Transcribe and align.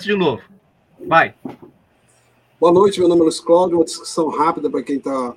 de 0.00 0.14
novo. 0.14 0.42
Vai. 1.06 1.34
Boa 2.60 2.72
noite, 2.72 3.00
meu 3.00 3.08
nome 3.08 3.22
é 3.22 3.24
Luiz 3.24 3.40
Cláudio. 3.40 3.78
Uma 3.78 3.84
descrição 3.84 4.28
rápida 4.28 4.68
para 4.68 4.82
quem 4.82 4.96
está 4.96 5.34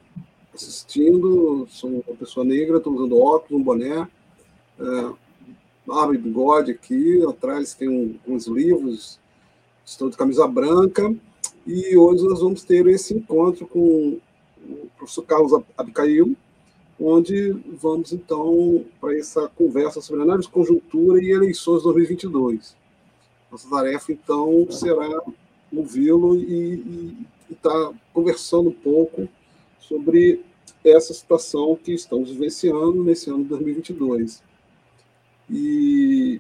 assistindo. 0.54 1.66
Sou 1.70 1.90
uma 1.90 2.16
pessoa 2.18 2.46
negra, 2.46 2.78
estou 2.78 2.94
usando 2.94 3.18
óculos, 3.18 3.62
um 3.62 3.64
boné, 3.64 4.08
é, 4.80 5.12
barba 5.86 6.14
e 6.14 6.18
bigode 6.18 6.72
aqui. 6.72 7.24
Atrás 7.26 7.74
tem 7.74 7.88
um, 7.88 8.16
uns 8.28 8.48
livros. 8.48 9.20
Estou 9.86 10.10
de 10.10 10.18
camisa 10.18 10.46
branca. 10.48 11.14
E 11.66 11.96
hoje 11.96 12.26
nós 12.26 12.42
vamos 12.42 12.64
ter 12.64 12.86
esse 12.88 13.14
encontro 13.14 13.66
com 13.66 14.20
o 14.68 14.90
professor 14.98 15.24
Carlos 15.24 15.64
Abicail, 15.78 16.36
onde 17.00 17.52
vamos 17.82 18.12
então 18.12 18.84
para 19.00 19.18
essa 19.18 19.48
conversa 19.50 20.02
sobre 20.02 20.24
análise 20.24 20.48
de 20.48 20.54
conjuntura 20.54 21.24
e 21.24 21.32
eleições 21.32 21.84
2022. 21.84 22.76
Nossa 23.52 23.70
tarefa 23.70 24.12
então 24.12 24.68
será 24.72 25.22
ouvi-lo 25.72 26.36
e 26.36 27.18
estar 27.50 27.70
tá 27.70 27.94
conversando 28.14 28.70
um 28.70 28.74
pouco 28.74 29.28
sobre 29.80 30.44
essa 30.84 31.14
situação 31.14 31.76
que 31.76 31.94
estamos 31.94 32.30
vivenciando 32.30 33.04
nesse 33.04 33.30
ano 33.30 33.44
de 33.44 33.50
2022. 33.50 34.44
E 35.50 36.40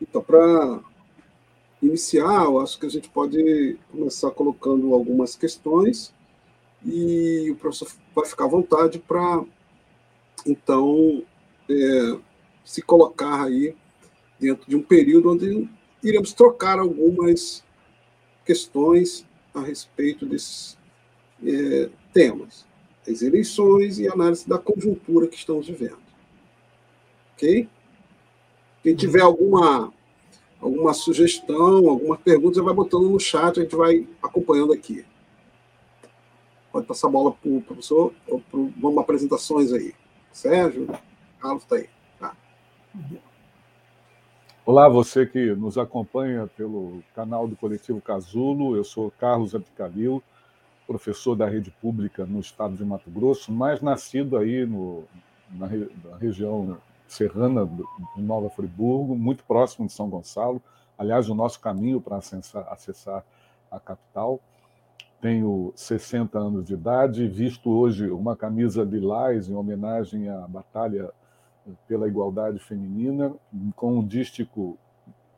então 0.00 0.22
para 0.22 0.80
iniciar, 1.82 2.44
eu 2.44 2.60
acho 2.60 2.78
que 2.78 2.86
a 2.86 2.90
gente 2.90 3.08
pode 3.08 3.78
começar 3.90 4.30
colocando 4.30 4.94
algumas 4.94 5.36
questões 5.36 6.12
e 6.84 7.50
o 7.50 7.56
professor 7.56 7.88
vai 8.14 8.24
ficar 8.24 8.44
à 8.44 8.48
vontade 8.48 8.98
para 8.98 9.44
então, 10.46 11.24
é, 11.68 12.18
se 12.64 12.82
colocar 12.82 13.44
aí 13.44 13.74
dentro 14.38 14.68
de 14.68 14.76
um 14.76 14.82
período 14.82 15.32
onde 15.32 15.68
iremos 16.02 16.32
trocar 16.32 16.78
algumas 16.78 17.64
questões 18.44 19.26
a 19.54 19.60
respeito 19.60 20.26
desses 20.26 20.78
é, 21.44 21.88
temas, 22.12 22.66
as 23.08 23.22
eleições 23.22 23.98
e 23.98 24.08
análise 24.08 24.48
da 24.48 24.58
conjuntura 24.58 25.26
que 25.26 25.36
estamos 25.36 25.66
vivendo. 25.66 25.98
Ok? 27.34 27.68
Quem 28.82 28.94
tiver 28.94 29.20
alguma, 29.20 29.92
alguma 30.60 30.94
sugestão, 30.94 31.88
alguma 31.88 32.16
pergunta, 32.16 32.56
já 32.56 32.62
vai 32.62 32.74
botando 32.74 33.08
no 33.08 33.18
chat, 33.18 33.58
a 33.58 33.62
gente 33.62 33.74
vai 33.74 34.06
acompanhando 34.22 34.72
aqui. 34.72 35.04
Pode 36.70 36.86
passar 36.86 37.08
a 37.08 37.10
bola 37.10 37.32
para 37.32 37.50
o 37.50 37.62
professor, 37.62 38.12
ou 38.28 38.40
pro, 38.40 38.72
vamos 38.76 38.98
apresentações 38.98 39.72
aí. 39.72 39.94
Sérgio, 40.32 40.86
Carlos 41.40 41.62
está 41.62 41.76
aí. 41.76 41.88
Tá. 42.20 42.36
Olá, 44.66 44.88
você 44.88 45.24
que 45.24 45.54
nos 45.54 45.78
acompanha 45.78 46.48
pelo 46.56 47.00
canal 47.14 47.46
do 47.46 47.54
Coletivo 47.54 48.00
Casulo. 48.00 48.76
Eu 48.76 48.82
sou 48.82 49.12
Carlos 49.12 49.54
Abicalil, 49.54 50.20
professor 50.88 51.36
da 51.36 51.48
rede 51.48 51.70
pública 51.80 52.26
no 52.26 52.40
estado 52.40 52.74
de 52.74 52.84
Mato 52.84 53.08
Grosso, 53.08 53.52
mas 53.52 53.80
nascido 53.80 54.36
aí 54.36 54.66
no, 54.66 55.04
na, 55.52 55.68
na 55.68 56.16
região 56.16 56.78
serrana 57.06 57.64
de 58.16 58.20
Nova 58.20 58.50
Friburgo, 58.50 59.14
muito 59.14 59.44
próximo 59.44 59.86
de 59.86 59.92
São 59.92 60.10
Gonçalo. 60.10 60.60
Aliás, 60.98 61.28
o 61.30 61.34
nosso 61.36 61.60
caminho 61.60 62.00
para 62.00 62.16
acessar, 62.16 62.66
acessar 62.68 63.24
a 63.70 63.78
capital 63.78 64.40
tenho 65.20 65.72
60 65.76 66.38
anos 66.38 66.64
de 66.66 66.74
idade, 66.74 67.28
visto 67.28 67.70
hoje 67.70 68.10
uma 68.10 68.36
camisa 68.36 68.82
lilás 68.82 69.48
em 69.48 69.54
homenagem 69.54 70.28
à 70.28 70.40
batalha 70.48 71.10
pela 71.86 72.08
igualdade 72.08 72.58
feminina, 72.58 73.34
com 73.74 73.98
um 73.98 74.06
dístico 74.06 74.78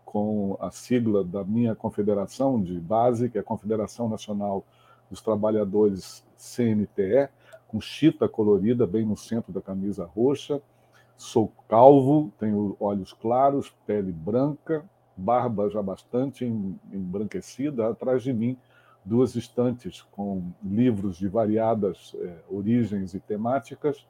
com 0.05 0.57
a 0.61 0.71
sigla 0.71 1.23
da 1.23 1.45
minha 1.45 1.75
confederação 1.75 2.62
de 2.62 2.81
base, 2.81 3.29
que 3.29 3.37
é 3.37 3.41
a 3.41 3.45
Confederação 3.45 4.09
Nacional 4.09 4.65
dos 5.11 5.21
Trabalhadores 5.21 6.25
CNTE, 6.37 7.29
com 7.67 7.81
chita 7.81 8.29
colorida 8.29 8.87
bem 8.87 9.05
no 9.05 9.17
centro 9.17 9.53
da 9.53 9.61
camisa 9.61 10.05
roxa. 10.06 10.62
Sou 11.16 11.53
calvo, 11.69 12.33
tenho 12.39 12.77
olhos 12.81 13.12
claros, 13.12 13.75
pele 13.87 14.12
branca, 14.12 14.84
barba 15.16 15.69
já 15.69 15.83
bastante 15.83 16.45
embranquecida. 16.45 17.89
Atrás 17.89 18.22
de 18.22 18.33
mim 18.33 18.56
duas 19.05 19.34
estantes 19.37 20.03
com 20.12 20.53
livros 20.62 21.16
de 21.19 21.28
variadas 21.28 22.15
é, 22.19 22.39
origens 22.49 23.15
e 23.15 23.21
temáticas, 23.21 24.06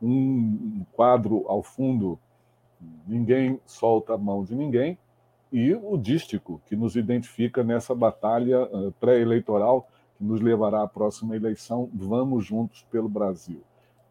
um 0.00 0.84
quadro 0.92 1.44
ao 1.48 1.62
fundo, 1.62 2.18
Ninguém 3.06 3.60
Solta 3.66 4.14
a 4.14 4.18
Mão 4.18 4.44
de 4.44 4.54
Ninguém, 4.54 4.98
e 5.50 5.74
o 5.74 5.96
dístico, 5.96 6.60
que 6.66 6.76
nos 6.76 6.94
identifica 6.94 7.64
nessa 7.64 7.94
batalha 7.94 8.64
uh, 8.64 8.92
pré-eleitoral 9.00 9.88
que 10.16 10.24
nos 10.24 10.40
levará 10.40 10.82
à 10.82 10.88
próxima 10.88 11.34
eleição, 11.34 11.88
Vamos 11.94 12.44
Juntos 12.44 12.86
pelo 12.90 13.08
Brasil. 13.08 13.62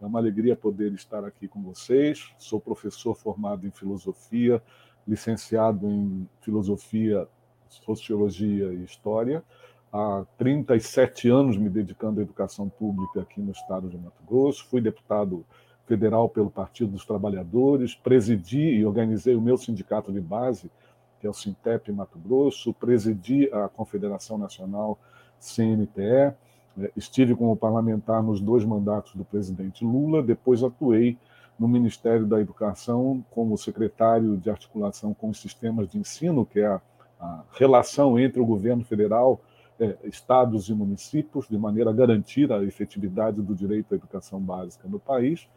É 0.01 0.05
uma 0.05 0.19
alegria 0.19 0.55
poder 0.55 0.93
estar 0.93 1.23
aqui 1.23 1.47
com 1.47 1.61
vocês. 1.61 2.33
Sou 2.37 2.59
professor 2.59 3.15
formado 3.15 3.67
em 3.67 3.71
filosofia, 3.71 4.61
licenciado 5.07 5.87
em 5.87 6.27
filosofia, 6.41 7.27
sociologia 7.69 8.73
e 8.73 8.83
história 8.83 9.43
há 9.91 10.25
37 10.37 11.29
anos 11.29 11.57
me 11.57 11.69
dedicando 11.69 12.19
à 12.19 12.23
educação 12.23 12.69
pública 12.69 13.21
aqui 13.21 13.41
no 13.41 13.51
estado 13.51 13.89
de 13.89 13.97
Mato 13.97 14.23
Grosso. 14.27 14.65
Fui 14.67 14.81
deputado 14.81 15.45
federal 15.87 16.27
pelo 16.27 16.51
Partido 16.51 16.91
dos 16.91 17.05
Trabalhadores, 17.05 17.95
presidi 17.95 18.75
e 18.75 18.85
organizei 18.85 19.35
o 19.35 19.41
meu 19.41 19.57
sindicato 19.57 20.11
de 20.11 20.19
base, 20.19 20.69
que 21.19 21.25
é 21.25 21.29
o 21.29 21.33
Sintep 21.33 21.91
Mato 21.91 22.19
Grosso, 22.19 22.73
presidi 22.73 23.49
a 23.51 23.67
Confederação 23.69 24.37
Nacional 24.37 24.99
CNTE, 25.39 26.35
é, 26.79 26.91
estive 26.95 27.35
como 27.35 27.55
parlamentar 27.55 28.21
nos 28.21 28.39
dois 28.39 28.63
mandatos 28.63 29.15
do 29.15 29.23
presidente 29.23 29.83
Lula, 29.83 30.21
depois 30.21 30.61
atuei 30.61 31.17
no 31.57 31.67
Ministério 31.67 32.25
da 32.25 32.39
Educação 32.39 33.25
como 33.31 33.57
secretário 33.57 34.37
de 34.37 34.49
articulação 34.49 35.13
com 35.13 35.29
os 35.29 35.39
sistemas 35.39 35.89
de 35.89 35.97
ensino, 35.97 36.45
que 36.45 36.59
é 36.59 36.67
a, 36.67 36.81
a 37.19 37.43
relação 37.53 38.19
entre 38.19 38.39
o 38.39 38.45
governo 38.45 38.83
federal 38.83 39.41
é, 39.79 39.95
estados 40.03 40.69
e 40.69 40.73
municípios, 40.73 41.47
de 41.47 41.57
maneira 41.57 41.89
a 41.89 41.93
garantir 41.93 42.51
a 42.51 42.63
efetividade 42.63 43.41
do 43.41 43.55
direito 43.55 43.93
à 43.93 43.95
educação 43.95 44.39
básica 44.39 44.87
no 44.87 44.99
país. 44.99 45.47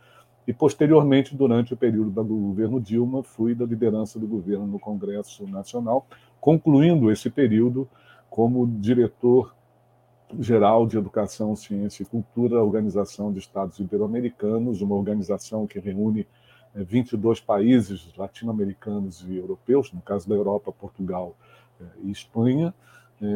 E, 0.47 0.53
posteriormente, 0.53 1.37
durante 1.37 1.75
o 1.75 1.77
período 1.77 2.11
do 2.11 2.35
governo 2.35 2.81
Dilma, 2.81 3.23
fui 3.23 3.55
da 3.55 3.65
liderança 3.65 4.19
do 4.19 4.27
governo 4.27 4.67
no 4.67 4.79
Congresso 4.79 5.47
Nacional, 5.47 6.07
concluindo 6.41 7.11
esse 7.11 7.31
período 7.31 7.89
como 8.29 8.67
diretor 8.67 9.55
geral 10.39 10.87
de 10.87 10.97
Educação, 10.97 11.57
Ciência 11.57 12.03
e 12.03 12.07
Cultura, 12.07 12.63
Organização 12.63 13.33
de 13.33 13.39
Estados 13.39 13.79
Ibero-Americanos, 13.79 14.81
uma 14.81 14.95
organização 14.95 15.67
que 15.67 15.79
reúne 15.79 16.27
22 16.75 17.39
é, 17.39 17.43
países 17.43 18.13
latino-americanos 18.17 19.25
e 19.29 19.37
europeus, 19.37 19.93
no 19.93 20.01
caso 20.01 20.29
da 20.29 20.35
Europa, 20.35 20.71
Portugal 20.71 21.37
é, 21.81 21.85
e 22.05 22.11
Espanha, 22.11 22.73
é, 23.21 23.27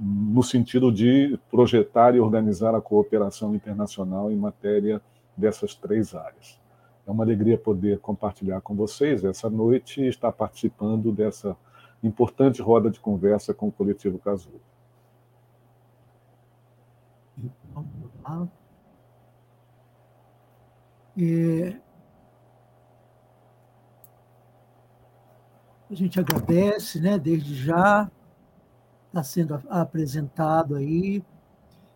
no 0.00 0.42
sentido 0.42 0.92
de 0.92 1.38
projetar 1.50 2.14
e 2.14 2.20
organizar 2.20 2.74
a 2.74 2.80
cooperação 2.80 3.54
internacional 3.54 4.30
em 4.30 4.36
matéria 4.36 5.02
dessas 5.36 5.74
três 5.74 6.14
áreas. 6.14 6.60
É 7.06 7.10
uma 7.10 7.22
alegria 7.22 7.58
poder 7.58 7.98
compartilhar 8.00 8.60
com 8.60 8.74
vocês 8.74 9.24
essa 9.24 9.50
noite 9.50 10.00
e 10.00 10.08
estar 10.08 10.32
participando 10.32 11.12
dessa 11.12 11.56
importante 12.02 12.62
roda 12.62 12.90
de 12.90 13.00
conversa 13.00 13.52
com 13.52 13.68
o 13.68 13.72
Coletivo 13.72 14.18
Casulo. 14.18 14.60
E... 21.16 21.76
A 25.90 25.94
gente 25.94 26.18
agradece, 26.18 27.00
né, 27.00 27.18
desde 27.18 27.54
já, 27.54 28.10
está 29.08 29.22
sendo 29.22 29.62
apresentado 29.68 30.74
aí. 30.74 31.22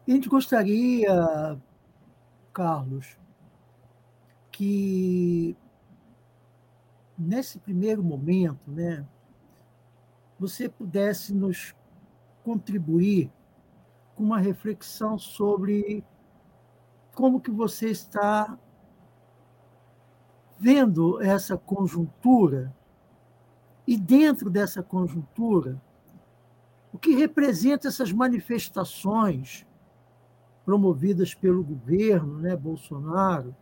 A 0.07 0.11
gente 0.11 0.29
gostaria, 0.29 1.59
Carlos, 2.53 3.19
que 4.59 5.57
nesse 7.17 7.61
primeiro 7.61 8.03
momento, 8.03 8.69
né, 8.69 9.07
você 10.37 10.69
pudesse 10.69 11.33
nos 11.33 11.77
contribuir 12.43 13.31
com 14.17 14.25
uma 14.25 14.41
reflexão 14.41 15.17
sobre 15.17 16.05
como 17.15 17.41
que 17.41 17.53
você 17.53 17.91
está 17.91 18.59
vendo 20.59 21.23
essa 21.23 21.57
conjuntura 21.57 22.75
e 23.87 23.97
dentro 23.97 24.51
dessa 24.51 24.83
conjuntura 24.83 25.81
o 26.93 26.99
que 26.99 27.15
representa 27.15 27.87
essas 27.87 28.11
manifestações 28.11 29.65
promovidas 30.65 31.33
pelo 31.33 31.63
governo 31.63 32.41
né, 32.41 32.57
Bolsonaro, 32.57 33.55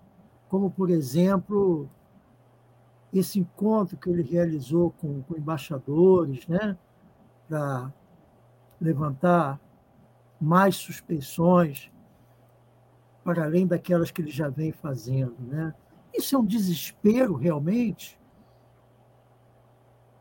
como, 0.48 0.70
por 0.70 0.90
exemplo, 0.90 1.88
esse 3.12 3.38
encontro 3.38 3.96
que 3.96 4.08
ele 4.08 4.22
realizou 4.22 4.90
com, 4.92 5.22
com 5.22 5.36
embaixadores, 5.36 6.46
né, 6.46 6.76
para 7.48 7.92
levantar 8.80 9.60
mais 10.40 10.76
suspeições 10.76 11.90
para 13.24 13.44
além 13.44 13.66
daquelas 13.66 14.10
que 14.10 14.22
ele 14.22 14.30
já 14.30 14.48
vem 14.48 14.70
fazendo. 14.70 15.34
Né? 15.40 15.74
Isso 16.14 16.36
é 16.36 16.38
um 16.38 16.44
desespero, 16.44 17.34
realmente? 17.34 18.20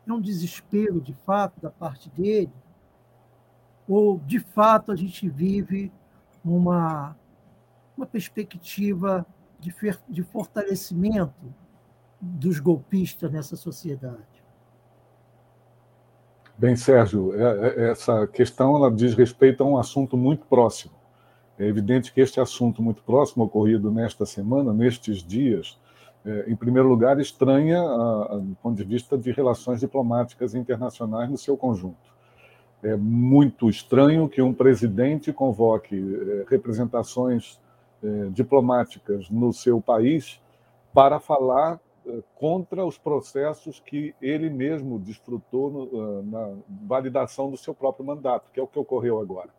É 0.06 0.12
um 0.12 0.20
desespero, 0.20 1.00
de 1.00 1.12
fato, 1.12 1.60
da 1.60 1.70
parte 1.70 2.10
dele? 2.10 2.52
Ou, 3.88 4.18
de 4.18 4.40
fato, 4.40 4.90
a 4.90 4.96
gente 4.96 5.28
vive 5.28 5.92
uma, 6.44 7.16
uma 7.96 8.06
perspectiva 8.06 9.24
de, 9.66 9.98
de 10.08 10.22
fortalecimento 10.22 11.34
dos 12.20 12.60
golpistas 12.60 13.30
nessa 13.32 13.56
sociedade? 13.56 14.36
Bem, 16.56 16.74
Sérgio, 16.76 17.34
é, 17.34 17.68
é, 17.68 17.90
essa 17.90 18.26
questão 18.26 18.76
ela 18.76 18.90
diz 18.90 19.14
respeito 19.14 19.62
a 19.62 19.66
um 19.66 19.76
assunto 19.76 20.16
muito 20.16 20.46
próximo. 20.46 20.94
É 21.58 21.66
evidente 21.66 22.12
que 22.12 22.20
este 22.20 22.40
assunto 22.40 22.82
muito 22.82 23.02
próximo, 23.02 23.44
ocorrido 23.44 23.90
nesta 23.90 24.24
semana, 24.24 24.72
nestes 24.72 25.22
dias, 25.22 25.78
é, 26.24 26.50
em 26.50 26.56
primeiro 26.56 26.88
lugar, 26.88 27.20
estranha 27.20 27.80
a, 27.80 28.34
a, 28.34 28.38
do 28.38 28.56
ponto 28.62 28.76
de 28.76 28.84
vista 28.84 29.18
de 29.18 29.30
relações 29.32 29.80
diplomáticas 29.80 30.54
internacionais 30.54 31.28
no 31.28 31.36
seu 31.36 31.56
conjunto. 31.56 32.14
É 32.82 32.96
muito 32.96 33.68
estranho 33.68 34.28
que 34.28 34.40
um 34.40 34.54
presidente 34.54 35.32
convoque 35.32 35.96
é, 35.96 36.46
representações 36.48 37.58
é, 38.02 38.28
diplomáticas 38.30 39.30
no 39.30 39.52
seu 39.52 39.80
país 39.80 40.40
para 40.92 41.18
falar 41.18 41.80
é, 42.06 42.22
contra 42.34 42.84
os 42.84 42.96
processos 42.98 43.80
que 43.80 44.14
ele 44.20 44.48
mesmo 44.48 44.98
desfrutou 44.98 45.70
no, 45.70 46.22
na 46.22 46.54
validação 46.86 47.50
do 47.50 47.56
seu 47.56 47.74
próprio 47.74 48.06
mandato, 48.06 48.50
que 48.52 48.60
é 48.60 48.62
o 48.62 48.66
que 48.66 48.78
ocorreu 48.78 49.20
agora. 49.20 49.50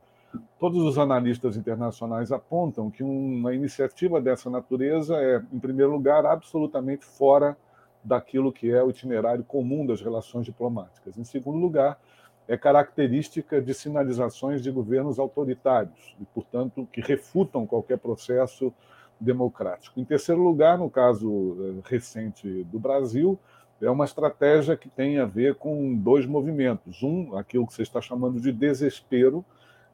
Todos 0.59 0.81
os 0.81 0.97
analistas 0.97 1.55
internacionais 1.55 2.31
apontam 2.31 2.89
que 2.89 3.03
uma 3.03 3.53
iniciativa 3.53 4.19
dessa 4.19 4.49
natureza 4.49 5.15
é, 5.15 5.41
em 5.51 5.59
primeiro 5.59 5.91
lugar, 5.91 6.25
absolutamente 6.25 7.05
fora 7.05 7.57
daquilo 8.03 8.51
que 8.51 8.71
é 8.71 8.81
o 8.83 8.89
itinerário 8.89 9.43
comum 9.43 9.85
das 9.85 10.01
relações 10.01 10.45
diplomáticas. 10.45 11.17
Em 11.17 11.23
segundo 11.23 11.57
lugar, 11.57 11.99
é 12.47 12.57
característica 12.57 13.61
de 13.61 13.73
sinalizações 13.73 14.61
de 14.61 14.71
governos 14.71 15.19
autoritários 15.19 16.15
e, 16.19 16.25
portanto, 16.25 16.87
que 16.91 17.01
refutam 17.01 17.67
qualquer 17.67 17.97
processo 17.97 18.73
democrático. 19.19 19.99
Em 19.99 20.05
terceiro 20.05 20.41
lugar, 20.41 20.77
no 20.77 20.89
caso 20.89 21.57
eh, 21.59 21.89
recente 21.89 22.63
do 22.65 22.79
Brasil, 22.79 23.37
é 23.81 23.89
uma 23.89 24.05
estratégia 24.05 24.77
que 24.77 24.89
tem 24.89 25.19
a 25.19 25.25
ver 25.25 25.55
com 25.55 25.95
dois 25.95 26.25
movimentos. 26.25 27.03
Um, 27.03 27.35
aquilo 27.35 27.67
que 27.67 27.73
você 27.73 27.83
está 27.83 28.01
chamando 28.01 28.39
de 28.39 28.51
desespero, 28.51 29.43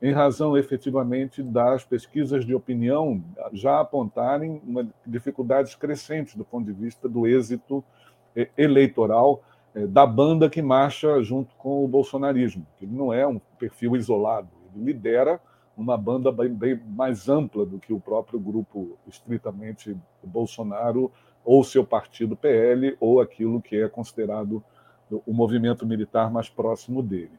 em 0.02 0.12
razão 0.12 0.58
efetivamente 0.58 1.42
das 1.42 1.84
pesquisas 1.84 2.46
de 2.46 2.54
opinião 2.54 3.24
já 3.54 3.80
apontarem 3.80 4.62
dificuldades 5.08 5.76
crescentes 5.76 6.36
do 6.36 6.44
ponto 6.44 6.66
de 6.66 6.74
vista 6.74 7.08
do 7.08 7.26
êxito 7.26 7.84
eh, 8.36 8.50
eleitoral 8.58 9.42
da 9.88 10.06
banda 10.06 10.50
que 10.50 10.62
marcha 10.62 11.22
junto 11.24 11.56
com 11.56 11.84
o 11.84 11.88
bolsonarismo, 11.88 12.66
que 12.78 12.86
não 12.86 13.12
é 13.12 13.25
um 13.25 13.40
perfil 13.58 13.96
isolado, 13.96 14.50
ele 14.75 14.86
lidera 14.86 15.40
uma 15.75 15.98
banda 15.98 16.31
bem, 16.31 16.50
bem 16.50 16.80
mais 16.88 17.28
ampla 17.28 17.66
do 17.66 17.80
que 17.80 17.92
o 17.92 18.00
próprio 18.00 18.40
grupo 18.40 18.98
estritamente 19.08 19.98
Bolsonaro 20.24 21.12
ou 21.44 21.64
seu 21.64 21.84
partido 21.84 22.36
PL 22.36 22.96
ou 23.00 23.20
aquilo 23.20 23.62
que 23.62 23.75
é 23.78 23.90
considerado 23.90 24.64
o 25.25 25.34
movimento 25.34 25.86
militar 25.86 26.31
mais 26.31 26.50
próximo 26.50 27.02
dele. 27.02 27.38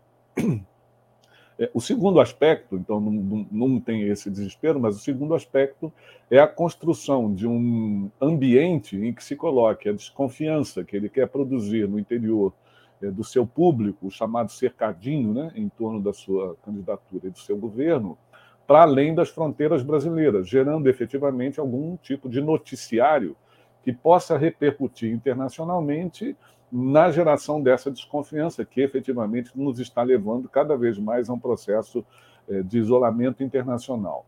É, 1.59 1.71
o 1.73 1.81
segundo 1.81 2.21
aspecto, 2.21 2.77
então, 2.77 3.01
não, 3.01 3.13
não, 3.13 3.47
não, 3.51 3.81
tem 3.81 4.03
esse 4.09 4.29
desespero, 4.29 4.81
mas 4.81 4.97
o 4.97 5.01
segundo 5.01 5.35
aspecto 5.35 5.93
é 6.31 6.39
a 6.39 6.49
construção 6.49 7.33
de 7.33 7.47
um 7.47 8.11
ambiente 8.21 8.97
em 8.97 9.13
que 9.13 9.23
se 9.23 9.37
coloque 9.37 9.89
a 9.89 9.93
desconfiança 9.93 10.83
que 10.83 10.97
ele 10.97 11.09
quer 11.09 11.29
produzir 11.29 11.89
no 11.89 11.99
interior 11.99 12.53
é, 13.01 13.11
do 13.11 13.23
seu 13.23 13.47
público, 13.47 14.09
o 14.09 14.11
chamado 14.11 14.51
cercadinho, 14.51 15.33
né, 15.33 15.53
em 15.55 15.69
torno 15.69 16.01
da 16.01 16.13
sua 16.13 16.57
candidatura 16.65 17.29
e 17.29 17.31
do 17.31 17.39
seu 17.39 17.57
governo, 17.57 18.19
para 18.67 18.83
além 18.83 19.15
das 19.15 19.29
fronteiras 19.29 19.83
brasileiras, 19.83 20.49
gerando 20.49 20.89
efetivamente 20.89 21.61
algum 21.61 21.97
tipo 21.99 22.29
de 22.29 22.41
noticiário 22.41 23.37
que 23.83 23.93
possa 23.93 24.39
repercutir 24.39 25.13
internacionalmente 25.13 26.35
na 26.77 27.09
geração 27.09 27.63
dessa 27.63 27.89
desconfiança 27.89 28.65
que 28.65 28.81
efetivamente 28.81 29.53
nos 29.55 29.79
está 29.79 30.03
levando 30.03 30.49
cada 30.49 30.77
vez 30.77 30.99
mais 30.99 31.31
a 31.31 31.33
um 31.33 31.39
processo 31.39 32.05
eh, 32.49 32.63
de 32.63 32.79
isolamento 32.79 33.45
internacional. 33.45 34.27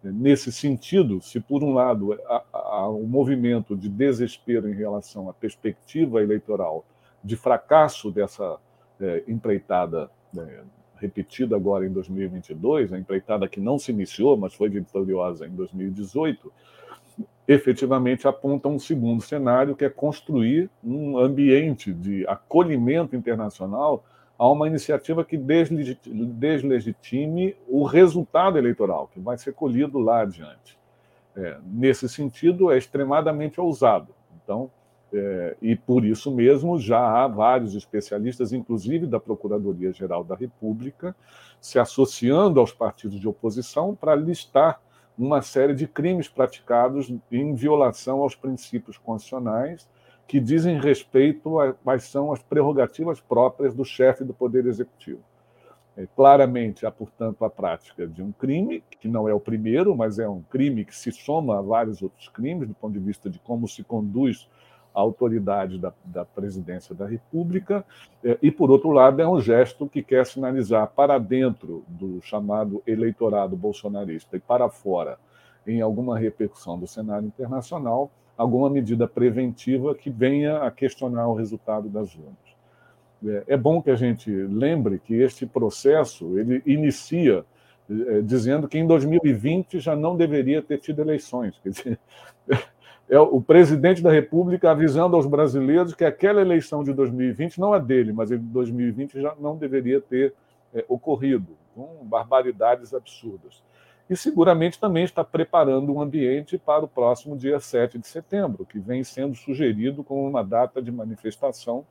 Nesse 0.00 0.52
sentido, 0.52 1.20
se 1.20 1.40
por 1.40 1.64
um 1.64 1.74
lado 1.74 2.16
há 2.52 2.88
um 2.88 3.02
movimento 3.02 3.76
de 3.76 3.88
desespero 3.88 4.68
em 4.68 4.74
relação 4.74 5.28
à 5.28 5.34
perspectiva 5.34 6.22
eleitoral, 6.22 6.84
de 7.24 7.34
fracasso 7.34 8.12
dessa 8.12 8.58
eh, 9.00 9.24
empreitada 9.26 10.08
né, 10.32 10.62
repetida 10.98 11.56
agora 11.56 11.84
em 11.84 11.92
2022, 11.92 12.92
a 12.92 12.98
empreitada 12.98 13.48
que 13.48 13.58
não 13.58 13.76
se 13.76 13.90
iniciou, 13.90 14.36
mas 14.36 14.54
foi 14.54 14.68
vitoriosa 14.68 15.48
em 15.48 15.50
2018, 15.50 16.52
efetivamente 17.48 18.28
aponta 18.28 18.68
um 18.68 18.78
segundo 18.78 19.22
cenário, 19.22 19.74
que 19.74 19.86
é 19.86 19.88
construir 19.88 20.68
um 20.84 21.16
ambiente 21.16 21.94
de 21.94 22.26
acolhimento 22.28 23.16
internacional 23.16 24.04
a 24.38 24.46
uma 24.48 24.68
iniciativa 24.68 25.24
que 25.24 25.38
deslegitime 25.38 27.56
o 27.66 27.84
resultado 27.84 28.58
eleitoral, 28.58 29.08
que 29.12 29.18
vai 29.18 29.38
ser 29.38 29.54
colhido 29.54 29.98
lá 29.98 30.20
adiante. 30.20 30.78
É, 31.34 31.56
nesse 31.64 32.06
sentido, 32.08 32.70
é 32.70 32.76
extremadamente 32.76 33.58
ousado. 33.58 34.14
Então, 34.44 34.70
é, 35.10 35.56
e 35.62 35.74
por 35.74 36.04
isso 36.04 36.30
mesmo 36.30 36.78
já 36.78 37.00
há 37.00 37.26
vários 37.26 37.74
especialistas, 37.74 38.52
inclusive 38.52 39.06
da 39.06 39.18
Procuradoria-Geral 39.18 40.22
da 40.22 40.36
República, 40.36 41.16
se 41.60 41.78
associando 41.78 42.60
aos 42.60 42.72
partidos 42.72 43.18
de 43.18 43.26
oposição 43.26 43.94
para 43.94 44.14
listar 44.14 44.80
uma 45.18 45.42
série 45.42 45.74
de 45.74 45.86
crimes 45.86 46.28
praticados 46.28 47.12
em 47.32 47.54
violação 47.54 48.22
aos 48.22 48.36
princípios 48.36 48.96
constitucionais 48.96 49.88
que 50.26 50.38
dizem 50.38 50.78
respeito 50.78 51.58
a 51.58 51.72
quais 51.72 52.04
são 52.04 52.32
as 52.32 52.42
prerrogativas 52.42 53.18
próprias 53.18 53.74
do 53.74 53.84
chefe 53.84 54.22
do 54.22 54.34
Poder 54.34 54.66
Executivo. 54.66 55.20
É, 55.96 56.06
claramente 56.14 56.86
há, 56.86 56.90
portanto, 56.92 57.44
a 57.44 57.50
prática 57.50 58.06
de 58.06 58.22
um 58.22 58.30
crime, 58.30 58.84
que 59.00 59.08
não 59.08 59.28
é 59.28 59.34
o 59.34 59.40
primeiro, 59.40 59.96
mas 59.96 60.18
é 60.20 60.28
um 60.28 60.42
crime 60.42 60.84
que 60.84 60.94
se 60.94 61.10
soma 61.10 61.58
a 61.58 61.62
vários 61.62 62.02
outros 62.02 62.28
crimes, 62.28 62.68
do 62.68 62.74
ponto 62.74 62.92
de 62.92 63.00
vista 63.00 63.28
de 63.28 63.40
como 63.40 63.66
se 63.66 63.82
conduz 63.82 64.48
a 64.94 65.00
autoridade 65.00 65.78
da, 65.78 65.92
da 66.04 66.24
presidência 66.24 66.94
da 66.94 67.06
República, 67.06 67.84
é, 68.24 68.38
e, 68.42 68.50
por 68.50 68.70
outro 68.70 68.90
lado, 68.90 69.20
é 69.22 69.28
um 69.28 69.40
gesto 69.40 69.88
que 69.88 70.02
quer 70.02 70.26
sinalizar 70.26 70.88
para 70.88 71.18
dentro 71.18 71.84
do 71.88 72.20
chamado 72.22 72.82
eleitorado 72.86 73.56
bolsonarista 73.56 74.36
e 74.36 74.40
para 74.40 74.68
fora, 74.68 75.18
em 75.66 75.80
alguma 75.80 76.18
repercussão 76.18 76.78
do 76.78 76.86
cenário 76.86 77.26
internacional, 77.26 78.10
alguma 78.36 78.70
medida 78.70 79.06
preventiva 79.06 79.94
que 79.94 80.10
venha 80.10 80.58
a 80.62 80.70
questionar 80.70 81.28
o 81.28 81.34
resultado 81.34 81.88
das 81.88 82.14
urnas. 82.14 82.36
É, 83.26 83.54
é 83.54 83.56
bom 83.56 83.82
que 83.82 83.90
a 83.90 83.96
gente 83.96 84.30
lembre 84.30 85.00
que 85.00 85.14
este 85.14 85.44
processo 85.44 86.38
ele 86.38 86.62
inicia 86.64 87.44
é, 87.90 88.20
dizendo 88.20 88.68
que 88.68 88.78
em 88.78 88.86
2020 88.86 89.80
já 89.80 89.96
não 89.96 90.14
deveria 90.16 90.60
ter 90.60 90.78
tido 90.78 91.00
eleições. 91.00 91.58
Quer 91.62 91.70
dizer, 91.70 91.98
é 93.08 93.18
o 93.18 93.40
presidente 93.40 94.02
da 94.02 94.10
República 94.10 94.70
avisando 94.70 95.16
aos 95.16 95.26
brasileiros 95.26 95.94
que 95.94 96.04
aquela 96.04 96.40
eleição 96.40 96.84
de 96.84 96.92
2020 96.92 97.58
não 97.58 97.74
é 97.74 97.80
dele, 97.80 98.12
mas 98.12 98.28
de 98.28 98.36
2020 98.36 99.20
já 99.20 99.34
não 99.40 99.56
deveria 99.56 100.00
ter 100.00 100.34
é, 100.74 100.84
ocorrido, 100.88 101.56
com 101.74 102.04
barbaridades 102.04 102.92
absurdas. 102.92 103.62
E 104.10 104.16
seguramente 104.16 104.78
também 104.78 105.04
está 105.04 105.22
preparando 105.22 105.92
um 105.92 106.00
ambiente 106.00 106.58
para 106.58 106.84
o 106.84 106.88
próximo 106.88 107.36
dia 107.36 107.60
7 107.60 107.98
de 107.98 108.06
setembro, 108.06 108.66
que 108.66 108.78
vem 108.78 109.02
sendo 109.04 109.34
sugerido 109.34 110.04
como 110.04 110.26
uma 110.26 110.42
data 110.42 110.80
de 110.80 110.90
manifestação 110.90 111.86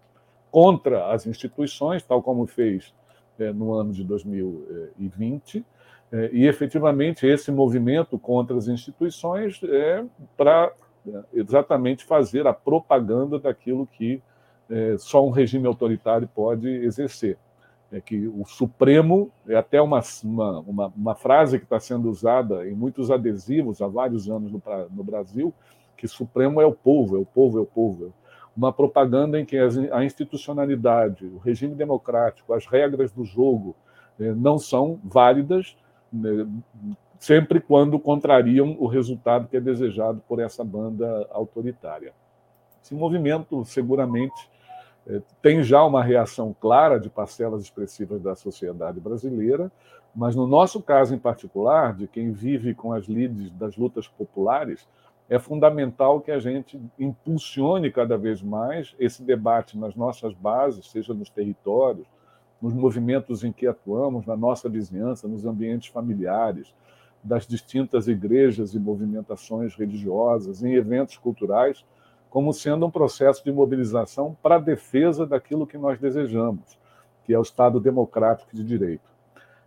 contra 0.52 1.12
as 1.12 1.26
instituições, 1.26 2.04
tal 2.04 2.22
como 2.22 2.46
fez 2.46 2.94
é, 3.40 3.52
no 3.52 3.74
ano 3.74 3.92
de 3.92 4.04
2020. 4.04 5.66
É, 6.12 6.30
e 6.32 6.48
efetivamente 6.48 7.28
esse 7.28 7.52
movimento 7.52 8.18
contra 8.18 8.58
as 8.58 8.68
instituições 8.68 9.60
é 9.64 10.04
para 10.36 10.72
né, 11.08 11.24
exatamente 11.34 12.04
fazer 12.04 12.46
a 12.46 12.54
propaganda 12.54 13.40
daquilo 13.40 13.88
que 13.88 14.22
é, 14.70 14.96
só 14.98 15.26
um 15.26 15.30
regime 15.30 15.66
autoritário 15.66 16.30
pode 16.34 16.68
exercer. 16.68 17.38
É 17.92 18.02
que 18.02 18.28
o 18.28 18.44
Supremo 18.46 19.32
é 19.48 19.56
até 19.56 19.82
uma, 19.82 20.02
uma, 20.24 20.60
uma, 20.60 20.94
uma 20.96 21.16
frase 21.16 21.58
que 21.58 21.64
está 21.64 21.80
sendo 21.80 22.10
usada 22.10 22.68
em 22.68 22.74
muitos 22.74 23.10
adesivos 23.10 23.82
há 23.82 23.88
vários 23.88 24.30
anos 24.30 24.52
no, 24.52 24.62
no 24.92 25.04
Brasil, 25.04 25.54
que 25.96 26.08
Supremo 26.08 26.60
é 26.60 26.66
o 26.66 26.74
povo, 26.74 27.16
é 27.16 27.20
o 27.20 27.26
povo, 27.26 27.58
é 27.58 27.62
o 27.62 27.66
povo. 27.66 28.14
Uma 28.56 28.74
propaganda 28.74 29.40
em 29.40 29.46
que 29.46 29.58
a 29.58 30.04
institucionalidade, 30.04 31.26
o 31.26 31.38
regime 31.38 31.76
democrático, 31.76 32.54
as 32.54 32.66
regras 32.66 33.12
do 33.12 33.24
jogo, 33.24 33.76
eh, 34.20 34.34
não 34.34 34.58
são 34.58 35.00
válidas 35.04 35.78
né, 36.12 36.48
sempre 37.20 37.60
quando 37.60 38.00
contrariam 38.00 38.76
o 38.80 38.88
resultado 38.88 39.48
que 39.48 39.58
é 39.58 39.62
desejado 39.62 40.22
por 40.28 40.40
essa 40.40 40.64
banda 40.64 41.28
autoritária. 41.32 42.14
Esse 42.84 42.94
movimento, 42.94 43.66
seguramente, 43.66 44.50
eh, 45.08 45.22
tem 45.42 45.64
já 45.64 45.84
uma 45.84 46.04
reação 46.04 46.56
clara 46.60 47.00
de 47.00 47.10
parcelas 47.10 47.64
expressivas 47.64 48.22
da 48.22 48.36
sociedade 48.36 49.00
brasileira, 49.00 49.72
mas 50.16 50.36
no 50.36 50.48
nosso 50.48 50.82
caso 50.82 51.14
em 51.14 51.20
particular, 51.20 51.96
de 51.96 52.08
quem 52.08 52.32
vive 52.32 52.74
com 52.74 52.94
as 52.94 53.06
lides 53.06 53.52
das 53.52 53.76
lutas 53.78 54.08
populares, 54.08 54.88
é 55.30 55.38
fundamental 55.38 56.22
que 56.22 56.32
a 56.32 56.40
gente 56.40 56.82
impulsione 56.98 57.92
cada 57.92 58.18
vez 58.18 58.42
mais 58.42 58.96
esse 58.98 59.22
debate 59.22 59.78
nas 59.78 59.96
nossas 59.96 60.34
bases, 60.34 60.90
seja 60.90 61.14
nos 61.14 61.30
territórios, 61.30 62.08
nos 62.62 62.74
movimentos 62.74 63.44
em 63.44 63.52
que 63.52 63.68
atuamos, 63.68 64.26
na 64.26 64.36
nossa 64.36 64.70
vizinhança, 64.70 65.28
nos 65.28 65.46
ambientes 65.46 65.90
familiares, 65.90 66.74
das 67.28 67.46
distintas 67.46 68.08
igrejas 68.08 68.74
e 68.74 68.80
movimentações 68.80 69.76
religiosas, 69.76 70.64
em 70.64 70.74
eventos 70.74 71.18
culturais, 71.18 71.86
como 72.30 72.54
sendo 72.54 72.86
um 72.86 72.92
processo 72.92 73.44
de 73.44 73.52
mobilização 73.52 74.36
para 74.42 74.56
a 74.56 74.60
defesa 74.60 75.26
daquilo 75.26 75.68
que 75.68 75.78
nós 75.78 76.00
desejamos, 76.00 76.78
que 77.24 77.34
é 77.34 77.40
o 77.40 77.42
Estado 77.42 77.80
democrático 77.80 78.56
de 78.56 78.64
direito. 78.64 79.10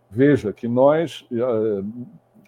Veja 0.09 0.51
que 0.51 0.67
nós 0.67 1.25
eh, 1.31 1.83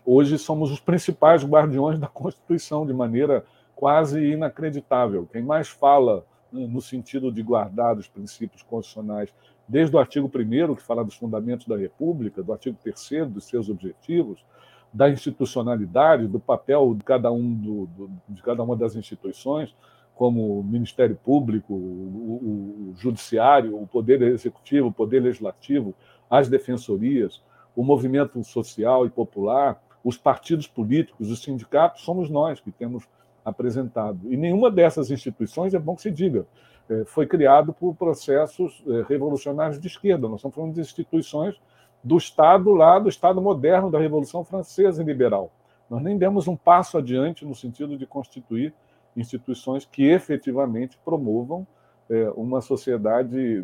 hoje 0.06 0.38
somos 0.38 0.72
os 0.72 0.80
principais 0.80 1.44
guardiões 1.44 2.00
da 2.00 2.08
Constituição, 2.08 2.86
de 2.86 2.94
maneira 2.94 3.46
quase 3.76 4.20
inacreditável. 4.20 5.28
Quem 5.32 5.42
mais 5.42 5.70
fala 5.70 6.26
né, 6.52 6.68
no 6.68 6.82
sentido 6.82 7.32
de 7.32 7.42
guardar 7.42 7.98
os 7.98 8.08
princípios 8.08 8.62
constitucionais, 8.62 9.34
desde 9.68 9.96
o 9.96 10.00
artigo 10.00 10.30
1, 10.34 10.76
que 10.76 10.84
fala 10.84 11.04
dos 11.04 11.16
fundamentos 11.16 11.68
da 11.68 11.78
República, 11.78 12.44
do 12.44 12.52
artigo 12.52 12.78
3, 12.84 13.28
dos 13.30 13.46
seus 13.46 13.70
objetivos, 13.70 14.46
da 14.94 15.10
institucionalidade, 15.10 16.28
do 16.28 16.40
papel 16.40 16.94
de 16.94 17.04
cada, 17.04 17.32
um 17.32 17.54
do, 17.54 17.86
do, 17.88 18.12
de 18.30 18.42
cada 18.44 18.62
uma 18.62 18.76
das 18.76 18.96
instituições, 18.96 19.76
como 20.16 20.60
o 20.60 20.64
Ministério 20.64 21.16
Público, 21.16 21.74
o, 21.74 21.78
o, 21.78 22.92
o 22.92 22.96
Judiciário, 22.96 23.76
o 23.76 23.88
Poder 23.88 24.22
Executivo, 24.22 24.90
o 24.90 24.94
Poder 24.94 25.22
Legislativo, 25.22 25.96
as 26.30 26.48
defensorias, 26.48 27.42
o 27.76 27.84
movimento 27.84 28.44
social 28.44 29.06
e 29.06 29.10
popular, 29.10 29.82
os 30.04 30.18
partidos 30.18 30.68
políticos, 30.68 31.32
os 31.32 31.42
sindicatos, 31.42 32.04
somos 32.04 32.30
nós 32.30 32.60
que 32.60 32.72
temos 32.72 33.08
apresentado. 33.44 34.32
E 34.32 34.38
nenhuma 34.38 34.70
dessas 34.70 35.10
instituições, 35.10 35.74
é 35.74 35.80
bom 35.80 35.96
que 35.96 36.04
se 36.04 36.12
diga, 36.12 36.46
é, 36.90 37.04
foi 37.06 37.26
criado 37.26 37.74
por 37.74 37.96
processos 37.96 38.84
é, 38.88 39.04
revolucionários 39.08 39.80
de 39.80 39.88
esquerda. 39.88 40.28
Nós 40.28 40.38
estamos 40.38 40.56
falando 40.56 40.74
de 40.74 40.82
instituições 40.82 41.60
do 42.04 42.18
Estado 42.18 42.74
lá, 42.74 43.00
do 43.00 43.08
Estado 43.08 43.42
moderno 43.42 43.90
da 43.90 44.00
Revolução 44.00 44.44
Francesa 44.44 45.02
e 45.02 45.06
liberal. 45.06 45.52
Nós 45.90 46.02
nem 46.02 46.18
demos 46.18 46.48
um 46.48 46.56
passo 46.56 46.98
adiante 46.98 47.46
no 47.46 47.56
sentido 47.56 47.98
de 47.98 48.06
constituir 48.06 48.74
instituições 49.16 49.86
que 49.86 50.04
efetivamente 50.10 50.98
promovam 51.06 51.66
é, 52.10 52.30
uma 52.36 52.62
sociedade 52.62 53.64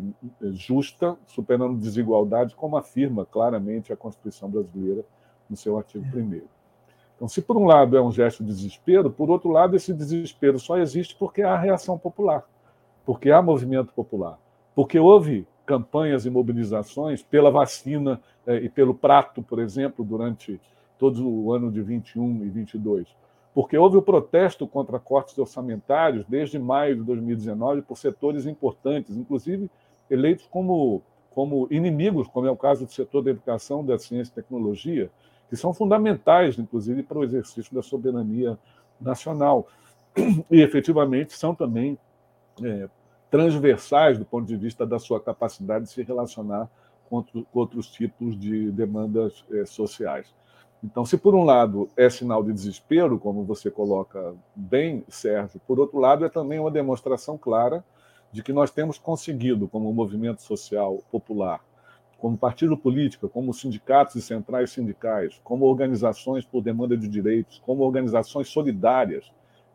justa, 0.52 1.16
superando 1.26 1.78
desigualdade, 1.78 2.54
como 2.54 2.76
afirma 2.76 3.26
claramente 3.26 3.92
a 3.92 3.96
Constituição 3.96 4.48
brasileira 4.48 5.04
no 5.48 5.56
seu 5.56 5.76
artigo 5.76 6.04
1. 6.04 6.42
Então, 7.16 7.28
se 7.28 7.42
por 7.42 7.56
um 7.56 7.66
lado 7.66 7.96
é 7.96 8.02
um 8.02 8.10
gesto 8.10 8.42
de 8.42 8.50
desespero, 8.50 9.10
por 9.10 9.28
outro 9.28 9.50
lado, 9.50 9.76
esse 9.76 9.92
desespero 9.92 10.58
só 10.58 10.78
existe 10.78 11.14
porque 11.16 11.42
há 11.42 11.54
reação 11.56 11.98
popular, 11.98 12.44
porque 13.04 13.30
há 13.30 13.42
movimento 13.42 13.92
popular, 13.92 14.38
porque 14.74 14.98
houve 14.98 15.46
campanhas 15.70 16.26
e 16.26 16.30
mobilizações 16.30 17.22
pela 17.22 17.50
vacina 17.50 18.20
é, 18.44 18.56
e 18.56 18.68
pelo 18.68 18.92
prato, 18.92 19.40
por 19.40 19.60
exemplo, 19.60 20.04
durante 20.04 20.60
todo 20.98 21.24
o 21.28 21.52
ano 21.52 21.70
de 21.70 21.80
21 21.80 22.44
e 22.44 22.48
22 22.48 23.20
porque 23.54 23.76
houve 23.76 23.96
o 23.96 24.02
protesto 24.02 24.66
contra 24.66 24.98
cortes 24.98 25.36
orçamentários 25.36 26.24
desde 26.26 26.58
maio 26.58 26.96
de 26.96 27.02
2019 27.02 27.82
por 27.82 27.98
setores 27.98 28.46
importantes, 28.46 29.16
inclusive 29.16 29.68
eleitos 30.08 30.46
como, 30.46 31.02
como 31.34 31.66
inimigos, 31.70 32.28
como 32.28 32.46
é 32.46 32.50
o 32.50 32.56
caso 32.56 32.86
do 32.86 32.92
setor 32.92 33.22
da 33.22 33.30
educação, 33.30 33.84
da 33.84 33.98
ciência 33.98 34.30
e 34.30 34.34
tecnologia, 34.34 35.10
que 35.48 35.56
são 35.56 35.74
fundamentais, 35.74 36.58
inclusive, 36.58 37.02
para 37.02 37.18
o 37.18 37.24
exercício 37.24 37.74
da 37.74 37.82
soberania 37.82 38.56
nacional. 39.00 39.66
E, 40.50 40.60
efetivamente, 40.60 41.32
são 41.32 41.54
também 41.54 41.98
é, 42.62 42.88
transversais 43.30 44.18
do 44.18 44.24
ponto 44.24 44.46
de 44.46 44.56
vista 44.56 44.86
da 44.86 44.98
sua 44.98 45.20
capacidade 45.20 45.84
de 45.84 45.90
se 45.90 46.02
relacionar 46.02 46.68
com, 47.08 47.24
outros 47.52 47.88
tipos 47.88 48.38
de 48.38 48.70
demandas 48.70 49.44
é, 49.52 49.64
sociais. 49.64 50.32
Então, 50.82 51.04
se 51.04 51.18
por 51.18 51.34
um 51.34 51.44
lado 51.44 51.90
é 51.96 52.08
sinal 52.08 52.42
de 52.42 52.52
desespero, 52.52 53.18
como 53.18 53.44
você 53.44 53.70
coloca 53.70 54.34
bem, 54.54 55.04
Sérgio, 55.08 55.60
por 55.66 55.78
outro 55.78 55.98
lado 55.98 56.24
é 56.24 56.28
também 56.28 56.58
uma 56.58 56.70
demonstração 56.70 57.36
clara 57.36 57.84
de 58.32 58.42
que 58.42 58.52
nós 58.52 58.70
temos 58.70 58.96
conseguido, 58.96 59.68
como 59.68 59.92
movimento 59.92 60.42
social 60.42 61.02
popular, 61.10 61.60
como 62.18 62.36
partido 62.36 62.76
político, 62.76 63.28
como 63.28 63.52
sindicatos 63.52 64.14
e 64.14 64.22
centrais 64.22 64.70
sindicais, 64.70 65.40
como 65.42 65.66
organizações 65.66 66.44
por 66.44 66.62
demanda 66.62 66.96
de 66.96 67.08
direitos, 67.08 67.60
como 67.64 67.82
organizações 67.82 68.48
solidárias. 68.48 69.30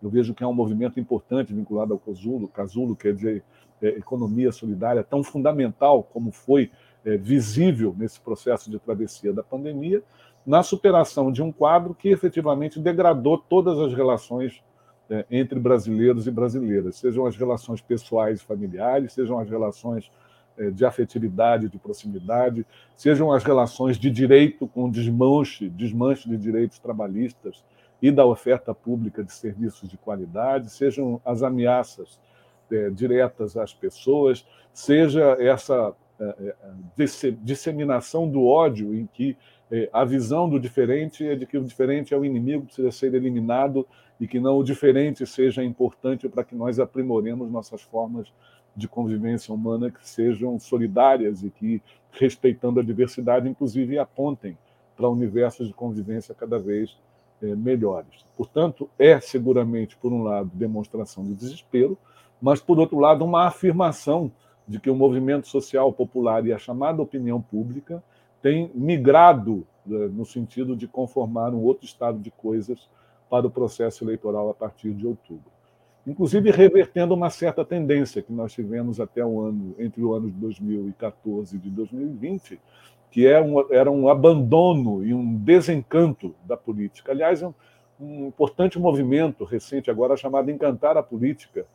Eu 0.06 0.10
vejo 0.12 0.36
que 0.36 0.44
é 0.44 0.48
um 0.48 0.54
movimento 0.54 1.00
importante 1.00 1.52
vinculado 1.52 1.92
ao 1.92 1.98
Casulo, 1.98 2.48
Casulo 2.48 2.96
que 2.96 3.08
é 3.08 3.12
de 3.12 3.42
é, 3.82 3.88
economia 3.88 4.52
solidária, 4.52 5.04
tão 5.04 5.24
fundamental 5.24 6.04
como 6.04 6.32
foi 6.32 6.70
é, 7.04 7.18
visível 7.18 7.96
nesse 7.98 8.20
processo 8.20 8.70
de 8.70 8.78
travessia 8.78 9.34
da 9.34 9.42
pandemia, 9.42 10.04
na 10.46 10.62
superação 10.62 11.32
de 11.32 11.42
um 11.42 11.52
quadro 11.52 11.96
que 11.96 12.10
efetivamente 12.10 12.80
degradou 12.80 13.36
todas 13.36 13.80
as 13.80 13.96
relações 13.96 14.62
é, 15.10 15.26
entre 15.32 15.60
brasileiros 15.60 16.28
e 16.28 16.32
brasileiras, 16.32 16.98
sejam 16.98 17.26
as 17.26 17.36
relações 17.36 17.82
pessoais 17.82 18.42
e 18.42 18.46
familiares, 18.46 19.12
sejam 19.12 19.40
as 19.40 19.50
relações 19.50 20.12
é, 20.56 20.70
de 20.70 20.86
afetividade, 20.86 21.68
de 21.68 21.80
proximidade, 21.80 22.64
sejam 22.96 23.32
as 23.32 23.44
relações 23.44 23.98
de 23.98 24.12
direito 24.12 24.68
com 24.68 24.88
desmanche, 24.88 25.68
desmanche 25.68 26.30
de 26.30 26.38
direitos 26.38 26.78
trabalhistas 26.78 27.64
e 28.06 28.12
da 28.12 28.24
oferta 28.24 28.72
pública 28.72 29.24
de 29.24 29.34
serviços 29.34 29.90
de 29.90 29.98
qualidade, 29.98 30.70
sejam 30.70 31.20
as 31.26 31.42
ameaças 31.42 32.20
é, 32.72 32.92
diretas 32.92 33.58
às 33.58 33.74
pessoas, 33.74 34.46
seja 34.72 35.36
essa 35.40 35.92
é, 36.20 36.56
é, 37.04 37.32
disseminação 37.42 38.30
do 38.30 38.46
ódio 38.46 38.94
em 38.94 39.08
que 39.12 39.36
é, 39.72 39.90
a 39.92 40.06
visão 40.06 40.48
do 40.48 40.60
diferente 40.60 41.28
é 41.28 41.36
de 41.36 41.48
que 41.48 41.58
o 41.58 41.64
diferente 41.64 42.14
é 42.14 42.18
o 42.18 42.24
inimigo, 42.24 42.68
precisa 42.68 42.92
ser 42.92 43.12
eliminado 43.16 43.88
e 44.20 44.28
que 44.28 44.40
não 44.40 44.60
o 44.60 44.64
diferente 44.64 45.26
seja 45.26 45.64
importante 45.64 46.30
para 46.30 46.44
que 46.44 46.54
nós 46.54 46.80
aprimoremos 46.80 47.50
nossas 47.50 47.82
formas 47.82 48.32
de 48.76 48.88
convivência 48.88 49.52
humana 49.52 49.90
que 49.90 50.08
sejam 50.08 50.60
solidárias 50.60 51.44
e 51.44 51.50
que, 51.50 51.82
respeitando 52.12 52.80
a 52.80 52.84
diversidade, 52.84 53.50
inclusive 53.50 53.98
apontem 53.98 54.56
para 54.96 55.10
universos 55.10 55.68
de 55.68 55.74
convivência 55.74 56.36
cada 56.36 56.60
vez 56.60 56.96
melhores. 57.42 58.26
Portanto, 58.36 58.90
é 58.98 59.20
seguramente, 59.20 59.96
por 59.98 60.12
um 60.12 60.24
lado, 60.24 60.50
demonstração 60.54 61.24
de 61.24 61.34
desespero, 61.34 61.98
mas, 62.42 62.60
por 62.60 62.80
outro 62.80 63.00
lado, 63.00 63.24
uma 63.24 63.48
afirmação 63.48 64.32
de 64.68 64.80
que 64.80 64.90
o 64.90 64.96
movimento 64.96 65.48
social 65.48 65.92
popular 65.94 66.46
e 66.46 66.54
a 66.54 66.58
chamada 66.58 67.02
opinião 67.02 67.42
pública 67.42 68.04
tem 68.42 68.70
migrado 68.74 69.66
né, 69.86 70.08
no 70.08 70.26
sentido 70.26 70.76
de 70.76 70.88
conformar 70.88 71.54
um 71.54 71.62
outro 71.64 71.86
estado 71.86 72.20
de 72.20 72.32
coisas 72.32 72.90
para 73.30 73.48
o 73.48 73.52
processo 73.52 74.04
eleitoral 74.04 74.50
a 74.50 74.54
partir 74.54 74.94
de 74.94 75.06
outubro. 75.06 75.56
Inclusive 76.06 76.52
revertendo 76.52 77.16
uma 77.16 77.32
certa 77.32 77.66
tendência 77.66 78.22
que 78.22 78.32
nós 78.32 78.54
tivemos 78.54 79.00
até 79.00 79.26
o 79.26 79.42
ano, 79.42 79.76
entre 79.80 80.04
o 80.04 80.14
ano 80.14 80.30
de 80.30 80.38
2014 80.38 81.56
e 81.56 81.60
de 81.60 81.70
2020, 81.72 82.60
que 83.16 83.26
é 83.26 83.42
um, 83.42 83.74
era 83.74 83.90
um 83.90 84.10
abandono 84.10 85.02
e 85.06 85.14
um 85.14 85.38
desencanto 85.38 86.36
da 86.44 86.58
política. 86.58 87.14
Aliás, 87.14 87.42
é 87.42 87.48
um, 87.48 87.54
um 87.98 88.28
importante 88.28 88.78
movimento 88.78 89.46
recente 89.46 89.90
agora 89.90 90.18
chamado 90.18 90.52
Encantar 90.52 90.98
a 90.98 91.02
Política, 91.02 91.66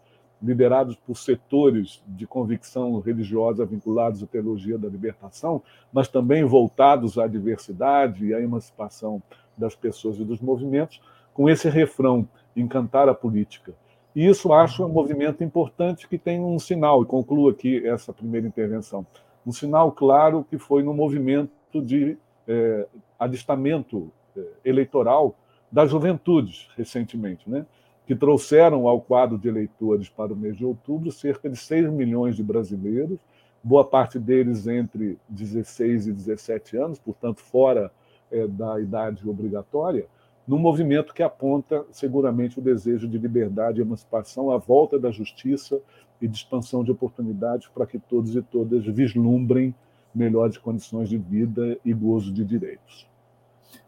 liderados 0.43 0.97
por 0.97 1.17
setores 1.17 2.03
de 2.07 2.27
convicção 2.27 3.01
religiosa 3.01 3.65
vinculados 3.65 4.23
à 4.23 4.27
teologia 4.27 4.77
da 4.77 4.87
libertação, 4.87 5.63
mas 5.91 6.09
também 6.09 6.45
voltados 6.45 7.19
à 7.19 7.27
diversidade 7.27 8.27
e 8.27 8.35
à 8.35 8.41
emancipação 8.43 9.23
das 9.57 9.75
pessoas 9.75 10.19
e 10.19 10.25
dos 10.25 10.43
movimentos, 10.43 11.01
com 11.33 11.49
esse 11.49 11.71
refrão, 11.71 12.29
encantar 12.55 13.09
a 13.09 13.15
política. 13.15 13.73
E 14.15 14.27
isso 14.27 14.53
acho 14.53 14.85
um 14.85 14.91
movimento 14.91 15.43
importante 15.43 16.07
que 16.07 16.19
tem 16.19 16.39
um 16.39 16.59
sinal, 16.59 17.03
e 17.03 17.07
concluo 17.07 17.49
aqui 17.49 17.87
essa 17.87 18.13
primeira 18.13 18.47
intervenção, 18.47 19.07
um 19.47 19.53
sinal 19.53 19.93
claro 19.93 20.45
que 20.49 20.59
foi 20.59 20.83
no 20.83 20.93
movimento 20.93 21.81
de 21.83 22.17
é, 22.47 22.87
alistamento 23.19 24.11
é, 24.37 24.43
eleitoral 24.65 25.35
das 25.71 25.91
juventudes, 25.91 26.69
recentemente, 26.77 27.49
né? 27.49 27.65
que 28.07 28.15
trouxeram 28.17 28.89
ao 28.89 29.01
quadro 29.01 29.39
de 29.39 29.49
eleitores 29.49 30.09
para 30.09 30.33
o 30.33 30.37
mês 30.37 30.57
de 30.57 30.65
outubro 30.65 31.13
cerca 31.13 31.49
de 31.49 31.57
6 31.57 31.91
milhões 31.91 32.35
de 32.35 32.43
brasileiros 32.43 33.21
boa 33.63 33.85
parte 33.85 34.19
deles 34.19 34.67
entre 34.67 35.19
16 35.29 36.09
e 36.09 36.13
17 36.13 36.77
anos, 36.77 36.99
portanto, 36.99 37.41
fora 37.41 37.91
é, 38.31 38.47
da 38.47 38.81
idade 38.81 39.29
obrigatória, 39.29 40.07
num 40.51 40.59
movimento 40.59 41.15
que 41.15 41.23
aponta 41.23 41.87
seguramente 41.93 42.59
o 42.59 42.63
desejo 42.63 43.07
de 43.07 43.17
liberdade 43.17 43.79
e 43.79 43.83
emancipação, 43.83 44.51
a 44.51 44.59
volta 44.59 44.99
da 44.99 45.09
justiça 45.09 45.81
e 46.21 46.27
de 46.27 46.39
expansão 46.39 46.83
de 46.83 46.91
oportunidades 46.91 47.69
para 47.69 47.87
que 47.87 48.01
todos 48.01 48.35
e 48.35 48.43
todas 48.43 48.85
vislumbrem 48.85 49.73
melhores 50.13 50.59
condições 50.59 51.09
de 51.09 51.17
vida 51.17 51.79
e 51.85 51.93
gozo 51.93 52.33
de 52.33 52.45
direitos. 52.45 53.09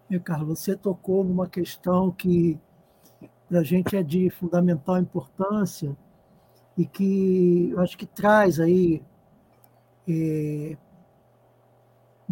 E, 0.08 0.20
Carlos, 0.20 0.60
você 0.60 0.76
tocou 0.76 1.24
numa 1.24 1.48
questão 1.48 2.12
que 2.12 2.56
para 3.48 3.58
a 3.58 3.64
gente 3.64 3.96
é 3.96 4.02
de 4.04 4.30
fundamental 4.30 4.98
importância 4.98 5.96
e 6.78 6.86
que 6.86 7.70
eu 7.72 7.80
acho 7.80 7.98
que 7.98 8.06
traz 8.06 8.60
aí 8.60 9.02
é, 10.08 10.76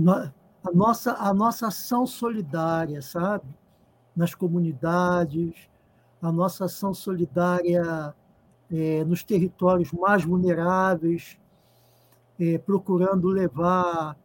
a, 0.06 0.70
nossa, 0.72 1.14
a 1.14 1.34
nossa 1.34 1.66
ação 1.66 2.06
solidária, 2.06 3.02
sabe? 3.02 3.58
Nas 4.14 4.34
comunidades, 4.34 5.68
a 6.20 6.30
nossa 6.30 6.66
ação 6.66 6.92
solidária 6.92 8.14
é, 8.70 9.04
nos 9.04 9.22
territórios 9.22 9.92
mais 9.92 10.24
vulneráveis, 10.24 11.38
é, 12.38 12.58
procurando 12.58 13.28
levar 13.28 14.16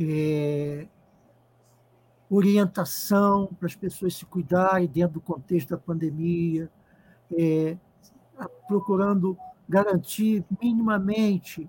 é, 0.00 0.86
orientação 2.28 3.48
para 3.58 3.66
as 3.66 3.74
pessoas 3.74 4.14
se 4.14 4.24
cuidarem 4.24 4.88
dentro 4.88 5.14
do 5.14 5.20
contexto 5.20 5.70
da 5.70 5.78
pandemia, 5.78 6.70
é, 7.36 7.76
procurando 8.66 9.36
garantir 9.68 10.44
minimamente 10.60 11.68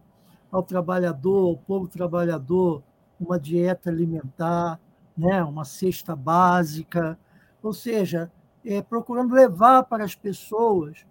ao 0.51 0.63
trabalhador, 0.63 1.49
ao 1.49 1.57
povo 1.57 1.87
trabalhador, 1.87 2.83
uma 3.19 3.39
dieta 3.39 3.89
alimentar, 3.89 4.79
né, 5.17 5.43
uma 5.43 5.65
cesta 5.65 6.15
básica, 6.15 7.17
ou 7.61 7.73
seja, 7.73 8.31
é, 8.65 8.81
procurando 8.81 9.33
levar 9.33 9.83
para 9.83 10.03
as 10.03 10.15
pessoas, 10.15 11.05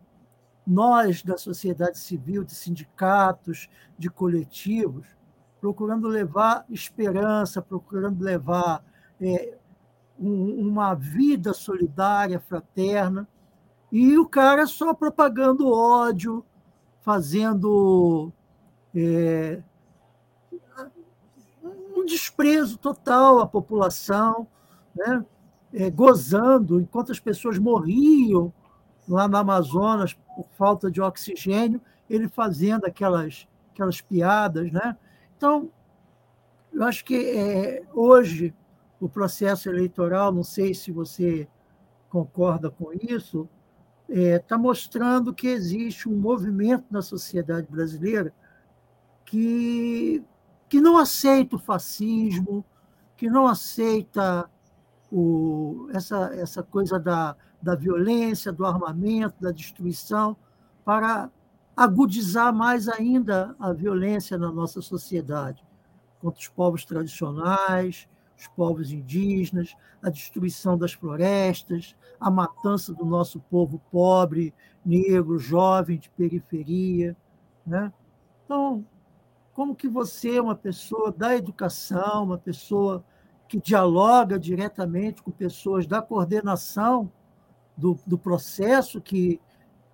nós 0.66 1.22
da 1.22 1.36
sociedade 1.36 1.98
civil, 1.98 2.44
de 2.44 2.54
sindicatos, 2.54 3.68
de 3.98 4.08
coletivos, 4.08 5.06
procurando 5.60 6.08
levar 6.08 6.64
esperança, 6.70 7.60
procurando 7.60 8.22
levar 8.22 8.84
é, 9.20 9.56
um, 10.18 10.68
uma 10.68 10.94
vida 10.94 11.52
solidária, 11.52 12.40
fraterna, 12.40 13.28
e 13.90 14.16
o 14.16 14.26
cara 14.26 14.66
só 14.66 14.94
propagando 14.94 15.70
ódio, 15.70 16.44
fazendo 17.00 18.32
é, 18.94 19.62
um 22.00 22.06
desprezo 22.06 22.78
total 22.78 23.40
à 23.40 23.46
população, 23.46 24.46
né? 24.94 25.24
É, 25.72 25.88
gozando, 25.88 26.80
enquanto 26.80 27.12
as 27.12 27.20
pessoas 27.20 27.56
morriam 27.56 28.52
lá 29.08 29.28
no 29.28 29.36
Amazonas 29.36 30.14
por 30.14 30.46
falta 30.58 30.90
de 30.90 31.00
oxigênio, 31.00 31.80
ele 32.08 32.28
fazendo 32.28 32.86
aquelas, 32.86 33.46
aquelas 33.72 34.00
piadas. 34.00 34.72
Né? 34.72 34.96
Então, 35.36 35.70
eu 36.72 36.82
acho 36.82 37.04
que 37.04 37.14
é, 37.14 37.84
hoje 37.94 38.52
o 39.00 39.08
processo 39.08 39.68
eleitoral, 39.68 40.32
não 40.32 40.42
sei 40.42 40.74
se 40.74 40.90
você 40.90 41.48
concorda 42.08 42.68
com 42.68 42.92
isso, 42.92 43.48
está 44.08 44.20
é, 44.20 44.38
tá 44.40 44.58
mostrando 44.58 45.32
que 45.32 45.46
existe 45.46 46.08
um 46.08 46.16
movimento 46.16 46.84
na 46.90 47.00
sociedade 47.00 47.68
brasileira 47.70 48.34
que, 49.24 50.22
que 50.70 50.80
não 50.80 50.96
aceita 50.96 51.56
o 51.56 51.58
fascismo, 51.58 52.64
que 53.16 53.28
não 53.28 53.48
aceita 53.48 54.48
o, 55.10 55.88
essa, 55.92 56.30
essa 56.32 56.62
coisa 56.62 56.96
da, 56.96 57.36
da 57.60 57.74
violência, 57.74 58.52
do 58.52 58.64
armamento, 58.64 59.34
da 59.40 59.50
destruição, 59.50 60.36
para 60.84 61.28
agudizar 61.76 62.54
mais 62.54 62.88
ainda 62.88 63.56
a 63.58 63.72
violência 63.72 64.38
na 64.38 64.52
nossa 64.52 64.80
sociedade 64.80 65.66
contra 66.20 66.38
os 66.38 66.48
povos 66.48 66.84
tradicionais, 66.84 68.08
os 68.38 68.46
povos 68.46 68.92
indígenas, 68.92 69.74
a 70.00 70.08
destruição 70.08 70.78
das 70.78 70.92
florestas, 70.92 71.96
a 72.20 72.30
matança 72.30 72.94
do 72.94 73.04
nosso 73.04 73.40
povo 73.40 73.82
pobre, 73.90 74.54
negro, 74.86 75.36
jovem, 75.36 75.98
de 75.98 76.08
periferia. 76.10 77.16
Né? 77.66 77.92
Então, 78.44 78.84
como 79.52 79.74
que 79.74 79.88
você, 79.88 80.38
uma 80.38 80.54
pessoa 80.54 81.12
da 81.12 81.36
educação, 81.36 82.24
uma 82.24 82.38
pessoa 82.38 83.04
que 83.48 83.60
dialoga 83.60 84.38
diretamente 84.38 85.22
com 85.22 85.30
pessoas 85.30 85.86
da 85.86 86.00
coordenação 86.00 87.10
do, 87.76 87.98
do 88.06 88.16
processo 88.16 89.00
que, 89.00 89.40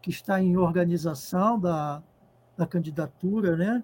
que 0.03 0.11
está 0.11 0.43
em 0.43 0.57
organização 0.57 1.59
da, 1.59 2.03
da 2.57 2.67
candidatura, 2.67 3.57
né? 3.57 3.83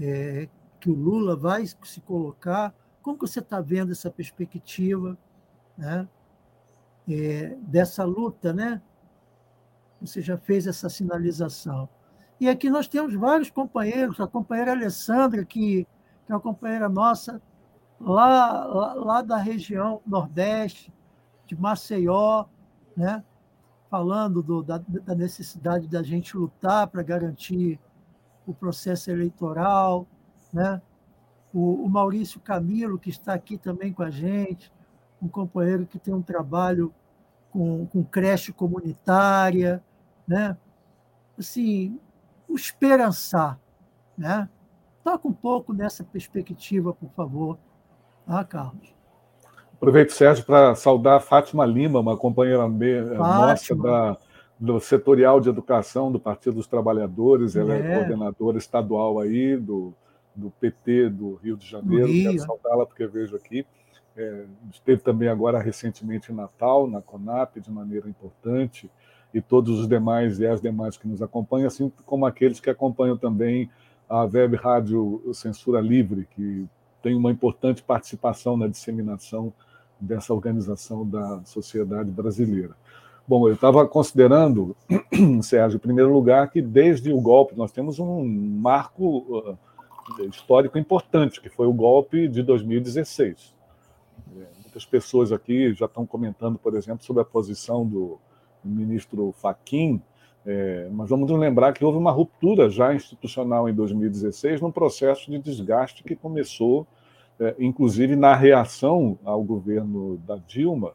É, 0.00 0.48
que 0.80 0.88
o 0.90 0.94
Lula 0.94 1.36
vai 1.36 1.66
se 1.66 2.00
colocar, 2.00 2.72
como 3.02 3.18
que 3.18 3.26
você 3.26 3.40
está 3.40 3.60
vendo 3.60 3.92
essa 3.92 4.10
perspectiva 4.10 5.18
né, 5.76 6.08
é, 7.08 7.56
dessa 7.62 8.04
luta? 8.04 8.52
Né? 8.52 8.80
Você 10.00 10.20
já 10.22 10.36
fez 10.36 10.66
essa 10.66 10.88
sinalização. 10.88 11.88
E 12.40 12.48
aqui 12.48 12.70
nós 12.70 12.86
temos 12.86 13.14
vários 13.14 13.50
companheiros, 13.50 14.20
a 14.20 14.26
companheira 14.26 14.72
Alessandra, 14.72 15.44
que, 15.44 15.86
que 16.24 16.32
é 16.32 16.34
uma 16.34 16.40
companheira 16.40 16.88
nossa, 16.88 17.42
lá, 18.00 18.64
lá, 18.64 18.94
lá 18.94 19.22
da 19.22 19.36
região 19.36 20.00
Nordeste, 20.06 20.92
de 21.46 21.56
Maceió, 21.60 22.44
né? 22.96 23.24
falando 23.90 24.42
do, 24.42 24.62
da, 24.62 24.78
da 24.78 25.14
necessidade 25.14 25.88
da 25.88 26.02
gente 26.02 26.36
lutar 26.36 26.86
para 26.88 27.02
garantir 27.02 27.80
o 28.46 28.54
processo 28.54 29.10
eleitoral, 29.10 30.06
né? 30.52 30.80
o, 31.52 31.84
o 31.84 31.88
Maurício 31.88 32.38
Camilo, 32.40 32.98
que 32.98 33.10
está 33.10 33.34
aqui 33.34 33.56
também 33.56 33.92
com 33.92 34.02
a 34.02 34.10
gente, 34.10 34.72
um 35.20 35.28
companheiro 35.28 35.86
que 35.86 35.98
tem 35.98 36.14
um 36.14 36.22
trabalho 36.22 36.94
com, 37.50 37.86
com 37.86 38.04
creche 38.04 38.52
comunitária, 38.52 39.82
né? 40.26 40.56
Assim, 41.36 41.98
o 42.48 42.54
esperançar, 42.54 43.58
né? 44.16 44.48
Toca 45.04 45.28
um 45.28 45.32
pouco 45.32 45.72
nessa 45.72 46.02
perspectiva, 46.02 46.92
por 46.92 47.10
favor, 47.10 47.58
ah, 48.26 48.44
Carlos. 48.44 48.94
Aproveito, 49.74 50.10
Sérgio, 50.10 50.44
para 50.44 50.74
saudar 50.74 51.16
a 51.16 51.20
Fátima 51.20 51.64
Lima, 51.64 52.00
uma 52.00 52.16
companheira 52.16 52.66
nossa 52.68 53.76
da, 53.76 54.16
do 54.58 54.80
setorial 54.80 55.40
de 55.40 55.48
educação 55.48 56.10
do 56.10 56.18
Partido 56.18 56.56
dos 56.56 56.66
Trabalhadores, 56.66 57.54
ela 57.54 57.74
é, 57.74 57.78
é 57.78 57.94
coordenadora 57.94 58.58
estadual 58.58 59.20
aí 59.20 59.56
do, 59.56 59.94
do 60.34 60.50
PT 60.50 61.10
do 61.10 61.34
Rio 61.36 61.56
de 61.56 61.66
Janeiro, 61.66 62.06
Rio. 62.06 62.32
quero 62.32 62.44
saudá-la 62.44 62.84
porque 62.84 63.06
vejo 63.06 63.36
aqui. 63.36 63.64
É, 64.16 64.46
esteve 64.72 65.00
também 65.00 65.28
agora 65.28 65.60
recentemente 65.60 66.32
em 66.32 66.34
Natal, 66.34 66.88
na 66.88 67.00
CONAP, 67.00 67.60
de 67.60 67.70
maneira 67.70 68.08
importante, 68.08 68.90
e 69.32 69.40
todos 69.40 69.78
os 69.80 69.88
demais 69.88 70.38
e 70.40 70.46
as 70.46 70.60
demais 70.60 70.96
que 70.96 71.06
nos 71.06 71.20
acompanham, 71.22 71.66
assim 71.66 71.92
como 72.06 72.26
aqueles 72.26 72.60
que 72.60 72.70
acompanham 72.70 73.16
também 73.16 73.70
a 74.08 74.22
Web 74.22 74.56
Rádio 74.56 75.22
Censura 75.34 75.80
Livre, 75.80 76.26
que 76.30 76.66
tem 77.02 77.14
uma 77.14 77.30
importante 77.30 77.82
participação 77.82 78.56
na 78.56 78.66
disseminação 78.66 79.52
dessa 80.00 80.32
organização 80.32 81.06
da 81.06 81.42
sociedade 81.44 82.10
brasileira. 82.10 82.74
Bom, 83.26 83.46
eu 83.46 83.54
estava 83.54 83.86
considerando, 83.86 84.74
Sérgio, 85.42 85.76
em 85.76 85.80
primeiro 85.80 86.10
lugar, 86.12 86.50
que 86.50 86.62
desde 86.62 87.12
o 87.12 87.20
golpe 87.20 87.54
nós 87.54 87.70
temos 87.70 87.98
um 87.98 88.24
marco 88.24 89.58
histórico 90.30 90.78
importante, 90.78 91.40
que 91.40 91.50
foi 91.50 91.66
o 91.66 91.72
golpe 91.72 92.26
de 92.26 92.42
2016. 92.42 93.54
É, 94.34 94.46
muitas 94.62 94.86
pessoas 94.86 95.30
aqui 95.30 95.74
já 95.74 95.84
estão 95.84 96.06
comentando, 96.06 96.58
por 96.58 96.74
exemplo, 96.74 97.04
sobre 97.04 97.20
a 97.20 97.24
posição 97.24 97.84
do 97.84 98.18
ministro 98.64 99.32
Faquim, 99.32 100.00
é, 100.46 100.88
mas 100.90 101.10
vamos 101.10 101.30
lembrar 101.30 101.72
que 101.72 101.84
houve 101.84 101.98
uma 101.98 102.10
ruptura 102.10 102.70
já 102.70 102.94
institucional 102.94 103.68
em 103.68 103.74
2016, 103.74 104.60
num 104.60 104.70
processo 104.70 105.30
de 105.30 105.38
desgaste 105.38 106.02
que 106.02 106.16
começou, 106.16 106.86
é, 107.38 107.54
inclusive, 107.58 108.16
na 108.16 108.34
reação 108.34 109.18
ao 109.24 109.42
governo 109.42 110.16
da 110.26 110.36
Dilma, 110.36 110.92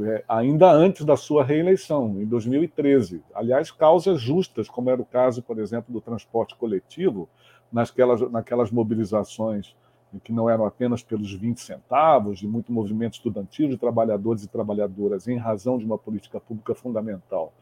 é, 0.00 0.24
ainda 0.28 0.70
antes 0.72 1.04
da 1.04 1.16
sua 1.16 1.44
reeleição, 1.44 2.20
em 2.20 2.24
2013. 2.24 3.22
Aliás, 3.34 3.70
causas 3.70 4.20
justas, 4.20 4.68
como 4.68 4.90
era 4.90 5.02
o 5.02 5.04
caso, 5.04 5.42
por 5.42 5.58
exemplo, 5.58 5.92
do 5.92 6.00
transporte 6.00 6.54
coletivo, 6.56 7.28
naquelas, 7.72 8.20
naquelas 8.30 8.70
mobilizações 8.70 9.76
que 10.22 10.32
não 10.32 10.48
eram 10.48 10.64
apenas 10.64 11.02
pelos 11.02 11.32
20 11.32 11.60
centavos, 11.60 12.38
de 12.38 12.48
muito 12.48 12.72
movimento 12.72 13.14
estudantil 13.14 13.68
de 13.68 13.76
trabalhadores 13.76 14.42
e 14.42 14.48
trabalhadoras 14.48 15.28
em 15.28 15.36
razão 15.36 15.76
de 15.76 15.84
uma 15.84 15.98
política 15.98 16.40
pública 16.40 16.74
fundamental, 16.74 17.52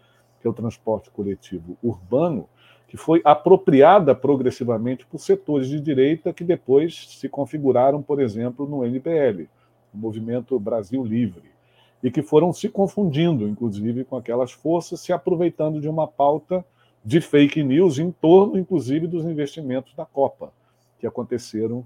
que 0.40 0.46
é 0.46 0.50
o 0.50 0.54
transporte 0.54 1.11
coletivo 1.11 1.76
urbano, 1.82 2.48
que 2.87 2.96
foi 2.96 3.20
apropriada 3.24 4.14
progressivamente 4.14 5.04
por 5.06 5.18
setores 5.18 5.68
de 5.68 5.80
direita 5.80 6.32
que 6.32 6.44
depois 6.44 7.09
se 7.09 7.28
configuraram, 7.28 8.00
por 8.00 8.20
exemplo, 8.20 8.66
no 8.68 8.85
MPL, 8.85 9.48
o 9.92 9.98
Movimento 9.98 10.59
Brasil 10.61 11.04
Livre, 11.04 11.50
e 12.00 12.11
que 12.11 12.22
foram 12.22 12.52
se 12.52 12.68
confundindo, 12.68 13.48
inclusive, 13.48 14.04
com 14.04 14.16
aquelas 14.16 14.52
forças, 14.52 15.00
se 15.00 15.12
aproveitando 15.12 15.80
de 15.80 15.88
uma 15.88 16.06
pauta 16.06 16.64
de 17.04 17.20
fake 17.20 17.62
news 17.64 17.98
em 17.98 18.12
torno, 18.12 18.56
inclusive, 18.56 19.09
dos 19.09 19.24
investimentos 19.24 19.94
da 19.94 20.04
Copa, 20.04 20.52
que 21.00 21.06
aconteceram 21.06 21.85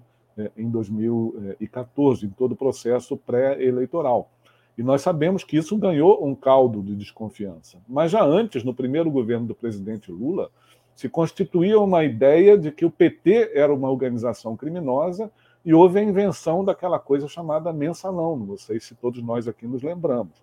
em 0.57 0.69
2014, 0.71 2.27
em 2.27 2.31
todo 2.31 2.53
o 2.53 2.57
processo 2.57 3.17
pré-eleitoral. 3.17 4.31
E 4.77 4.83
nós 4.83 5.03
sabemos 5.03 5.45
que 5.45 5.57
isso 5.57 5.77
ganhou 5.77 6.25
um 6.27 6.35
caldo 6.35 6.83
de 6.83 6.97
desconfiança. 6.97 7.79
Mas 7.89 8.11
já 8.11 8.25
antes, 8.25 8.65
no 8.65 8.75
primeiro 8.75 9.11
governo 9.11 9.47
do 9.47 9.55
presidente 9.55 10.11
Lula, 10.11 10.51
se 10.95 11.09
constituía 11.09 11.79
uma 11.79 12.05
ideia 12.05 12.57
de 12.57 12.71
que 12.71 12.85
o 12.85 12.91
PT 12.91 13.53
era 13.55 13.75
uma 13.75 13.91
organização 13.91 14.57
criminosa 14.57 15.31
e 15.65 15.75
houve 15.75 15.99
a 15.99 16.03
invenção 16.03 16.65
daquela 16.65 16.99
coisa 16.99 17.29
chamada 17.29 17.73
mensalão. 17.73 18.37
Não 18.37 18.57
sei 18.57 18.81
se 18.81 18.95
todos 18.95 19.23
nós 19.23 19.47
aqui 19.47 19.67
nos 19.67 19.83
lembramos. 19.83 20.43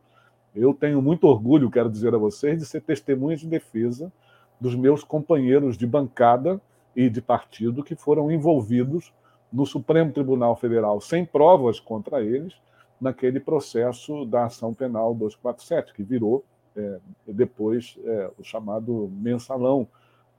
Eu 0.55 0.73
tenho 0.73 1.01
muito 1.01 1.25
orgulho, 1.25 1.69
quero 1.69 1.89
dizer 1.89 2.13
a 2.13 2.17
vocês, 2.17 2.59
de 2.59 2.65
ser 2.65 2.81
testemunha 2.81 3.37
de 3.37 3.47
defesa 3.47 4.11
dos 4.59 4.75
meus 4.75 5.03
companheiros 5.03 5.77
de 5.77 5.85
bancada 5.85 6.59
e 6.95 7.09
de 7.09 7.21
partido 7.21 7.83
que 7.83 7.95
foram 7.95 8.31
envolvidos 8.31 9.13
no 9.51 9.65
Supremo 9.65 10.11
Tribunal 10.11 10.55
Federal 10.55 10.99
sem 10.99 11.25
provas 11.25 11.79
contra 11.79 12.21
eles 12.21 12.53
naquele 12.99 13.39
processo 13.39 14.25
da 14.25 14.45
ação 14.45 14.73
penal 14.73 15.13
247, 15.13 15.93
que 15.93 16.03
virou 16.03 16.43
é, 16.75 16.99
depois 17.27 17.97
é, 18.03 18.29
o 18.37 18.43
chamado 18.43 19.09
mensalão, 19.13 19.87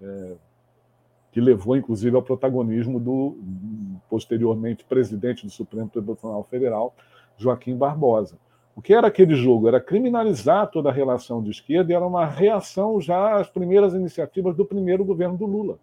é, 0.00 0.34
que 1.32 1.40
levou 1.40 1.76
inclusive 1.76 2.16
ao 2.16 2.22
protagonismo 2.22 2.98
do 2.98 3.36
posteriormente 4.08 4.84
presidente 4.84 5.44
do 5.44 5.52
Supremo 5.52 5.88
Tribunal 5.88 6.42
Federal, 6.44 6.94
Joaquim 7.36 7.76
Barbosa. 7.76 8.36
O 8.74 8.82
que 8.82 8.94
era 8.94 9.08
aquele 9.08 9.34
jogo? 9.34 9.66
Era 9.66 9.80
criminalizar 9.80 10.70
toda 10.70 10.88
a 10.88 10.92
relação 10.92 11.42
de 11.42 11.50
esquerda 11.50 11.92
e 11.92 11.96
era 11.96 12.06
uma 12.06 12.24
reação 12.24 13.00
já 13.00 13.36
às 13.36 13.48
primeiras 13.48 13.92
iniciativas 13.92 14.54
do 14.54 14.64
primeiro 14.64 15.04
governo 15.04 15.36
do 15.36 15.46
Lula 15.46 15.78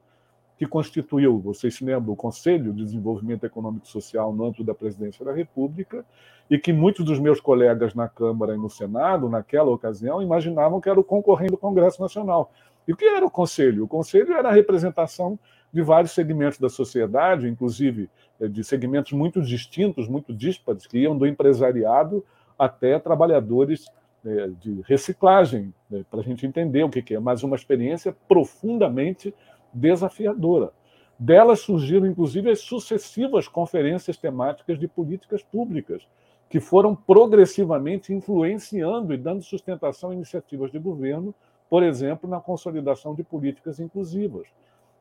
que 0.58 0.65
constituiu, 0.65 1.38
vocês 1.39 1.76
se 1.76 1.84
lembram, 1.84 2.13
o 2.13 2.15
Conselho 2.15 2.72
de 2.72 2.84
Desenvolvimento 2.84 3.46
Econômico 3.46 3.86
e 3.86 3.89
Social 3.89 4.34
no 4.34 4.46
âmbito 4.46 4.63
da 4.63 4.74
Presidência 4.74 5.26
da 5.26 5.34
República, 5.34 6.06
e 6.50 6.58
que 6.58 6.72
muitos 6.72 7.04
dos 7.04 7.20
meus 7.20 7.41
colegas 7.41 7.94
na 7.94 8.08
Câmara 8.08 8.54
e 8.54 8.58
no 8.58 8.70
Senado, 8.70 9.28
naquela 9.28 9.72
ocasião, 9.72 10.22
imaginavam 10.22 10.80
que 10.80 10.89
era 10.89 11.00
o 11.00 11.04
concorrente 11.04 11.52
do 11.52 11.58
Congresso 11.58 12.02
Nacional. 12.02 12.52
E 12.88 12.94
o 12.94 12.96
que 12.96 13.06
era 13.06 13.26
o 13.26 13.32
Conselho? 13.32 13.84
O 13.84 13.88
Conselho 13.88 14.34
era 14.34 14.50
a 14.50 14.54
representação 14.54 15.38
de 15.74 15.82
vários 15.82 16.12
segmentos 16.12 16.60
da 16.60 16.70
sociedade, 16.70 17.50
inclusive 17.50 18.10
eh, 18.39 18.48
de 18.48 18.63
segmentos 18.63 19.12
muito 19.12 19.41
distintos, 19.41 20.08
muito 20.08 20.34
díspares, 20.34 20.88
que 20.88 21.00
iam 21.00 21.18
do 21.18 21.28
empresariado 21.28 22.24
até 22.58 22.98
trabalhadores 23.00 23.88
eh, 24.26 24.50
de 24.62 24.82
reciclagem, 24.88 25.74
né, 25.89 26.06
para 26.10 26.22
a 26.22 26.24
gente 26.24 26.46
entender 26.46 26.84
o 26.84 26.89
que 26.89 27.13
é, 27.13 27.20
mas 27.20 27.44
uma 27.44 27.56
experiência 27.56 28.15
profundamente 28.28 29.34
desafiadora. 29.75 30.71
Delas 31.19 31.59
surgiram, 31.61 32.07
inclusive, 32.07 32.49
as 32.49 32.59
sucessivas 32.59 33.47
conferências 33.47 34.17
temáticas 34.17 34.79
de 34.79 34.88
políticas 34.88 35.43
públicas, 35.43 36.07
que 36.49 36.59
foram 36.59 36.95
progressivamente 36.95 38.13
influenciando 38.13 39.13
e 39.13 39.17
dando 39.17 39.43
sustentação 39.43 40.09
a 40.09 40.13
iniciativas 40.13 40.71
de 40.71 40.79
governo, 40.79 41.33
por 41.69 41.83
exemplo, 41.83 42.29
na 42.29 42.39
consolidação 42.39 43.13
de 43.15 43.23
políticas 43.23 43.79
inclusivas. 43.79 44.47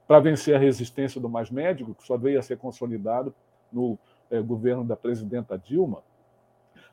Para 0.06 0.20
vencer 0.20 0.54
a 0.54 0.58
resistência 0.58 1.20
do 1.20 1.28
mais 1.28 1.50
médico, 1.50 1.94
que 1.94 2.06
só 2.06 2.16
veio 2.16 2.38
a 2.38 2.42
ser 2.42 2.58
consolidado 2.58 3.34
no 3.72 3.98
eh, 4.30 4.40
governo 4.40 4.84
da 4.84 4.96
presidenta 4.96 5.58
Dilma, 5.58 6.02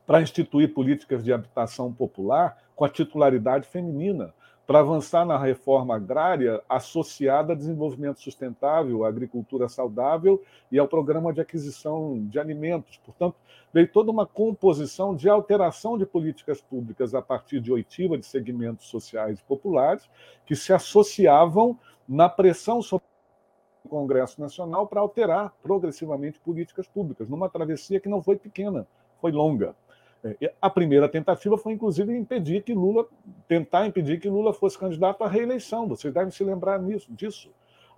para 0.06 0.22
instituir 0.22 0.74
políticas 0.74 1.24
de 1.24 1.32
habitação 1.32 1.94
popular 1.94 2.58
com 2.76 2.84
a 2.84 2.90
titularidade 2.90 3.68
feminina, 3.68 4.34
para 4.66 4.80
avançar 4.80 5.26
na 5.26 5.38
reforma 5.38 5.96
agrária 5.96 6.62
associada 6.70 7.54
a 7.54 7.56
desenvolvimento 7.56 8.22
sustentável, 8.22 9.04
à 9.04 9.10
agricultura 9.10 9.68
saudável 9.68 10.42
e 10.72 10.80
ao 10.80 10.88
programa 10.88 11.34
de 11.34 11.42
aquisição 11.42 12.26
de 12.28 12.40
alimentos. 12.40 12.98
Portanto, 12.98 13.36
veio 13.74 13.92
toda 13.92 14.12
uma 14.12 14.26
composição 14.26 15.16
de 15.16 15.28
alteração 15.30 15.98
de 15.98 16.06
políticas 16.06 16.62
públicas 16.62 17.14
a 17.14 17.22
partir 17.22 17.60
de 17.60 17.72
oitiva 17.72 18.18
de 18.18 18.26
segmentos 18.26 18.88
sociais 18.88 19.40
e 19.40 19.44
populares 19.44 20.10
que 20.46 20.56
se 20.56 20.72
associavam 20.72 21.78
na 22.08 22.30
pressão 22.30 22.82
sobre 22.82 23.06
o 23.84 23.90
Congresso 23.90 24.40
Nacional 24.40 24.88
para 24.88 25.02
alterar 25.02 25.54
progressivamente 25.62 26.40
políticas 26.40 26.88
públicas, 26.88 27.28
numa 27.28 27.50
travessia 27.50 28.00
que 28.00 28.10
não 28.10 28.22
foi 28.22 28.36
pequena, 28.36 28.88
foi 29.20 29.32
longa. 29.32 29.76
É, 30.24 30.54
a 30.62 30.70
primeira 30.70 31.10
tentativa 31.10 31.58
foi, 31.58 31.74
inclusive, 31.74 32.16
impedir 32.16 32.64
que 32.64 32.74
Lula, 32.74 33.08
tentar 33.48 33.88
impedir 33.88 34.20
que 34.20 34.30
Lula 34.30 34.54
fosse 34.54 34.78
candidato 34.78 35.24
à 35.24 35.28
reeleição. 35.28 35.88
Vocês 35.88 36.14
devem 36.14 36.32
se 36.32 36.44
lembrar 36.44 36.80
nisso, 36.80 37.12
disso. 37.14 37.52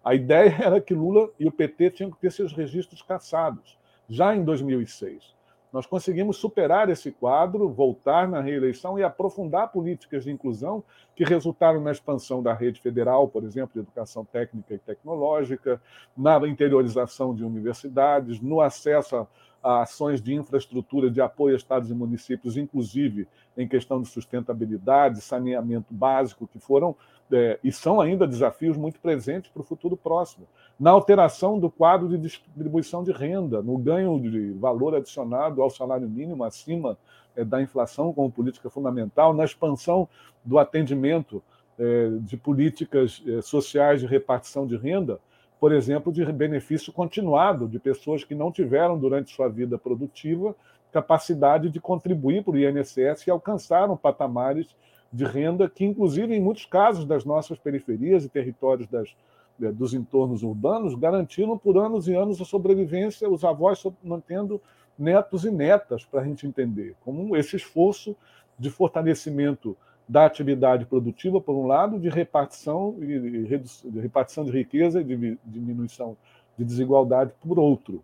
A 0.03 0.15
ideia 0.15 0.49
era 0.63 0.81
que 0.81 0.93
Lula 0.93 1.29
e 1.39 1.47
o 1.47 1.51
PT 1.51 1.91
tinham 1.91 2.12
que 2.12 2.19
ter 2.19 2.31
seus 2.31 2.53
registros 2.53 3.01
cassados, 3.01 3.77
já 4.09 4.36
em 4.36 4.43
2006. 4.43 5.36
Nós 5.73 5.88
conseguimos 5.88 6.38
superar 6.38 6.88
esse 6.89 7.12
quadro, 7.12 7.67
voltar 7.67 8.27
na 8.27 8.39
reeleição 8.39 8.99
e 8.99 9.03
aprofundar 9.03 9.71
políticas 9.71 10.23
de 10.23 10.31
inclusão 10.31 10.83
que 11.15 11.23
resultaram 11.23 11.81
na 11.81 11.91
expansão 11.91 12.43
da 12.43 12.53
rede 12.53 12.79
federal, 12.79 13.27
por 13.27 13.43
exemplo, 13.43 13.73
de 13.73 13.79
educação 13.79 14.23
técnica 14.23 14.75
e 14.75 14.77
tecnológica, 14.77 15.81
na 16.15 16.38
interiorização 16.47 17.33
de 17.33 17.43
universidades, 17.43 18.39
no 18.39 18.62
acesso 18.62 19.27
a 19.63 19.81
ações 19.81 20.21
de 20.21 20.36
infraestrutura 20.36 21.09
de 21.09 21.21
apoio 21.21 21.55
a 21.55 21.57
estados 21.57 21.89
e 21.89 21.93
municípios, 21.93 22.55
inclusive 22.55 23.27
em 23.57 23.67
questão 23.67 23.99
de 23.99 24.09
sustentabilidade, 24.09 25.21
saneamento 25.21 25.91
básico, 25.91 26.47
que 26.47 26.59
foram 26.59 26.95
é, 27.31 27.59
e 27.63 27.71
são 27.71 27.99
ainda 27.99 28.27
desafios 28.27 28.77
muito 28.77 28.99
presentes 28.99 29.49
para 29.49 29.62
o 29.62 29.65
futuro 29.65 29.97
próximo. 29.97 30.45
Na 30.79 30.91
alteração 30.91 31.59
do 31.59 31.69
quadro 31.69 32.09
de 32.09 32.17
distribuição 32.17 33.03
de 33.03 33.12
renda, 33.12 33.62
no 33.62 33.77
ganho 33.77 34.19
de 34.19 34.51
valor 34.53 34.95
adicionado 34.95 35.62
ao 35.62 35.69
salário 35.69 36.09
mínimo 36.09 36.43
acima 36.43 36.97
é, 37.36 37.43
da 37.43 37.62
inflação 37.62 38.12
como 38.13 38.31
política 38.31 38.69
fundamental, 38.69 39.33
na 39.33 39.45
expansão 39.45 40.07
do 40.43 40.57
atendimento 40.57 41.41
é, 41.77 42.09
de 42.21 42.38
políticas 42.38 43.23
é, 43.27 43.41
sociais 43.41 44.01
de 44.01 44.07
repartição 44.07 44.65
de 44.65 44.75
renda, 44.75 45.19
por 45.59 45.71
exemplo, 45.71 46.12
de 46.12 46.25
benefício 46.31 46.91
continuado 46.91 47.67
de 47.67 47.79
pessoas 47.79 48.23
que 48.23 48.36
não 48.36 48.51
tiveram, 48.51 48.99
durante 48.99 49.33
sua 49.33 49.47
vida 49.47 49.77
produtiva, 49.77 50.55
capacidade 50.91 51.69
de 51.69 51.79
contribuir 51.79 52.43
para 52.43 52.53
o 52.53 52.59
INSS 52.59 53.25
e 53.25 53.31
alcançaram 53.31 53.95
patamares 53.95 54.75
de 55.12 55.23
renda 55.23 55.69
que, 55.69 55.86
inclusive, 55.86 56.36
em 56.36 56.41
muitos 56.41 56.65
casos 56.65 57.05
das 57.05 57.23
nossas 57.23 57.57
periferias 57.57 58.25
e 58.25 58.29
territórios 58.29 58.88
das, 58.88 59.09
eh, 59.09 59.13
dos 59.59 59.93
entornos 59.93 60.43
urbanos, 60.43 60.95
garantiram 60.95 61.57
por 61.57 61.77
anos 61.77 62.07
e 62.07 62.15
anos 62.15 62.41
a 62.41 62.45
sobrevivência, 62.45 63.29
os 63.29 63.43
avós 63.43 63.83
mantendo 64.03 64.61
netos 64.97 65.45
e 65.45 65.51
netas, 65.51 66.05
para 66.05 66.21
a 66.21 66.23
gente 66.23 66.45
entender, 66.45 66.95
como 67.03 67.35
esse 67.35 67.55
esforço 67.55 68.15
de 68.57 68.69
fortalecimento 68.69 69.75
da 70.07 70.25
atividade 70.25 70.85
produtiva, 70.85 71.39
por 71.39 71.55
um 71.55 71.65
lado, 71.65 71.99
de 71.99 72.09
repartição, 72.09 72.95
de 72.99 73.99
repartição 73.99 74.43
de 74.43 74.51
riqueza 74.51 75.01
e 75.01 75.03
de 75.03 75.37
diminuição 75.45 76.17
de 76.57 76.65
desigualdade, 76.65 77.31
por 77.41 77.57
outro. 77.57 78.03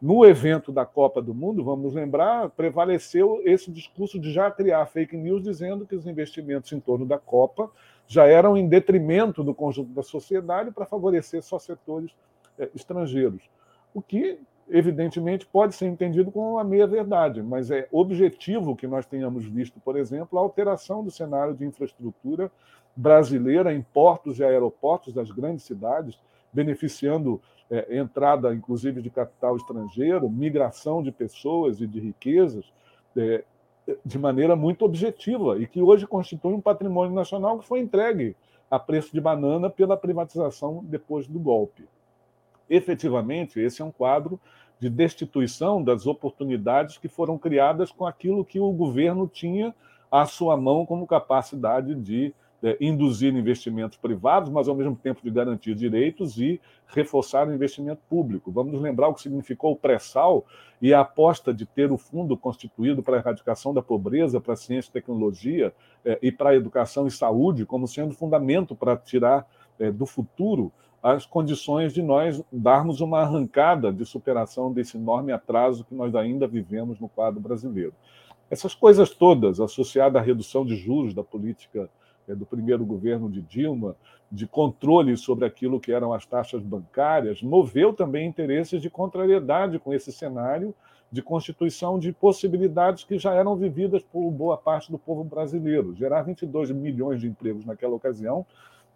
No 0.00 0.26
evento 0.26 0.70
da 0.70 0.84
Copa 0.84 1.22
do 1.22 1.34
Mundo, 1.34 1.64
vamos 1.64 1.94
lembrar, 1.94 2.50
prevaleceu 2.50 3.40
esse 3.44 3.70
discurso 3.70 4.18
de 4.18 4.30
já 4.30 4.50
criar 4.50 4.84
fake 4.86 5.16
news 5.16 5.42
dizendo 5.42 5.86
que 5.86 5.96
os 5.96 6.06
investimentos 6.06 6.70
em 6.72 6.80
torno 6.80 7.06
da 7.06 7.18
Copa 7.18 7.70
já 8.06 8.26
eram 8.26 8.56
em 8.56 8.68
detrimento 8.68 9.42
do 9.42 9.54
conjunto 9.54 9.90
da 9.92 10.02
sociedade 10.02 10.70
para 10.70 10.84
favorecer 10.84 11.42
só 11.42 11.58
setores 11.58 12.10
eh, 12.58 12.68
estrangeiros. 12.74 13.42
O 13.94 14.02
que 14.02 14.38
evidentemente, 14.68 15.46
pode 15.46 15.74
ser 15.74 15.86
entendido 15.86 16.30
como 16.32 16.52
uma 16.52 16.64
meia-verdade, 16.64 17.42
mas 17.42 17.70
é 17.70 17.86
objetivo 17.92 18.74
que 18.74 18.86
nós 18.86 19.06
tenhamos 19.06 19.44
visto, 19.44 19.78
por 19.80 19.96
exemplo, 19.96 20.38
a 20.38 20.42
alteração 20.42 21.04
do 21.04 21.10
cenário 21.10 21.54
de 21.54 21.64
infraestrutura 21.64 22.50
brasileira 22.94 23.72
em 23.72 23.82
portos 23.82 24.38
e 24.38 24.44
aeroportos 24.44 25.14
das 25.14 25.30
grandes 25.30 25.64
cidades, 25.64 26.18
beneficiando 26.52 27.40
é, 27.70 27.98
entrada, 27.98 28.54
inclusive, 28.54 29.02
de 29.02 29.10
capital 29.10 29.56
estrangeiro, 29.56 30.28
migração 30.28 31.02
de 31.02 31.10
pessoas 31.10 31.80
e 31.80 31.86
de 31.86 32.00
riquezas, 32.00 32.64
é, 33.16 33.44
de 34.04 34.18
maneira 34.18 34.56
muito 34.56 34.84
objetiva, 34.84 35.58
e 35.58 35.66
que 35.66 35.80
hoje 35.80 36.06
constitui 36.06 36.52
um 36.52 36.60
patrimônio 36.60 37.14
nacional 37.14 37.58
que 37.58 37.66
foi 37.66 37.80
entregue 37.80 38.36
a 38.70 38.78
preço 38.78 39.12
de 39.12 39.20
banana 39.20 39.70
pela 39.70 39.96
privatização 39.96 40.84
depois 40.84 41.26
do 41.26 41.38
golpe. 41.38 41.84
Efetivamente, 42.68 43.60
esse 43.60 43.80
é 43.80 43.84
um 43.84 43.92
quadro 43.92 44.40
de 44.78 44.90
destituição 44.90 45.82
das 45.82 46.06
oportunidades 46.06 46.98
que 46.98 47.08
foram 47.08 47.38
criadas 47.38 47.90
com 47.90 48.04
aquilo 48.04 48.44
que 48.44 48.60
o 48.60 48.72
governo 48.72 49.26
tinha 49.26 49.74
à 50.10 50.26
sua 50.26 50.56
mão 50.56 50.84
como 50.84 51.06
capacidade 51.06 51.94
de 51.94 52.34
é, 52.66 52.76
induzir 52.80 53.32
investimentos 53.32 53.96
privados, 53.96 54.50
mas 54.50 54.66
ao 54.66 54.74
mesmo 54.74 54.96
tempo 54.96 55.20
de 55.22 55.30
garantir 55.30 55.72
direitos 55.72 56.36
e 56.36 56.60
reforçar 56.88 57.46
o 57.46 57.54
investimento 57.54 58.02
público. 58.08 58.50
Vamos 58.50 58.80
lembrar 58.80 59.06
o 59.06 59.14
que 59.14 59.22
significou 59.22 59.70
o 59.70 59.76
pré-sal 59.76 60.44
e 60.82 60.92
a 60.92 61.02
aposta 61.02 61.54
de 61.54 61.64
ter 61.64 61.92
o 61.92 61.96
fundo 61.96 62.36
constituído 62.36 63.04
para 63.04 63.18
a 63.18 63.20
erradicação 63.20 63.72
da 63.72 63.80
pobreza, 63.80 64.40
para 64.40 64.54
a 64.54 64.56
ciência 64.56 64.90
e 64.90 64.92
tecnologia 64.92 65.72
é, 66.04 66.18
e 66.20 66.32
para 66.32 66.50
a 66.50 66.56
educação 66.56 67.06
e 67.06 67.10
saúde 67.10 67.64
como 67.64 67.86
sendo 67.86 68.14
fundamento 68.14 68.74
para 68.74 68.96
tirar 68.96 69.48
é, 69.78 69.92
do 69.92 70.04
futuro 70.04 70.72
as 71.00 71.24
condições 71.24 71.92
de 71.92 72.02
nós 72.02 72.42
darmos 72.50 73.00
uma 73.00 73.20
arrancada 73.20 73.92
de 73.92 74.04
superação 74.04 74.72
desse 74.72 74.96
enorme 74.96 75.30
atraso 75.30 75.84
que 75.84 75.94
nós 75.94 76.16
ainda 76.16 76.48
vivemos 76.48 76.98
no 76.98 77.08
quadro 77.08 77.40
brasileiro. 77.40 77.94
Essas 78.50 78.74
coisas 78.74 79.10
todas, 79.10 79.60
associadas 79.60 80.20
à 80.20 80.24
redução 80.24 80.66
de 80.66 80.74
juros 80.74 81.14
da 81.14 81.22
política 81.22 81.88
do 82.34 82.46
primeiro 82.46 82.84
governo 82.84 83.30
de 83.30 83.40
Dilma, 83.42 83.96
de 84.30 84.46
controle 84.46 85.16
sobre 85.16 85.44
aquilo 85.44 85.78
que 85.78 85.92
eram 85.92 86.12
as 86.12 86.26
taxas 86.26 86.62
bancárias, 86.62 87.42
moveu 87.42 87.92
também 87.92 88.26
interesses 88.26 88.82
de 88.82 88.90
contrariedade 88.90 89.78
com 89.78 89.94
esse 89.94 90.10
cenário 90.10 90.74
de 91.10 91.22
constituição 91.22 91.98
de 91.98 92.12
possibilidades 92.12 93.04
que 93.04 93.18
já 93.18 93.32
eram 93.32 93.54
vividas 93.56 94.02
por 94.02 94.30
boa 94.30 94.56
parte 94.56 94.90
do 94.90 94.98
povo 94.98 95.22
brasileiro. 95.22 95.94
Gerar 95.94 96.22
22 96.22 96.72
milhões 96.72 97.20
de 97.20 97.28
empregos 97.28 97.64
naquela 97.64 97.94
ocasião 97.94 98.44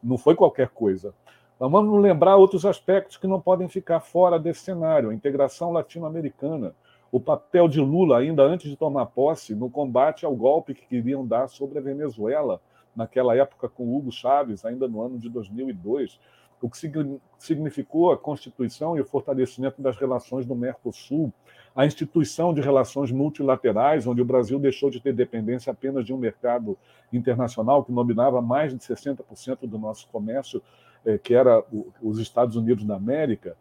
não 0.02 0.18
foi 0.18 0.34
qualquer 0.34 0.68
coisa. 0.70 1.14
Mas 1.58 1.70
vamos 1.70 2.00
lembrar 2.00 2.36
outros 2.36 2.64
aspectos 2.64 3.16
que 3.16 3.26
não 3.26 3.40
podem 3.40 3.68
ficar 3.68 4.00
fora 4.00 4.38
desse 4.38 4.60
cenário: 4.60 5.10
a 5.10 5.14
integração 5.14 5.70
latino-americana, 5.70 6.74
o 7.12 7.20
papel 7.20 7.68
de 7.68 7.80
Lula, 7.80 8.18
ainda 8.18 8.42
antes 8.42 8.68
de 8.70 8.76
tomar 8.76 9.06
posse, 9.06 9.54
no 9.54 9.70
combate 9.70 10.24
ao 10.24 10.34
golpe 10.34 10.74
que 10.74 10.86
queriam 10.86 11.26
dar 11.26 11.48
sobre 11.48 11.78
a 11.78 11.82
Venezuela, 11.82 12.60
naquela 12.94 13.36
época 13.36 13.68
com 13.68 13.96
Hugo 13.96 14.10
Chávez, 14.10 14.64
ainda 14.64 14.88
no 14.88 15.00
ano 15.02 15.18
de 15.18 15.28
2002, 15.28 16.18
o 16.60 16.68
que 16.68 16.78
significou 17.38 18.12
a 18.12 18.18
constituição 18.18 18.96
e 18.96 19.00
o 19.00 19.04
fortalecimento 19.04 19.80
das 19.80 19.96
relações 19.96 20.44
do 20.44 20.54
Mercosul, 20.54 21.32
a 21.74 21.86
instituição 21.86 22.52
de 22.52 22.60
relações 22.60 23.10
multilaterais, 23.10 24.06
onde 24.06 24.20
o 24.20 24.24
Brasil 24.24 24.58
deixou 24.58 24.90
de 24.90 25.00
ter 25.00 25.14
dependência 25.14 25.70
apenas 25.70 26.04
de 26.04 26.12
um 26.12 26.18
mercado 26.18 26.76
internacional 27.12 27.84
que 27.84 27.92
dominava 27.92 28.42
mais 28.42 28.72
de 28.72 28.78
60% 28.78 29.60
do 29.62 29.78
nosso 29.78 30.06
comércio, 30.08 30.62
eh, 31.06 31.16
que 31.16 31.32
era 31.32 31.64
os 32.02 32.18
Estados 32.18 32.56
Unidos 32.56 32.84
da 32.84 32.96
América, 32.96 33.56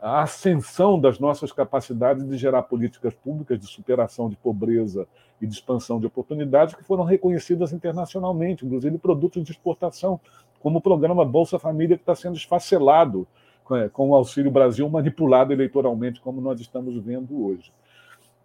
a 0.00 0.22
ascensão 0.22 1.00
das 1.00 1.18
nossas 1.18 1.52
capacidades 1.52 2.28
de 2.28 2.36
gerar 2.36 2.62
políticas 2.64 3.14
públicas 3.14 3.58
de 3.58 3.66
superação 3.66 4.28
de 4.28 4.36
pobreza 4.36 5.06
e 5.40 5.46
de 5.46 5.54
expansão 5.54 5.98
de 5.98 6.06
oportunidades 6.06 6.74
que 6.74 6.84
foram 6.84 7.04
reconhecidas 7.04 7.72
internacionalmente, 7.72 8.66
inclusive 8.66 8.98
produtos 8.98 9.42
de 9.42 9.52
exportação, 9.52 10.20
como 10.60 10.78
o 10.78 10.82
programa 10.82 11.24
Bolsa 11.24 11.58
Família, 11.58 11.96
que 11.96 12.02
está 12.02 12.14
sendo 12.14 12.36
esfacelado 12.36 13.26
é, 13.72 13.88
com 13.88 14.10
o 14.10 14.14
Auxílio 14.14 14.50
Brasil 14.50 14.88
manipulado 14.88 15.52
eleitoralmente, 15.52 16.20
como 16.20 16.40
nós 16.40 16.60
estamos 16.60 16.96
vendo 17.02 17.46
hoje. 17.46 17.72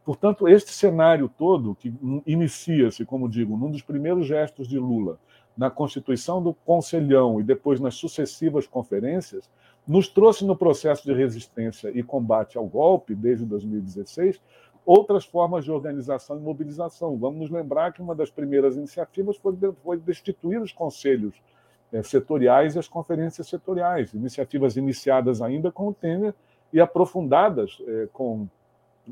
Portanto, 0.05 0.47
este 0.47 0.71
cenário 0.71 1.27
todo, 1.27 1.75
que 1.75 1.91
inicia-se, 2.27 3.03
como 3.03 3.27
digo, 3.27 3.57
num 3.57 3.71
dos 3.71 3.81
primeiros 3.81 4.27
gestos 4.27 4.67
de 4.67 4.77
Lula, 4.77 5.17
na 5.57 5.69
constituição 5.71 6.43
do 6.43 6.53
Conselhão 6.53 7.39
e 7.39 7.43
depois 7.43 7.79
nas 7.79 7.95
sucessivas 7.95 8.67
conferências, 8.67 9.49
nos 9.87 10.07
trouxe 10.07 10.45
no 10.45 10.55
processo 10.55 11.03
de 11.03 11.13
resistência 11.13 11.91
e 11.93 12.01
combate 12.01 12.57
ao 12.57 12.65
golpe, 12.65 13.13
desde 13.13 13.45
2016, 13.45 14.41
outras 14.85 15.25
formas 15.25 15.65
de 15.65 15.71
organização 15.71 16.37
e 16.37 16.41
mobilização. 16.41 17.17
Vamos 17.17 17.39
nos 17.39 17.49
lembrar 17.49 17.91
que 17.91 18.01
uma 18.01 18.15
das 18.15 18.29
primeiras 18.29 18.75
iniciativas 18.75 19.37
foi, 19.37 19.55
foi 19.83 19.97
destituir 19.97 20.61
os 20.61 20.71
conselhos 20.71 21.35
é, 21.91 22.03
setoriais 22.03 22.75
e 22.75 22.79
as 22.79 22.87
conferências 22.87 23.47
setoriais, 23.47 24.13
iniciativas 24.13 24.75
iniciadas 24.75 25.41
ainda 25.41 25.71
com 25.71 25.87
o 25.87 25.93
Temer 25.93 26.33
e 26.73 26.79
aprofundadas 26.79 27.77
é, 27.87 28.07
com 28.11 28.47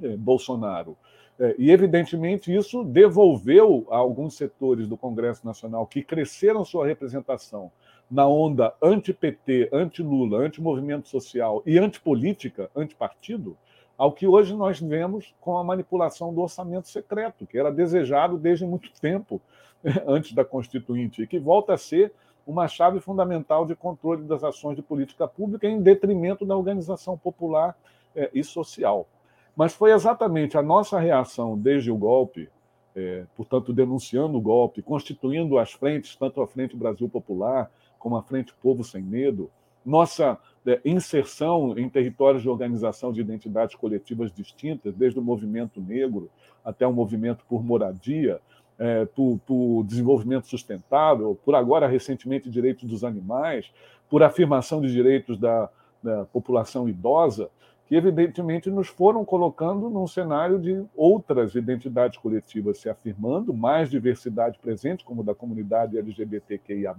é, 0.01 0.15
Bolsonaro. 0.17 0.97
E, 1.57 1.71
evidentemente, 1.71 2.55
isso 2.55 2.83
devolveu 2.83 3.87
a 3.89 3.97
alguns 3.97 4.37
setores 4.37 4.87
do 4.87 4.95
Congresso 4.95 5.43
Nacional 5.43 5.87
que 5.87 6.03
cresceram 6.03 6.63
sua 6.63 6.85
representação 6.85 7.71
na 8.09 8.27
onda 8.27 8.73
anti-PT, 8.81 9.69
anti-Lula, 9.71 10.37
anti-movimento 10.39 11.07
social 11.07 11.63
e 11.65 11.77
antipolítica, 11.77 12.69
antipartido, 12.75 13.57
ao 13.97 14.11
que 14.11 14.27
hoje 14.27 14.55
nós 14.55 14.79
vemos 14.79 15.33
com 15.39 15.57
a 15.57 15.63
manipulação 15.63 16.33
do 16.33 16.41
orçamento 16.41 16.87
secreto, 16.87 17.45
que 17.45 17.57
era 17.57 17.71
desejado 17.71 18.37
desde 18.37 18.65
muito 18.65 18.91
tempo 18.99 19.41
antes 20.05 20.33
da 20.33 20.43
Constituinte, 20.43 21.23
e 21.23 21.27
que 21.27 21.39
volta 21.39 21.73
a 21.73 21.77
ser 21.77 22.13
uma 22.45 22.67
chave 22.67 22.99
fundamental 22.99 23.65
de 23.65 23.75
controle 23.75 24.23
das 24.23 24.43
ações 24.43 24.75
de 24.75 24.81
política 24.81 25.27
pública 25.27 25.67
em 25.67 25.81
detrimento 25.81 26.45
da 26.45 26.57
organização 26.57 27.17
popular 27.17 27.75
eh, 28.15 28.29
e 28.33 28.43
social. 28.43 29.07
Mas 29.55 29.73
foi 29.73 29.91
exatamente 29.91 30.57
a 30.57 30.61
nossa 30.61 30.99
reação 30.99 31.57
desde 31.57 31.89
o 31.89 31.95
golpe, 31.95 32.49
eh, 32.95 33.25
portanto, 33.35 33.71
denunciando 33.71 34.37
o 34.37 34.41
golpe, 34.41 34.81
constituindo 34.81 35.57
as 35.57 35.71
frentes, 35.71 36.15
tanto 36.15 36.41
a 36.41 36.47
Frente 36.47 36.75
Brasil 36.75 37.07
Popular, 37.07 37.71
como 38.03 38.17
a 38.17 38.21
Frente 38.21 38.53
Povo 38.61 38.83
Sem 38.83 39.01
Medo, 39.01 39.49
nossa 39.85 40.37
é, 40.67 40.81
inserção 40.83 41.77
em 41.79 41.87
territórios 41.87 42.43
de 42.43 42.49
organização 42.49 43.13
de 43.13 43.21
identidades 43.21 43.77
coletivas 43.77 44.29
distintas, 44.29 44.93
desde 44.93 45.17
o 45.19 45.21
movimento 45.21 45.79
negro 45.79 46.29
até 46.65 46.85
o 46.85 46.91
movimento 46.91 47.45
por 47.47 47.63
moradia, 47.63 48.41
é, 48.77 49.05
por, 49.05 49.39
por, 49.45 49.85
desenvolvimento 49.85 50.47
sustentável, 50.47 51.39
por 51.45 51.55
agora 51.55 51.87
recentemente 51.87 52.49
direitos 52.49 52.89
dos 52.89 53.05
animais, 53.05 53.71
por 54.09 54.21
afirmação 54.21 54.81
de 54.81 54.91
direitos 54.91 55.37
da, 55.37 55.69
da 56.03 56.25
população 56.25 56.89
idosa, 56.89 57.49
que 57.87 57.95
evidentemente 57.95 58.69
nos 58.69 58.89
foram 58.89 59.23
colocando 59.23 59.89
num 59.89 60.07
cenário 60.07 60.59
de 60.59 60.83
outras 60.93 61.55
identidades 61.55 62.17
coletivas 62.17 62.79
se 62.79 62.89
afirmando, 62.89 63.53
mais 63.53 63.89
diversidade 63.89 64.59
presente, 64.59 65.05
como 65.05 65.23
da 65.23 65.33
comunidade 65.33 65.97
LGBTQIA+, 65.97 66.95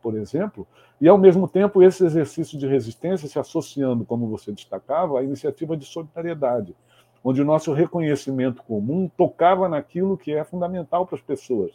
por 0.00 0.16
exemplo, 0.16 0.66
e, 1.00 1.08
ao 1.08 1.16
mesmo 1.16 1.46
tempo, 1.48 1.82
esse 1.82 2.04
exercício 2.04 2.58
de 2.58 2.66
resistência 2.66 3.28
se 3.28 3.38
associando, 3.38 4.04
como 4.04 4.28
você 4.28 4.50
destacava, 4.50 5.20
à 5.20 5.22
iniciativa 5.22 5.76
de 5.76 5.84
solidariedade, 5.84 6.74
onde 7.22 7.42
o 7.42 7.44
nosso 7.44 7.72
reconhecimento 7.72 8.62
comum 8.62 9.10
tocava 9.16 9.68
naquilo 9.68 10.16
que 10.16 10.32
é 10.32 10.42
fundamental 10.44 11.06
para 11.06 11.16
as 11.16 11.22
pessoas, 11.22 11.72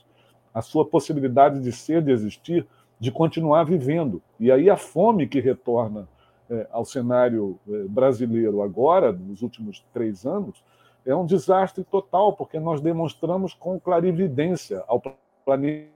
a 0.53 0.61
sua 0.61 0.85
possibilidade 0.85 1.61
de 1.61 1.71
ser, 1.71 2.01
de 2.01 2.11
existir, 2.11 2.67
de 2.99 3.11
continuar 3.11 3.63
vivendo. 3.63 4.21
E 4.39 4.51
aí 4.51 4.69
a 4.69 4.77
fome 4.77 5.27
que 5.27 5.39
retorna 5.39 6.07
eh, 6.49 6.67
ao 6.71 6.85
cenário 6.85 7.59
eh, 7.67 7.85
brasileiro 7.89 8.61
agora, 8.61 9.11
nos 9.11 9.41
últimos 9.41 9.83
três 9.93 10.25
anos, 10.25 10.63
é 11.05 11.15
um 11.15 11.25
desastre 11.25 11.83
total, 11.83 12.33
porque 12.33 12.59
nós 12.59 12.79
demonstramos 12.79 13.53
com 13.53 13.79
clarividência 13.79 14.83
ao 14.87 15.01
planeta 15.45 15.89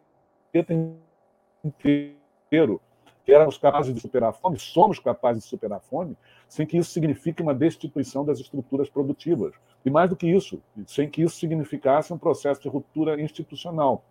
inteiro 1.67 2.81
que 3.27 3.33
éramos 3.33 3.57
capazes 3.57 3.93
de 3.93 3.99
superar 3.99 4.29
a 4.29 4.33
fome, 4.33 4.57
somos 4.57 4.99
capazes 4.99 5.43
de 5.43 5.49
superar 5.49 5.79
a 5.79 5.81
fome, 5.81 6.15
sem 6.47 6.65
que 6.65 6.77
isso 6.77 6.91
signifique 6.91 7.41
uma 7.41 7.53
destituição 7.53 8.23
das 8.23 8.39
estruturas 8.39 8.89
produtivas. 8.89 9.53
E 9.83 9.89
mais 9.89 10.09
do 10.09 10.15
que 10.15 10.27
isso, 10.27 10.61
sem 10.85 11.09
que 11.09 11.21
isso 11.21 11.35
significasse 11.35 12.13
um 12.13 12.17
processo 12.17 12.61
de 12.61 12.69
ruptura 12.69 13.19
institucional. 13.19 14.05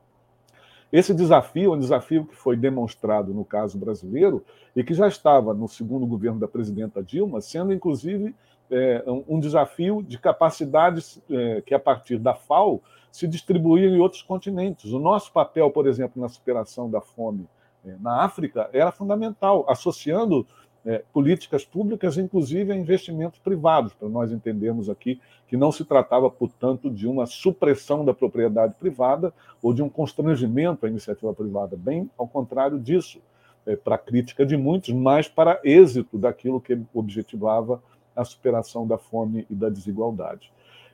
Esse 0.92 1.12
desafio 1.12 1.72
é 1.72 1.76
um 1.76 1.78
desafio 1.78 2.24
que 2.24 2.36
foi 2.36 2.56
demonstrado 2.56 3.34
no 3.34 3.44
caso 3.44 3.78
brasileiro 3.78 4.44
e 4.74 4.84
que 4.84 4.94
já 4.94 5.08
estava 5.08 5.52
no 5.52 5.68
segundo 5.68 6.06
governo 6.06 6.38
da 6.38 6.46
presidenta 6.46 7.02
Dilma, 7.02 7.40
sendo 7.40 7.72
inclusive 7.72 8.34
é, 8.70 9.04
um 9.28 9.38
desafio 9.38 10.02
de 10.02 10.18
capacidades 10.18 11.20
é, 11.30 11.62
que, 11.64 11.74
a 11.74 11.78
partir 11.78 12.18
da 12.18 12.34
FAO, 12.34 12.82
se 13.10 13.26
distribuíam 13.26 13.94
em 13.94 14.00
outros 14.00 14.22
continentes. 14.22 14.92
O 14.92 14.98
nosso 14.98 15.32
papel, 15.32 15.70
por 15.70 15.86
exemplo, 15.86 16.20
na 16.20 16.28
superação 16.28 16.90
da 16.90 17.00
fome 17.00 17.48
é, 17.84 17.96
na 18.00 18.22
África 18.22 18.68
era 18.72 18.90
fundamental, 18.90 19.64
associando 19.68 20.46
é, 20.86 21.02
políticas 21.12 21.64
públicas, 21.64 22.16
inclusive 22.16 22.72
a 22.72 22.76
investimentos 22.76 23.40
privados, 23.40 23.92
para 23.92 24.08
nós 24.08 24.30
entendermos 24.30 24.88
aqui 24.88 25.20
que 25.48 25.56
não 25.56 25.72
se 25.72 25.84
tratava, 25.84 26.30
portanto, 26.30 26.88
de 26.88 27.08
uma 27.08 27.26
supressão 27.26 28.04
da 28.04 28.14
propriedade 28.14 28.74
privada 28.78 29.34
ou 29.60 29.74
de 29.74 29.82
um 29.82 29.88
constrangimento 29.88 30.86
à 30.86 30.88
iniciativa 30.88 31.34
privada, 31.34 31.76
bem 31.76 32.08
ao 32.16 32.28
contrário 32.28 32.78
disso, 32.78 33.20
é, 33.66 33.74
para 33.74 33.96
a 33.96 33.98
crítica 33.98 34.46
de 34.46 34.56
muitos, 34.56 34.94
mas 34.94 35.28
para 35.28 35.60
êxito 35.64 36.16
daquilo 36.16 36.60
que 36.60 36.80
objetivava 36.94 37.82
a 38.14 38.24
superação 38.24 38.86
da 38.86 38.96
fome 38.96 39.44
e 39.50 39.54
da 39.54 39.68
desigualdade. 39.68 40.52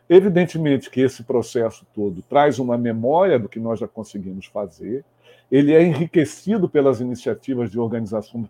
Evidentemente 0.09 0.91
que 0.91 1.01
esse 1.01 1.23
processo 1.23 1.87
todo 1.95 2.23
traz 2.23 2.59
uma 2.59 2.79
memória 2.79 3.39
do 3.39 3.49
que 3.49 3.61
nós 3.61 3.79
já 3.79 3.87
conseguimos 3.87 4.47
fazer, 4.47 5.05
ele 5.51 5.75
é 5.75 5.83
enriquecido 5.83 6.67
pelas 6.67 7.01
iniciativas 7.01 7.71
de 7.71 7.79
organizações, 7.79 8.49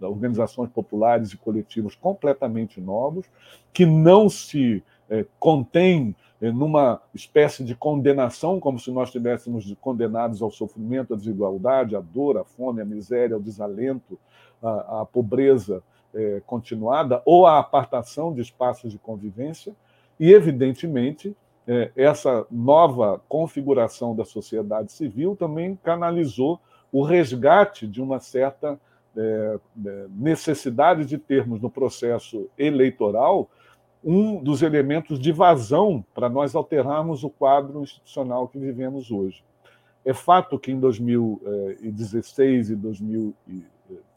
organizações 0.00 0.70
populares 0.70 1.32
e 1.32 1.36
coletivos 1.36 1.94
completamente 1.94 2.80
novos, 2.80 3.26
que 3.72 3.84
não 3.84 4.28
se 4.28 4.82
é, 5.08 5.26
contém 5.38 6.14
é, 6.40 6.50
numa 6.50 7.02
espécie 7.14 7.62
de 7.64 7.74
condenação, 7.74 8.58
como 8.58 8.78
se 8.78 8.90
nós 8.90 9.08
estivéssemos 9.08 9.74
condenados 9.80 10.40
ao 10.40 10.50
sofrimento, 10.50 11.12
à 11.12 11.16
desigualdade, 11.16 11.96
à 11.96 12.00
dor, 12.00 12.38
à 12.38 12.44
fome, 12.44 12.80
à 12.80 12.84
miséria, 12.84 13.34
ao 13.34 13.40
desalento, 13.40 14.18
à, 14.62 15.00
à 15.00 15.04
pobreza 15.04 15.82
é, 16.14 16.40
continuada, 16.46 17.22
ou 17.24 17.46
à 17.46 17.58
apartação 17.58 18.32
de 18.32 18.40
espaços 18.40 18.90
de 18.90 18.98
convivência, 18.98 19.74
e, 20.18 20.32
evidentemente, 20.32 21.36
é, 21.66 21.90
essa 21.94 22.46
nova 22.50 23.20
configuração 23.28 24.14
da 24.14 24.24
sociedade 24.24 24.92
civil 24.92 25.36
também 25.36 25.78
canalizou 25.82 26.58
o 26.92 27.02
resgate 27.02 27.86
de 27.86 28.02
uma 28.02 28.18
certa 28.18 28.78
necessidade 30.10 31.04
de 31.04 31.18
termos 31.18 31.60
no 31.60 31.70
processo 31.70 32.48
eleitoral 32.56 33.50
um 34.02 34.42
dos 34.42 34.62
elementos 34.62 35.18
de 35.18 35.30
vazão 35.30 36.04
para 36.14 36.28
nós 36.28 36.54
alterarmos 36.54 37.22
o 37.22 37.30
quadro 37.30 37.82
institucional 37.82 38.48
que 38.48 38.58
vivemos 38.58 39.10
hoje. 39.10 39.44
É 40.04 40.14
fato 40.14 40.58
que 40.58 40.72
em 40.72 40.80
2016 40.80 42.70
e 42.70 42.76
2000, 42.76 43.34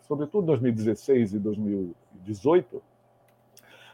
sobretudo 0.08 0.48
2016 0.48 1.34
e 1.34 1.40
2018, 1.40 2.82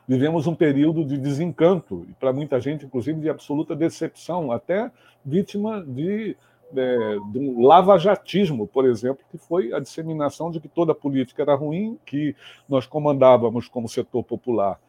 vivemos 0.08 0.46
um 0.46 0.56
período 0.56 1.04
de 1.04 1.18
desencanto 1.18 2.06
e 2.08 2.14
para 2.14 2.32
muita 2.32 2.60
gente, 2.60 2.86
inclusive, 2.86 3.20
de 3.20 3.30
absoluta 3.30 3.76
decepção, 3.76 4.52
até 4.52 4.92
vítima 5.26 5.84
de, 5.84 6.38
de 6.71 7.39
um 7.39 7.65
lavajatismo, 7.65 8.67
por 8.67 8.86
exemplo, 8.86 9.25
que 9.32 9.38
foi 9.38 9.73
a 9.73 9.79
disseminação 9.79 10.51
de 10.51 10.60
que 10.60 10.67
toda 10.67 10.93
política 10.93 11.41
era 11.41 11.55
ruim, 11.55 11.97
que 12.05 12.36
nós 12.67 12.86
comandávamos 12.86 13.67
como 13.67 13.89
setor 13.89 14.23
popular 14.23 14.79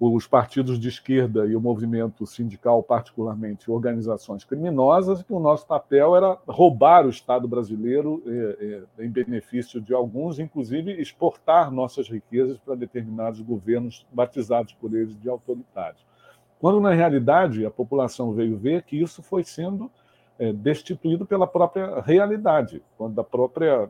os 0.00 0.26
partidos 0.26 0.78
de 0.78 0.88
esquerda 0.88 1.44
e 1.46 1.56
o 1.56 1.60
movimento 1.60 2.24
sindical, 2.24 2.82
particularmente 2.82 3.70
organizações 3.70 4.44
criminosas, 4.44 5.22
que 5.22 5.32
o 5.32 5.40
nosso 5.40 5.66
papel 5.66 6.14
era 6.14 6.38
roubar 6.46 7.04
o 7.04 7.10
Estado 7.10 7.48
brasileiro 7.48 8.22
eh, 8.24 8.84
eh, 8.98 9.04
em 9.04 9.10
benefício 9.10 9.80
de 9.80 9.92
alguns, 9.92 10.38
inclusive 10.38 10.92
exportar 10.92 11.72
nossas 11.72 12.08
riquezas 12.08 12.58
para 12.58 12.76
determinados 12.76 13.40
governos 13.40 14.06
batizados 14.12 14.72
por 14.74 14.94
eles 14.94 15.18
de 15.20 15.28
autoritários. 15.28 16.06
Quando, 16.60 16.80
na 16.80 16.92
realidade, 16.92 17.66
a 17.66 17.70
população 17.70 18.32
veio 18.32 18.56
ver 18.56 18.82
que 18.82 19.00
isso 19.00 19.22
foi 19.22 19.42
sendo 19.42 19.90
eh, 20.38 20.52
destituído 20.52 21.26
pela 21.26 21.46
própria 21.46 22.00
realidade, 22.00 22.82
quando 22.96 23.18
a 23.20 23.24
própria, 23.24 23.88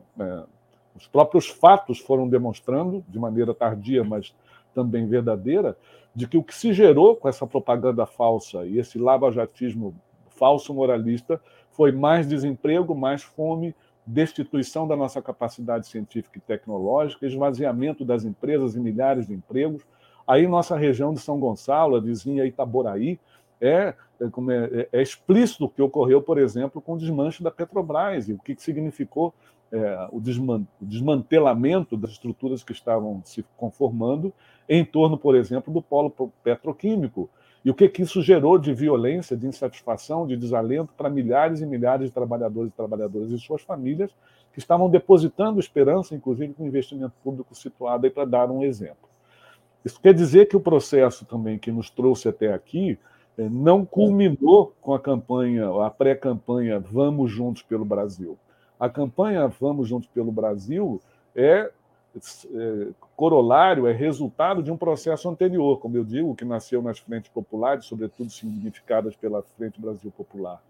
os 0.95 1.07
próprios 1.07 1.47
fatos 1.47 1.99
foram 1.99 2.27
demonstrando, 2.27 3.03
de 3.07 3.19
maneira 3.19 3.53
tardia, 3.53 4.03
mas 4.03 4.33
também 4.73 5.07
verdadeira, 5.07 5.77
de 6.15 6.27
que 6.27 6.37
o 6.37 6.43
que 6.43 6.55
se 6.55 6.73
gerou 6.73 7.15
com 7.15 7.29
essa 7.29 7.45
propaganda 7.45 8.05
falsa 8.05 8.65
e 8.65 8.77
esse 8.79 8.97
lavajatismo 8.97 9.93
falso 10.29 10.73
moralista 10.73 11.39
foi 11.71 11.91
mais 11.91 12.27
desemprego, 12.27 12.95
mais 12.95 13.23
fome, 13.23 13.75
destituição 14.05 14.87
da 14.87 14.95
nossa 14.95 15.21
capacidade 15.21 15.87
científica 15.87 16.39
e 16.39 16.41
tecnológica, 16.41 17.27
esvaziamento 17.27 18.03
das 18.03 18.25
empresas 18.25 18.75
e 18.75 18.79
milhares 18.79 19.27
de 19.27 19.33
empregos. 19.33 19.85
Aí, 20.25 20.47
nossa 20.47 20.75
região 20.75 21.13
de 21.13 21.19
São 21.19 21.39
Gonçalo, 21.39 21.95
a 21.95 21.99
vizinha 21.99 22.45
Itaboraí, 22.45 23.19
é, 23.61 23.93
é, 24.19 24.79
é, 24.81 24.89
é, 24.91 25.01
explícito 25.01 25.65
o 25.65 25.69
que 25.69 25.81
ocorreu, 25.81 26.21
por 26.21 26.37
exemplo, 26.37 26.81
com 26.81 26.93
o 26.93 26.97
desmanche 26.97 27.41
da 27.41 27.49
Petrobras 27.49 28.27
e 28.27 28.33
o 28.33 28.37
que 28.37 28.55
significou 28.57 29.33
é, 29.71 30.07
o, 30.11 30.19
desmantelamento 30.81 31.95
das 31.95 32.11
estruturas 32.11 32.63
que 32.63 32.71
estavam 32.71 33.21
se 33.23 33.45
conformando 33.55 34.33
em 34.67 34.83
torno, 34.83 35.17
por 35.17 35.35
exemplo, 35.35 35.73
do 35.73 35.81
polo 35.81 36.13
petroquímico. 36.43 37.29
E 37.63 37.69
o 37.69 37.73
que, 37.73 37.87
que 37.89 38.01
isso 38.01 38.21
gerou 38.21 38.57
de 38.57 38.73
violência, 38.73 39.35
de 39.35 39.45
insatisfação, 39.45 40.25
de 40.25 40.35
desalento 40.35 40.93
para 40.97 41.09
milhares 41.09 41.61
e 41.61 41.65
milhares 41.65 42.07
de 42.07 42.13
trabalhadores 42.13 42.71
e 42.71 42.75
trabalhadoras 42.75 43.31
e 43.31 43.39
suas 43.39 43.61
famílias 43.61 44.11
que 44.51 44.59
estavam 44.59 44.89
depositando 44.89 45.59
esperança, 45.59 46.15
inclusive, 46.15 46.53
com 46.53 46.65
investimento 46.65 47.13
público 47.23 47.53
situado 47.53 48.05
aí 48.05 48.11
para 48.11 48.25
dar 48.25 48.49
um 48.49 48.63
exemplo. 48.63 49.09
Isso 49.83 49.99
quer 50.01 50.13
dizer 50.13 50.47
que 50.47 50.57
o 50.57 50.59
processo 50.59 51.25
também 51.25 51.57
que 51.57 51.71
nos 51.71 51.89
trouxe 51.89 52.27
até 52.27 52.53
aqui 52.53 52.91
é, 52.91 52.97
não 53.37 53.85
culminou 53.85 54.73
com 54.81 54.93
a 54.93 54.99
campanha, 54.99 55.69
a 55.85 55.89
pré-campanha 55.89 56.79
Vamos 56.79 57.31
Juntos 57.31 57.61
pelo 57.61 57.85
Brasil. 57.85 58.37
A 58.79 58.89
campanha 58.89 59.47
Vamos 59.47 59.87
Juntos 59.87 60.09
pelo 60.13 60.31
Brasil 60.31 61.01
é, 61.35 61.71
é, 62.53 62.87
corolário, 63.15 63.87
é 63.87 63.93
resultado 63.93 64.63
de 64.63 64.71
um 64.71 64.77
processo 64.77 65.29
anterior, 65.29 65.79
como 65.79 65.95
eu 65.95 66.03
digo, 66.03 66.35
que 66.35 66.43
nasceu 66.43 66.81
nas 66.81 66.99
frentes 66.99 67.29
populares, 67.29 67.85
sobretudo 67.85 68.29
significadas 68.29 69.15
pela 69.15 69.41
Frente 69.57 69.79
Brasil 69.79 70.11
Popular, 70.11 70.61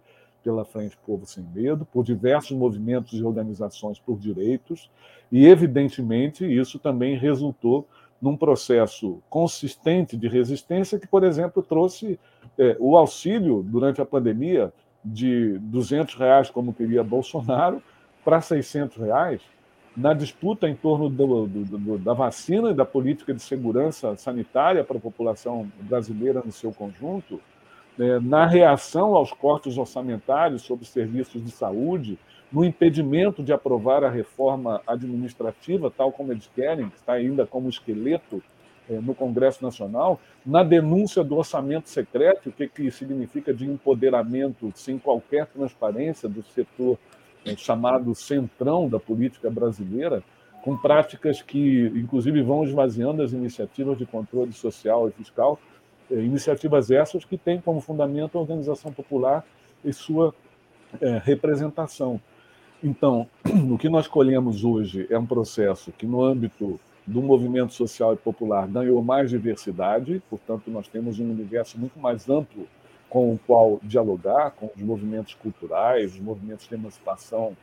pela 0.43 0.65
Frente 0.65 0.98
Povo 1.06 1.26
Sem 1.26 1.43
Medo, 1.54 1.86
por 1.86 2.04
diversos 2.04 2.56
movimentos 2.56 3.13
e 3.13 3.24
organizações 3.24 4.00
por 4.00 4.17
direitos, 4.17 4.89
e, 5.32 5.48
evidentemente, 5.48 6.45
isso 6.45 6.78
também 6.80 7.17
resultou 7.17 7.88
num 8.22 8.36
processo 8.36 9.22
consistente 9.30 10.17
de 10.17 10.28
resistência 10.28 11.00
que, 11.00 11.08
por 11.08 11.24
exemplo, 11.24 11.63
trouxe 11.63 12.19
é, 12.60 12.76
o 12.78 12.98
auxílio 12.98 13.63
durante 13.65 14.02
a 14.02 14.06
pandemia 14.06 14.74
de 15.04 15.58
200 15.60 16.15
reais, 16.15 16.50
como 16.50 16.74
queria 16.74 17.02
Bolsonaro, 17.02 17.82
para 18.24 18.41
600 18.41 18.98
reais, 18.98 19.41
na 19.95 20.13
disputa 20.13 20.67
em 20.69 20.76
torno 20.76 21.10
do, 21.10 21.48
do, 21.48 21.63
do, 21.63 21.98
da 21.98 22.13
vacina 22.13 22.72
e 22.72 22.74
da 22.74 22.86
política 22.86 23.34
de 23.34 23.41
segurança 23.41 24.15
sanitária 24.17 24.84
para 24.84 24.98
a 24.98 25.02
população 25.02 25.72
brasileira 25.80 26.41
no 26.45 26.52
seu 26.52 26.72
conjunto, 26.74 27.39
né, 27.98 28.19
na 28.19 28.45
reação 28.45 29.15
aos 29.15 29.32
cortes 29.32 29.78
orçamentários 29.78 30.62
sobre 30.62 30.86
serviços 30.86 31.43
de 31.43 31.52
saúde, 31.52 32.19
no 32.52 32.65
impedimento 32.65 33.41
de 33.41 33.54
aprovar 33.54 34.04
a 34.04 34.10
reforma 34.10 34.82
administrativa, 34.86 35.91
tal 35.95 36.12
como 36.12 36.34
eles 36.34 36.50
querem, 36.54 36.89
que 36.89 36.98
está 36.98 37.13
ainda 37.13 37.45
como 37.45 37.69
esqueleto 37.69 38.38
é, 38.38 38.43
no 38.95 39.13
Congresso 39.13 39.63
Nacional, 39.63 40.19
na 40.45 40.63
denúncia 40.63 41.23
do 41.23 41.38
orçamento 41.38 41.89
secreto, 41.89 42.49
o 42.49 42.52
que, 42.52 42.67
que 42.67 42.91
significa 42.91 43.54
de 43.54 43.65
empoderamento 43.65 44.71
sem 44.75 44.97
qualquer 44.97 45.45
transparência 45.47 46.28
do 46.28 46.41
setor 46.43 46.97
é, 47.45 47.56
chamado 47.56 48.13
centrão 48.15 48.89
da 48.89 48.99
política 48.99 49.49
brasileira, 49.49 50.23
com 50.62 50.75
práticas 50.78 51.41
que, 51.41 51.91
inclusive, 51.95 52.41
vão 52.41 52.63
esvaziando 52.63 53.21
as 53.21 53.32
iniciativas 53.32 53.97
de 53.97 54.06
controle 54.06 54.52
social 54.52 55.08
e 55.08 55.12
fiscal, 55.12 55.60
é, 56.12 56.15
iniciativas 56.15 56.91
essas 56.91 57.23
que 57.23 57.38
têm 57.38 57.62
como 57.62 57.80
fundamento 57.80 58.38
a 58.38 58.41
organização 58.41 58.91
popular 58.91 59.45
e 59.84 59.93
sua 59.93 60.34
é, 60.99 61.21
representação. 61.23 62.19
Então, 62.84 63.28
o 63.71 63.78
que 63.78 63.89
nós 63.89 64.08
colhemos 64.08 64.63
hoje 64.63 65.08
é 65.10 65.17
um 65.17 65.25
processo 65.25 65.91
que, 65.91 66.06
no 66.06 66.23
âmbito 66.23 66.80
do 67.10 67.24
movimento 67.24 67.74
social 67.74 68.13
e 68.13 68.17
popular, 68.17 68.67
ganhou 68.67 69.02
mais 69.02 69.32
diversidade, 69.32 70.22
portanto, 70.30 70.69
nós 70.69 70.88
temos 70.88 71.19
um 71.19 71.32
universo 71.32 71.80
muito 71.80 72.00
mais 72.00 72.30
amplo 72.30 72.67
com 73.10 73.34
o 73.34 73.39
qual 73.48 73.80
dialogar, 73.82 74.52
com 74.52 74.69
os 74.76 74.82
movimentos 74.84 75.34
culturais, 75.34 76.13
os 76.13 76.19
movimentos 76.19 76.67
de 76.67 76.76
emancipação 76.76 77.58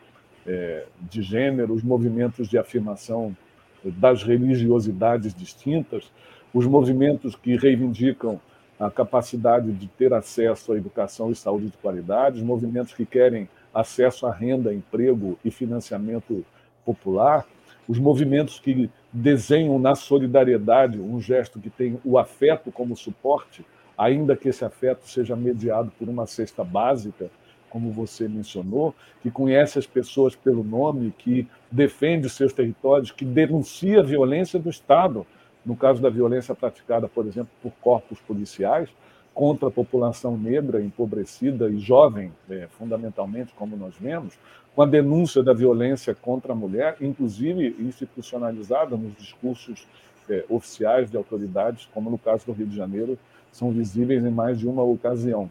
é, 0.44 0.84
de 1.00 1.22
gênero, 1.22 1.72
os 1.74 1.84
movimentos 1.84 2.48
de 2.48 2.58
afirmação 2.58 3.36
das 3.84 4.24
religiosidades 4.24 5.32
distintas, 5.32 6.10
os 6.52 6.66
movimentos 6.66 7.36
que 7.36 7.56
reivindicam 7.56 8.40
a 8.80 8.90
capacidade 8.90 9.70
de 9.70 9.86
ter 9.86 10.12
acesso 10.12 10.72
à 10.72 10.76
educação 10.76 11.30
e 11.30 11.36
saúde 11.36 11.66
de 11.66 11.76
qualidade, 11.76 12.38
os 12.38 12.42
movimentos 12.42 12.92
que 12.92 13.06
querem 13.06 13.48
acesso 13.72 14.26
à 14.26 14.32
renda, 14.32 14.74
emprego 14.74 15.38
e 15.44 15.52
financiamento 15.52 16.44
popular, 16.84 17.46
os 17.88 17.98
movimentos 17.98 18.58
que 18.58 18.90
desenham 19.16 19.78
na 19.78 19.94
solidariedade 19.94 21.00
um 21.00 21.20
gesto 21.20 21.58
que 21.58 21.70
tem 21.70 21.98
o 22.04 22.18
afeto 22.18 22.70
como 22.70 22.94
suporte 22.94 23.64
ainda 23.96 24.36
que 24.36 24.48
esse 24.48 24.64
afeto 24.64 25.08
seja 25.08 25.34
mediado 25.34 25.90
por 25.98 26.08
uma 26.08 26.26
cesta 26.26 26.62
básica, 26.62 27.30
como 27.70 27.90
você 27.90 28.28
mencionou, 28.28 28.94
que 29.22 29.30
conhece 29.30 29.78
as 29.78 29.86
pessoas 29.86 30.36
pelo 30.36 30.62
nome, 30.62 31.14
que 31.16 31.48
defende 31.70 32.28
seus 32.28 32.52
territórios, 32.52 33.10
que 33.10 33.24
denuncia 33.24 34.00
a 34.00 34.02
violência 34.02 34.58
do 34.58 34.68
Estado, 34.68 35.26
no 35.64 35.74
caso 35.74 36.00
da 36.00 36.10
violência 36.10 36.54
praticada, 36.54 37.08
por 37.08 37.26
exemplo, 37.26 37.50
por 37.62 37.72
corpos 37.80 38.20
policiais, 38.20 38.88
contra 39.36 39.68
a 39.68 39.70
população 39.70 40.34
negra, 40.34 40.82
empobrecida 40.82 41.68
e 41.68 41.78
jovem, 41.78 42.32
é, 42.48 42.66
fundamentalmente, 42.78 43.52
como 43.54 43.76
nós 43.76 43.94
vemos, 44.00 44.32
com 44.74 44.80
a 44.80 44.86
denúncia 44.86 45.42
da 45.42 45.52
violência 45.52 46.14
contra 46.14 46.54
a 46.54 46.56
mulher, 46.56 46.96
inclusive 47.02 47.76
institucionalizada 47.78 48.96
nos 48.96 49.14
discursos 49.14 49.86
é, 50.30 50.42
oficiais 50.48 51.10
de 51.10 51.18
autoridades, 51.18 51.86
como 51.92 52.08
no 52.08 52.16
caso 52.16 52.46
do 52.46 52.52
Rio 52.52 52.66
de 52.66 52.74
Janeiro, 52.74 53.18
são 53.52 53.70
visíveis 53.70 54.24
em 54.24 54.30
mais 54.30 54.58
de 54.58 54.66
uma 54.66 54.82
ocasião. 54.82 55.50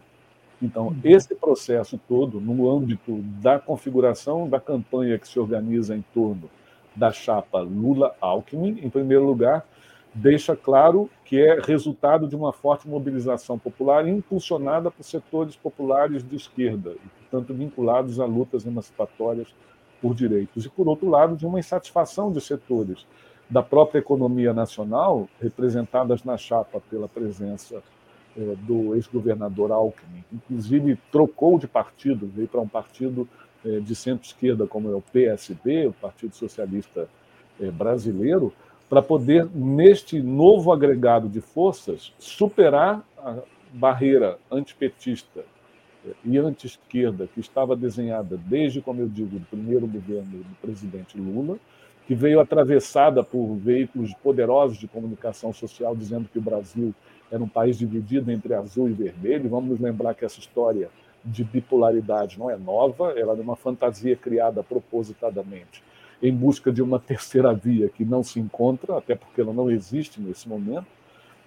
Então, 0.60 0.88
uhum. 0.88 0.96
esse 1.04 1.36
processo 1.36 1.96
todo, 2.08 2.40
no 2.40 2.68
âmbito 2.68 3.18
da 3.40 3.60
configuração 3.60 4.48
da 4.48 4.58
campanha 4.58 5.16
que 5.16 5.28
se 5.28 5.38
organiza 5.38 5.94
em 5.94 6.04
torno 6.12 6.50
da 6.96 7.12
chapa 7.12 7.60
Lula-Alckmin, 7.60 8.80
em 8.82 8.90
primeiro 8.90 9.24
lugar, 9.24 9.64
deixa 10.16 10.56
claro 10.56 11.10
que 11.24 11.38
é 11.38 11.60
resultado 11.60 12.26
de 12.26 12.34
uma 12.34 12.52
forte 12.52 12.88
mobilização 12.88 13.58
popular 13.58 14.08
impulsionada 14.08 14.90
por 14.90 15.04
setores 15.04 15.54
populares 15.54 16.26
de 16.26 16.36
esquerda, 16.36 16.92
e, 16.92 17.08
portanto, 17.20 17.52
vinculados 17.52 18.18
a 18.18 18.24
lutas 18.24 18.64
emancipatórias 18.64 19.54
por 20.00 20.14
direitos. 20.14 20.64
E, 20.64 20.70
por 20.70 20.88
outro 20.88 21.10
lado, 21.10 21.36
de 21.36 21.44
uma 21.44 21.58
insatisfação 21.58 22.32
de 22.32 22.40
setores 22.40 23.06
da 23.48 23.62
própria 23.62 23.98
economia 23.98 24.54
nacional, 24.54 25.28
representadas 25.40 26.24
na 26.24 26.36
chapa 26.38 26.80
pela 26.90 27.06
presença 27.06 27.82
eh, 28.36 28.54
do 28.60 28.94
ex-governador 28.94 29.70
Alckmin. 29.70 30.24
Inclusive, 30.32 30.98
trocou 31.12 31.58
de 31.58 31.68
partido, 31.68 32.26
veio 32.26 32.48
para 32.48 32.60
um 32.60 32.68
partido 32.68 33.28
eh, 33.64 33.80
de 33.80 33.94
centro-esquerda, 33.94 34.66
como 34.66 34.90
é 34.90 34.94
o 34.94 35.02
PSB, 35.02 35.88
o 35.88 35.92
Partido 35.92 36.34
Socialista 36.34 37.06
eh, 37.60 37.70
Brasileiro, 37.70 38.52
para 38.88 39.02
poder, 39.02 39.48
neste 39.52 40.20
novo 40.20 40.72
agregado 40.72 41.28
de 41.28 41.40
forças, 41.40 42.12
superar 42.18 43.04
a 43.18 43.36
barreira 43.72 44.38
antipetista 44.50 45.44
e 46.24 46.38
anti-esquerda 46.38 47.28
que 47.32 47.40
estava 47.40 47.74
desenhada 47.74 48.36
desde, 48.36 48.80
como 48.80 49.00
eu 49.00 49.08
digo, 49.08 49.38
do 49.38 49.46
primeiro 49.46 49.86
governo 49.88 50.38
do 50.38 50.56
presidente 50.62 51.18
Lula, 51.18 51.58
que 52.06 52.14
veio 52.14 52.38
atravessada 52.38 53.24
por 53.24 53.56
veículos 53.56 54.14
poderosos 54.22 54.78
de 54.78 54.86
comunicação 54.86 55.52
social 55.52 55.96
dizendo 55.96 56.28
que 56.32 56.38
o 56.38 56.42
Brasil 56.42 56.94
era 57.30 57.42
um 57.42 57.48
país 57.48 57.76
dividido 57.76 58.30
entre 58.30 58.54
azul 58.54 58.88
e 58.88 58.92
vermelho. 58.92 59.50
Vamos 59.50 59.70
nos 59.70 59.80
lembrar 59.80 60.14
que 60.14 60.24
essa 60.24 60.38
história 60.38 60.88
de 61.24 61.42
bipolaridade 61.42 62.38
não 62.38 62.48
é 62.48 62.56
nova, 62.56 63.12
ela 63.18 63.36
é 63.36 63.40
uma 63.40 63.56
fantasia 63.56 64.14
criada 64.14 64.62
propositadamente 64.62 65.82
em 66.22 66.32
busca 66.32 66.72
de 66.72 66.82
uma 66.82 66.98
terceira 66.98 67.52
via 67.52 67.88
que 67.88 68.04
não 68.04 68.22
se 68.22 68.40
encontra, 68.40 68.96
até 68.98 69.14
porque 69.14 69.40
ela 69.40 69.52
não 69.52 69.70
existe 69.70 70.20
nesse 70.20 70.48
momento. 70.48 70.86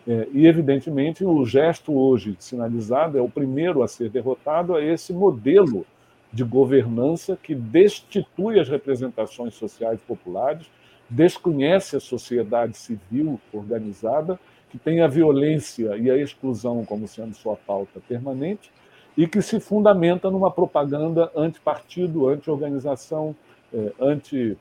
É, 0.07 0.28
e, 0.32 0.47
evidentemente, 0.47 1.26
o 1.26 1.45
gesto 1.45 1.93
hoje 1.93 2.36
sinalizado 2.39 3.17
é 3.17 3.22
o 3.22 3.30
primeiro 3.30 3.84
a 3.84 3.88
ser 3.88 4.09
derrotado 4.09 4.76
a 4.76 4.84
esse 4.84 5.11
modelo 5.13 5.86
de 6.32 6.43
governança 6.43 7.38
que 7.41 7.55
destitui 7.55 8.59
as 8.59 8.70
representações 8.70 9.55
sociais 9.55 9.99
populares, 10.01 10.67
desconhece 11.09 11.95
a 11.95 11.99
sociedade 11.99 12.78
civil 12.78 13.39
organizada, 13.51 14.39
que 14.70 14.78
tem 14.78 15.01
a 15.01 15.07
violência 15.07 15.97
e 15.97 16.09
a 16.09 16.15
exclusão 16.15 16.86
como 16.86 17.07
sendo 17.07 17.34
sua 17.34 17.55
pauta 17.55 17.99
permanente, 18.07 18.72
e 19.17 19.28
que 19.28 19.41
se 19.41 19.59
fundamenta 19.59 20.30
numa 20.30 20.51
propaganda 20.51 21.32
antipartido, 21.36 22.30
anti-organização, 22.30 23.36
é, 23.74 23.91
anti, 23.99 24.57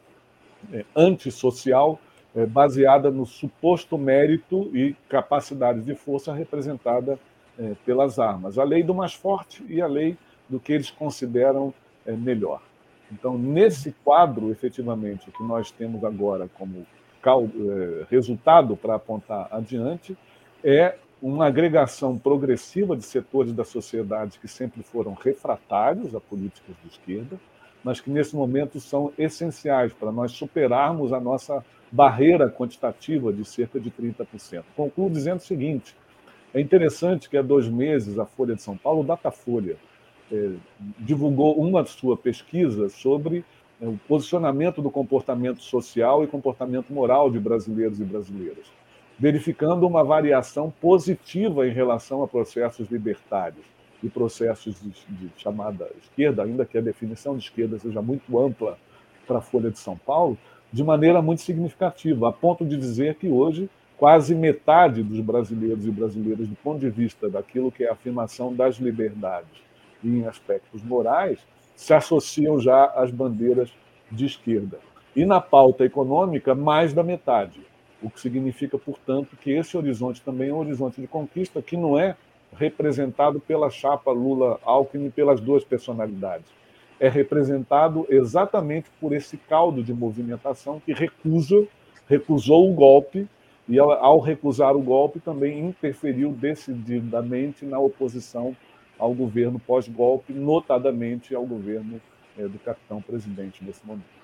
é, 0.72 0.84
antissocial, 0.94 1.98
é, 2.34 2.46
baseada 2.46 3.10
no 3.10 3.24
suposto 3.24 3.96
mérito 3.96 4.70
e 4.74 4.94
capacidade 5.08 5.80
de 5.82 5.94
força 5.94 6.32
representada 6.32 7.18
pelas 7.84 8.20
armas. 8.20 8.56
A 8.56 8.62
lei 8.62 8.84
do 8.84 8.94
mais 8.94 9.12
forte 9.12 9.64
e 9.68 9.82
a 9.82 9.86
lei 9.88 10.16
do 10.48 10.60
que 10.60 10.72
eles 10.72 10.92
consideram 10.92 11.74
melhor. 12.06 12.62
Então, 13.10 13.36
nesse 13.36 13.90
quadro, 14.04 14.52
efetivamente, 14.52 15.28
que 15.32 15.42
nós 15.42 15.72
temos 15.72 16.04
agora 16.04 16.48
como 16.54 16.86
resultado 18.08 18.76
para 18.76 18.94
apontar 18.94 19.48
adiante, 19.50 20.16
é 20.62 20.94
uma 21.20 21.46
agregação 21.46 22.16
progressiva 22.16 22.96
de 22.96 23.02
setores 23.02 23.52
da 23.52 23.64
sociedade 23.64 24.38
que 24.38 24.46
sempre 24.46 24.84
foram 24.84 25.14
refratários 25.14 26.14
a 26.14 26.20
políticas 26.20 26.76
de 26.82 26.90
esquerda, 26.90 27.40
mas 27.82 28.00
que 28.00 28.10
nesse 28.10 28.34
momento 28.34 28.80
são 28.80 29.12
essenciais 29.18 29.92
para 29.92 30.12
nós 30.12 30.32
superarmos 30.32 31.12
a 31.12 31.20
nossa 31.20 31.64
barreira 31.90 32.50
quantitativa 32.50 33.32
de 33.32 33.44
cerca 33.44 33.80
de 33.80 33.90
30%. 33.90 34.64
Concluo 34.76 35.10
dizendo 35.10 35.38
o 35.38 35.42
seguinte: 35.42 35.96
é 36.52 36.60
interessante 36.60 37.28
que 37.28 37.36
há 37.36 37.42
dois 37.42 37.68
meses 37.68 38.18
a 38.18 38.26
Folha 38.26 38.54
de 38.54 38.62
São 38.62 38.76
Paulo, 38.76 39.00
o 39.00 39.04
Datafolha, 39.04 39.76
é, 40.30 40.50
divulgou 40.98 41.54
uma 41.58 41.84
sua 41.86 42.16
pesquisa 42.16 42.88
sobre 42.88 43.44
é, 43.80 43.86
o 43.86 43.98
posicionamento 44.08 44.82
do 44.82 44.90
comportamento 44.90 45.62
social 45.62 46.22
e 46.22 46.26
comportamento 46.26 46.92
moral 46.92 47.30
de 47.30 47.38
brasileiros 47.38 48.00
e 48.00 48.04
brasileiras, 48.04 48.66
verificando 49.18 49.86
uma 49.86 50.04
variação 50.04 50.72
positiva 50.80 51.66
em 51.66 51.72
relação 51.72 52.22
a 52.22 52.28
processos 52.28 52.90
libertários 52.90 53.77
e 54.02 54.08
processos 54.08 54.80
de, 54.80 54.90
de 55.08 55.30
chamada 55.36 55.88
esquerda, 56.02 56.42
ainda 56.42 56.64
que 56.64 56.78
a 56.78 56.80
definição 56.80 57.36
de 57.36 57.44
esquerda 57.44 57.78
seja 57.78 58.00
muito 58.00 58.38
ampla 58.38 58.78
para 59.26 59.38
a 59.38 59.42
Folha 59.42 59.70
de 59.70 59.78
São 59.78 59.96
Paulo, 59.96 60.38
de 60.72 60.84
maneira 60.84 61.20
muito 61.20 61.42
significativa, 61.42 62.28
a 62.28 62.32
ponto 62.32 62.64
de 62.64 62.76
dizer 62.76 63.16
que 63.16 63.28
hoje 63.28 63.68
quase 63.96 64.34
metade 64.34 65.02
dos 65.02 65.20
brasileiros 65.20 65.84
e 65.84 65.90
brasileiras, 65.90 66.46
do 66.46 66.54
ponto 66.56 66.78
de 66.78 66.88
vista 66.88 67.28
daquilo 67.28 67.72
que 67.72 67.82
é 67.82 67.88
a 67.88 67.92
afirmação 67.92 68.54
das 68.54 68.76
liberdades 68.76 69.60
e 70.02 70.08
em 70.08 70.26
aspectos 70.26 70.82
morais, 70.84 71.40
se 71.74 71.92
associam 71.92 72.60
já 72.60 72.84
às 72.86 73.10
bandeiras 73.10 73.70
de 74.10 74.24
esquerda. 74.24 74.78
E 75.16 75.26
na 75.26 75.40
pauta 75.40 75.84
econômica, 75.84 76.54
mais 76.54 76.92
da 76.94 77.02
metade. 77.02 77.60
O 78.00 78.08
que 78.08 78.20
significa, 78.20 78.78
portanto, 78.78 79.36
que 79.36 79.50
esse 79.50 79.76
horizonte 79.76 80.22
também 80.22 80.50
é 80.50 80.54
um 80.54 80.58
horizonte 80.58 81.00
de 81.00 81.08
conquista 81.08 81.60
que 81.60 81.76
não 81.76 81.98
é 81.98 82.16
representado 82.56 83.40
pela 83.40 83.70
chapa 83.70 84.10
Lula-Alckmin 84.10 85.10
pelas 85.10 85.40
duas 85.40 85.64
personalidades. 85.64 86.46
É 87.00 87.08
representado 87.08 88.06
exatamente 88.08 88.90
por 89.00 89.12
esse 89.12 89.36
caldo 89.36 89.82
de 89.82 89.92
movimentação 89.92 90.80
que 90.80 90.92
recusa, 90.92 91.66
recusou 92.08 92.70
o 92.70 92.74
golpe 92.74 93.28
e, 93.68 93.78
ao 93.78 94.18
recusar 94.18 94.74
o 94.74 94.82
golpe, 94.82 95.20
também 95.20 95.60
interferiu 95.60 96.32
decididamente 96.32 97.64
na 97.64 97.78
oposição 97.78 98.56
ao 98.98 99.14
governo 99.14 99.60
pós-golpe, 99.60 100.32
notadamente 100.32 101.34
ao 101.34 101.46
governo 101.46 102.00
é, 102.36 102.48
do 102.48 102.58
capitão 102.58 103.00
presidente 103.00 103.62
nesse 103.62 103.86
momento. 103.86 104.18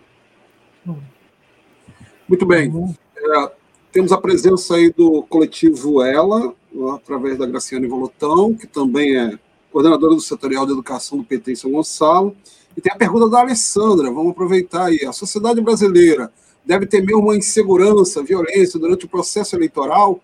Muito 2.28 2.46
bem. 2.46 2.72
É, 3.16 3.52
temos 3.92 4.12
a 4.12 4.18
presença 4.18 4.74
aí 4.74 4.90
do 4.92 5.22
coletivo 5.24 6.02
Ela, 6.02 6.52
através 6.94 7.38
da 7.38 7.46
Graciane 7.46 7.86
Volotão, 7.86 8.54
que 8.54 8.66
também 8.66 9.16
é 9.16 9.38
coordenadora 9.70 10.14
do 10.14 10.20
setorial 10.20 10.66
de 10.66 10.72
educação 10.72 11.18
do 11.18 11.24
PT 11.24 11.52
em 11.52 11.56
São 11.56 11.70
Gonçalo. 11.70 12.36
E 12.76 12.80
tem 12.80 12.92
a 12.92 12.96
pergunta 12.96 13.28
da 13.28 13.40
Alessandra, 13.40 14.10
vamos 14.10 14.32
aproveitar 14.32 14.86
aí. 14.86 15.04
A 15.04 15.12
sociedade 15.12 15.60
brasileira 15.60 16.32
deve 16.64 16.86
temer 16.86 17.16
uma 17.16 17.36
insegurança, 17.36 18.22
violência 18.22 18.78
durante 18.78 19.04
o 19.04 19.08
processo 19.08 19.54
eleitoral? 19.54 20.20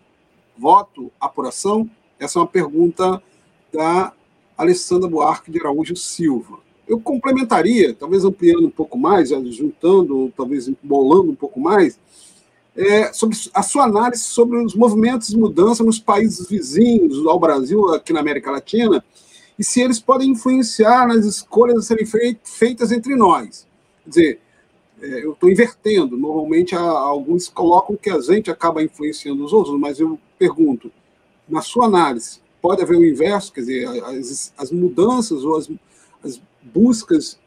Voto, 0.57 1.11
apuração? 1.21 1.89
Essa 2.19 2.39
é 2.39 2.43
uma 2.43 2.49
pergunta 2.49 3.23
da 3.73 4.13
Alessandra 4.57 5.09
Buarque 5.09 5.51
de 5.51 5.59
Araújo 5.59 5.97
Silva. 5.97 6.59
Eu 6.87 6.99
complementaria, 7.01 7.95
talvez 7.95 8.25
ampliando 8.25 8.67
um 8.67 8.71
pouco 8.71 8.99
mais, 8.99 9.31
juntando, 9.31 10.33
talvez 10.37 10.69
bolando 10.83 11.31
um 11.31 11.37
pouco 11.37 11.61
mais, 11.61 11.99
é, 12.81 13.13
sobre 13.13 13.37
a 13.53 13.63
sua 13.63 13.85
análise 13.85 14.23
sobre 14.23 14.57
os 14.57 14.75
movimentos 14.75 15.29
de 15.29 15.37
mudança 15.37 15.85
nos 15.85 15.99
países 15.99 16.49
vizinhos 16.49 17.27
ao 17.27 17.39
Brasil, 17.39 17.95
aqui 17.95 18.11
na 18.11 18.21
América 18.21 18.51
Latina, 18.51 19.05
e 19.59 19.63
se 19.63 19.83
eles 19.83 20.01
podem 20.01 20.31
influenciar 20.31 21.07
nas 21.07 21.27
escolhas 21.27 21.77
a 21.79 21.83
serem 21.83 22.07
feitas 22.43 22.91
entre 22.91 23.15
nós. 23.15 23.67
Quer 24.05 24.09
dizer, 24.09 24.41
é, 25.03 25.25
eu 25.25 25.33
estou 25.33 25.51
invertendo. 25.51 26.17
Normalmente, 26.17 26.75
alguns 26.75 27.49
colocam 27.49 27.97
que 27.97 28.09
a 28.09 28.19
gente 28.21 28.51
acaba 28.51 28.83
influenciando 28.83 29.45
os 29.45 29.53
outros, 29.53 29.79
mas 29.79 30.01
eu 30.01 30.19
pergunto, 30.39 30.91
na 31.47 31.61
sua 31.61 31.85
análise, 31.85 32.41
pode 32.63 32.83
haver 32.83 32.97
o 32.97 33.05
inverso? 33.05 33.53
Quer 33.53 33.61
dizer, 33.61 34.05
as, 34.05 34.55
as 34.57 34.71
mudanças 34.71 35.45
ou 35.45 35.57
as, 35.57 35.71
as 36.25 36.41
buscas 36.63 37.39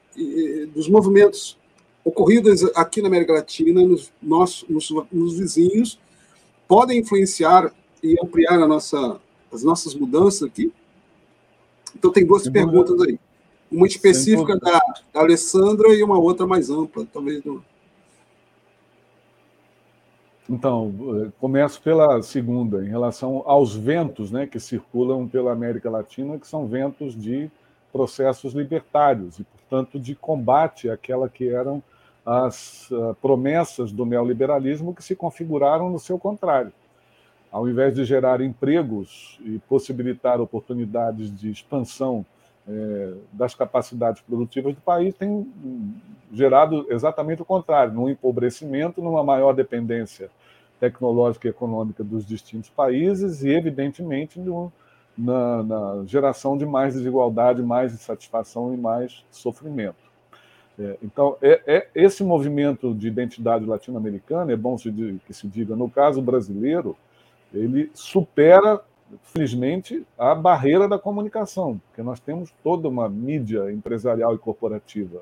dos 0.75 0.87
movimentos 0.87 1.57
ocorridas 2.03 2.63
aqui 2.75 3.01
na 3.01 3.07
América 3.07 3.33
Latina, 3.33 3.81
nos, 3.81 4.11
nossos, 4.21 4.67
nos, 4.67 4.89
nos 5.11 5.37
vizinhos, 5.37 5.99
podem 6.67 6.99
influenciar 6.99 7.71
e 8.01 8.15
ampliar 8.21 8.59
a 8.61 8.67
nossa, 8.67 9.19
as 9.51 9.63
nossas 9.63 9.95
mudanças 9.95 10.43
aqui? 10.43 10.71
Então, 11.95 12.11
tem 12.11 12.25
duas 12.25 12.47
perguntas 12.49 12.99
aí. 13.01 13.19
Uma 13.71 13.87
específica 13.87 14.57
da, 14.57 14.79
da, 15.13 15.19
Alessandra 15.21 15.93
e 15.93 16.03
uma 16.03 16.19
outra 16.19 16.45
mais 16.45 16.69
ampla, 16.69 17.07
talvez. 17.11 17.43
Então, 20.49 20.93
eh, 21.25 21.31
começo 21.39 21.81
pela 21.81 22.21
segunda, 22.21 22.83
em 22.83 22.89
relação 22.89 23.41
aos 23.45 23.75
ventos 23.75 24.31
né, 24.31 24.45
que 24.45 24.59
circulam 24.59 25.27
pela 25.27 25.51
América 25.51 25.89
Latina, 25.89 26.37
que 26.37 26.47
são 26.47 26.67
ventos 26.67 27.15
de 27.15 27.49
processos 27.91 28.53
libertários 28.53 29.39
e, 29.39 29.43
portanto, 29.43 29.99
de 29.99 30.15
combate 30.15 30.89
àquela 30.89 31.29
que 31.29 31.47
eram 31.47 31.81
as 32.25 32.89
uh, 32.91 33.15
promessas 33.21 33.91
do 33.91 34.05
neoliberalismo 34.05 34.93
que 34.93 35.03
se 35.03 35.15
configuraram 35.15 35.89
no 35.89 35.99
seu 35.99 36.17
contrário. 36.17 36.71
Ao 37.51 37.67
invés 37.69 37.93
de 37.93 38.03
gerar 38.03 38.41
empregos 38.41 39.39
e 39.45 39.59
possibilitar 39.69 40.41
oportunidades 40.41 41.29
de 41.31 41.51
expansão 41.51 42.25
eh, 42.67 43.13
das 43.31 43.53
capacidades 43.53 44.21
produtivas 44.21 44.73
do 44.73 44.81
país, 44.81 45.13
tem 45.13 45.45
gerado 46.31 46.87
exatamente 46.89 47.41
o 47.41 47.45
contrário, 47.45 47.93
num 47.93 48.09
empobrecimento, 48.09 49.03
numa 49.03 49.23
maior 49.23 49.53
dependência 49.53 50.31
tecnológica 50.79 51.47
e 51.47 51.51
econômica 51.51 52.03
dos 52.03 52.25
distintos 52.25 52.69
países 52.69 53.43
e, 53.43 53.49
evidentemente, 53.49 54.39
no, 54.39 54.71
na, 55.17 55.63
na, 55.63 56.05
geração 56.05 56.57
de 56.57 56.65
mais 56.65 56.93
desigualdade, 56.93 57.61
mais 57.61 57.93
insatisfação 57.93 58.73
e 58.73 58.77
mais 58.77 59.23
sofrimento. 59.29 60.02
É, 60.79 60.97
então, 61.03 61.37
é, 61.41 61.61
é, 61.67 61.87
esse 61.93 62.23
movimento 62.23 62.93
de 62.93 63.07
identidade 63.07 63.65
latino-americana, 63.65 64.51
é 64.51 64.55
bom 64.55 64.77
se, 64.77 64.91
que 65.25 65.33
se 65.33 65.47
diga, 65.47 65.75
no 65.75 65.89
caso 65.89 66.21
brasileiro, 66.21 66.95
ele 67.53 67.91
supera, 67.93 68.81
felizmente, 69.21 70.03
a 70.17 70.33
barreira 70.33 70.87
da 70.87 70.97
comunicação, 70.97 71.79
porque 71.87 72.01
nós 72.01 72.19
temos 72.19 72.51
toda 72.63 72.87
uma 72.87 73.07
mídia 73.07 73.71
empresarial 73.71 74.33
e 74.33 74.39
corporativa 74.39 75.21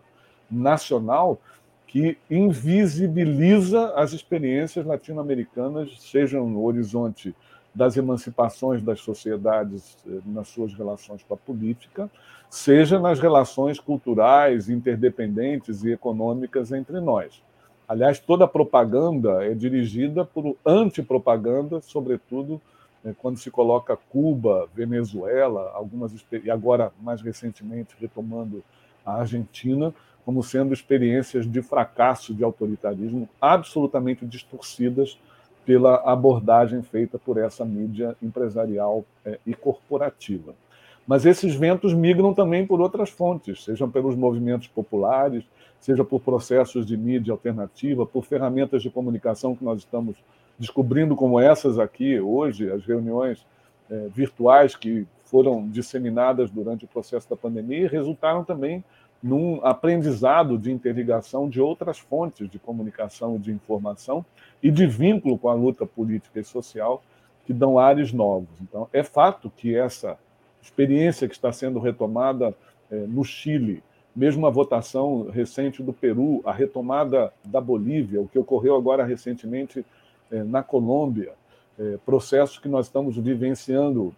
nacional 0.49 1.37
que 1.85 2.17
invisibiliza 2.29 3.93
as 3.95 4.13
experiências 4.13 4.85
latino-americanas, 4.85 5.91
sejam 5.99 6.49
no 6.49 6.63
horizonte 6.63 7.35
das 7.73 7.95
emancipações 7.95 8.81
das 8.81 8.99
sociedades 8.99 9.97
eh, 10.05 10.19
nas 10.25 10.49
suas 10.49 10.73
relações 10.73 11.23
com 11.23 11.33
a 11.33 11.37
política, 11.37 12.09
seja 12.49 12.99
nas 12.99 13.19
relações 13.19 13.79
culturais, 13.79 14.69
interdependentes 14.69 15.83
e 15.83 15.91
econômicas 15.91 16.71
entre 16.71 16.99
nós. 16.99 17.41
Aliás, 17.87 18.19
toda 18.19 18.45
a 18.45 18.47
propaganda 18.47 19.43
é 19.45 19.53
dirigida 19.53 20.25
por 20.25 20.55
antipropaganda, 20.65 21.81
sobretudo 21.81 22.61
eh, 23.05 23.13
quando 23.17 23.37
se 23.37 23.49
coloca 23.49 23.97
Cuba, 24.09 24.67
Venezuela, 24.73 25.71
algumas 25.73 26.13
e 26.43 26.51
agora 26.51 26.91
mais 27.01 27.21
recentemente 27.21 27.95
retomando 27.99 28.63
a 29.05 29.15
Argentina 29.15 29.93
como 30.25 30.43
sendo 30.43 30.73
experiências 30.73 31.49
de 31.49 31.61
fracasso 31.61 32.33
de 32.33 32.43
autoritarismo 32.43 33.27
absolutamente 33.39 34.25
distorcidas 34.25 35.17
pela 35.65 35.95
abordagem 35.97 36.81
feita 36.81 37.19
por 37.19 37.37
essa 37.37 37.63
mídia 37.63 38.15
empresarial 38.21 39.05
é, 39.25 39.39
e 39.45 39.53
corporativa. 39.53 40.53
Mas 41.07 41.25
esses 41.25 41.55
ventos 41.55 41.93
migram 41.93 42.33
também 42.33 42.65
por 42.65 42.79
outras 42.79 43.09
fontes, 43.09 43.63
sejam 43.63 43.89
pelos 43.89 44.15
movimentos 44.15 44.67
populares, 44.67 45.43
seja 45.79 46.03
por 46.03 46.21
processos 46.21 46.85
de 46.85 46.95
mídia 46.95 47.31
alternativa, 47.31 48.05
por 48.05 48.23
ferramentas 48.23 48.81
de 48.81 48.89
comunicação 48.89 49.55
que 49.55 49.63
nós 49.63 49.79
estamos 49.79 50.15
descobrindo, 50.57 51.15
como 51.15 51.39
essas 51.39 51.79
aqui 51.79 52.19
hoje, 52.19 52.71
as 52.71 52.85
reuniões 52.85 53.45
é, 53.89 54.07
virtuais 54.13 54.75
que 54.75 55.07
foram 55.25 55.67
disseminadas 55.67 56.51
durante 56.51 56.85
o 56.85 56.87
processo 56.87 57.29
da 57.29 57.35
pandemia 57.35 57.85
e 57.85 57.87
resultaram 57.87 58.43
também 58.43 58.83
num 59.21 59.63
aprendizado 59.63 60.57
de 60.57 60.71
interligação 60.71 61.47
de 61.47 61.61
outras 61.61 61.99
fontes 61.99 62.49
de 62.49 62.57
comunicação 62.57 63.35
e 63.35 63.39
de 63.39 63.51
informação 63.51 64.25
e 64.63 64.71
de 64.71 64.87
vínculo 64.87 65.37
com 65.37 65.49
a 65.49 65.53
luta 65.53 65.85
política 65.85 66.39
e 66.39 66.43
social 66.43 67.03
que 67.45 67.53
dão 67.53 67.77
ares 67.77 68.11
novos. 68.11 68.49
Então, 68.61 68.87
é 68.91 69.03
fato 69.03 69.51
que 69.55 69.75
essa 69.75 70.17
experiência 70.61 71.27
que 71.27 71.35
está 71.35 71.51
sendo 71.51 71.79
retomada 71.79 72.55
é, 72.89 72.95
no 72.95 73.23
Chile, 73.23 73.83
mesmo 74.15 74.45
a 74.45 74.49
votação 74.49 75.29
recente 75.29 75.81
do 75.81 75.93
Peru, 75.93 76.41
a 76.43 76.51
retomada 76.51 77.33
da 77.43 77.61
Bolívia, 77.61 78.21
o 78.21 78.27
que 78.27 78.37
ocorreu 78.37 78.75
agora 78.75 79.03
recentemente 79.03 79.85
é, 80.31 80.43
na 80.43 80.61
Colômbia, 80.61 81.33
é, 81.79 81.97
processos 82.05 82.59
que 82.59 82.67
nós 82.67 82.87
estamos 82.87 83.15
vivenciando 83.17 84.13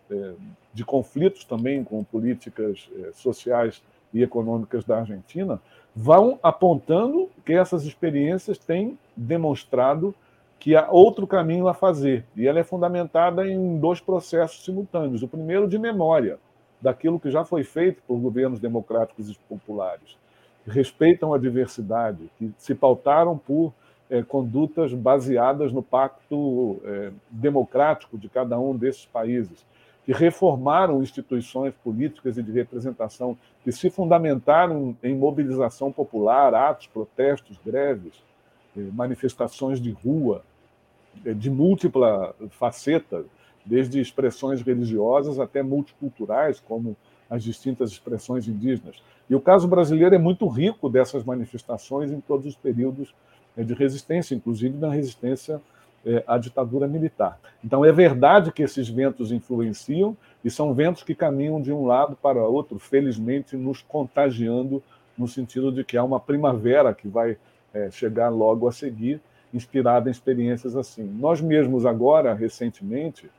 de 0.73 0.83
conflitos 0.83 1.45
também 1.45 1.83
com 1.83 2.03
políticas 2.03 2.89
sociais 3.13 3.81
e 4.13 4.21
econômicas 4.21 4.83
da 4.83 4.99
Argentina 4.99 5.59
vão 5.95 6.39
apontando 6.41 7.29
que 7.45 7.53
essas 7.53 7.85
experiências 7.85 8.57
têm 8.57 8.97
demonstrado 9.15 10.13
que 10.59 10.75
há 10.75 10.89
outro 10.89 11.27
caminho 11.27 11.67
a 11.67 11.73
fazer. 11.73 12.25
E 12.35 12.47
ela 12.47 12.59
é 12.59 12.63
fundamentada 12.63 13.47
em 13.47 13.77
dois 13.77 13.99
processos 13.99 14.63
simultâneos. 14.63 15.21
O 15.21 15.27
primeiro, 15.27 15.67
de 15.67 15.77
memória, 15.77 16.39
daquilo 16.81 17.19
que 17.19 17.29
já 17.29 17.43
foi 17.43 17.63
feito 17.63 18.01
por 18.07 18.17
governos 18.17 18.59
democráticos 18.59 19.29
e 19.29 19.37
populares, 19.49 20.17
que 20.63 20.71
respeitam 20.71 21.33
a 21.33 21.37
diversidade, 21.37 22.29
que 22.37 22.51
se 22.57 22.73
pautaram 22.73 23.37
por 23.37 23.73
é, 24.09 24.21
condutas 24.21 24.93
baseadas 24.93 25.71
no 25.71 25.83
pacto 25.83 26.79
é, 26.85 27.11
democrático 27.29 28.17
de 28.17 28.29
cada 28.29 28.59
um 28.59 28.75
desses 28.75 29.05
países 29.05 29.65
que 30.05 30.11
reformaram 30.11 31.01
instituições 31.01 31.73
políticas 31.83 32.37
e 32.37 32.43
de 32.43 32.51
representação, 32.51 33.37
que 33.63 33.71
se 33.71 33.89
fundamentaram 33.89 34.95
em 35.01 35.15
mobilização 35.15 35.91
popular, 35.91 36.53
atos, 36.53 36.87
protestos, 36.87 37.57
greves, 37.65 38.13
eh, 38.75 38.81
manifestações 38.91 39.79
de 39.79 39.91
rua, 39.91 40.43
eh, 41.25 41.33
de 41.33 41.49
múltipla 41.49 42.35
faceta, 42.49 43.23
desde 43.65 44.01
expressões 44.01 44.61
religiosas 44.61 45.39
até 45.39 45.63
multiculturais, 45.63 46.59
como 46.59 46.97
as 47.29 47.41
distintas 47.41 47.89
expressões 47.91 48.45
indígenas. 48.47 49.01
E 49.29 49.35
o 49.35 49.39
caso 49.39 49.69
brasileiro 49.69 50.13
é 50.13 50.17
muito 50.17 50.45
rico 50.47 50.89
dessas 50.89 51.23
manifestações 51.23 52.11
em 52.11 52.19
todos 52.19 52.45
os 52.45 52.55
períodos 52.55 53.15
eh, 53.55 53.63
de 53.63 53.73
resistência, 53.73 54.35
inclusive 54.35 54.77
na 54.77 54.89
resistência 54.89 55.61
é, 56.05 56.23
a 56.27 56.37
ditadura 56.37 56.87
militar. 56.87 57.39
Então, 57.63 57.83
é 57.85 57.91
verdade 57.91 58.51
que 58.51 58.63
esses 58.63 58.89
ventos 58.89 59.31
influenciam 59.31 60.17
e 60.43 60.49
são 60.49 60.73
ventos 60.73 61.03
que 61.03 61.15
caminham 61.15 61.61
de 61.61 61.71
um 61.71 61.85
lado 61.85 62.17
para 62.21 62.43
outro, 62.43 62.77
felizmente 62.77 63.55
nos 63.55 63.81
contagiando, 63.81 64.83
no 65.17 65.27
sentido 65.27 65.71
de 65.71 65.83
que 65.83 65.95
há 65.95 66.03
uma 66.03 66.19
primavera 66.19 66.93
que 66.93 67.07
vai 67.07 67.37
é, 67.73 67.89
chegar 67.91 68.29
logo 68.29 68.67
a 68.67 68.71
seguir, 68.71 69.21
inspirada 69.53 70.09
em 70.09 70.11
experiências 70.11 70.75
assim. 70.75 71.03
Nós 71.03 71.39
mesmos, 71.39 71.85
agora, 71.85 72.33
recentemente, 72.33 73.29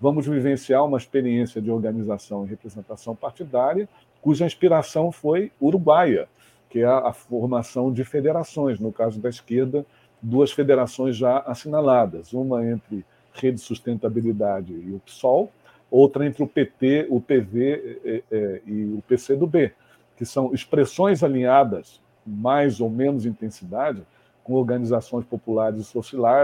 vamos 0.00 0.26
vivenciar 0.26 0.84
uma 0.84 0.98
experiência 0.98 1.60
de 1.60 1.70
organização 1.70 2.44
e 2.44 2.48
representação 2.48 3.14
partidária, 3.14 3.88
cuja 4.22 4.46
inspiração 4.46 5.12
foi 5.12 5.50
uruguaia, 5.60 6.28
que 6.70 6.80
é 6.80 6.86
a 6.86 7.12
formação 7.12 7.92
de 7.92 8.04
federações, 8.04 8.80
no 8.80 8.92
caso 8.92 9.20
da 9.20 9.28
esquerda, 9.28 9.84
duas 10.24 10.50
federações 10.50 11.16
já 11.16 11.38
assinaladas, 11.40 12.32
uma 12.32 12.66
entre 12.66 13.04
Rede 13.34 13.60
Sustentabilidade 13.60 14.72
e 14.72 14.92
o 14.92 15.00
PSOL, 15.00 15.52
outra 15.90 16.26
entre 16.26 16.42
o 16.42 16.46
PT, 16.46 17.06
o 17.10 17.20
PV 17.20 18.00
e, 18.04 18.24
e, 18.30 18.62
e 18.66 18.84
o 18.96 19.02
PCdoB, 19.06 19.72
que 20.16 20.24
são 20.24 20.54
expressões 20.54 21.22
alinhadas, 21.22 22.00
mais 22.26 22.80
ou 22.80 22.88
menos 22.88 23.26
intensidade, 23.26 24.02
com 24.42 24.54
organizações 24.54 25.24
populares 25.26 25.92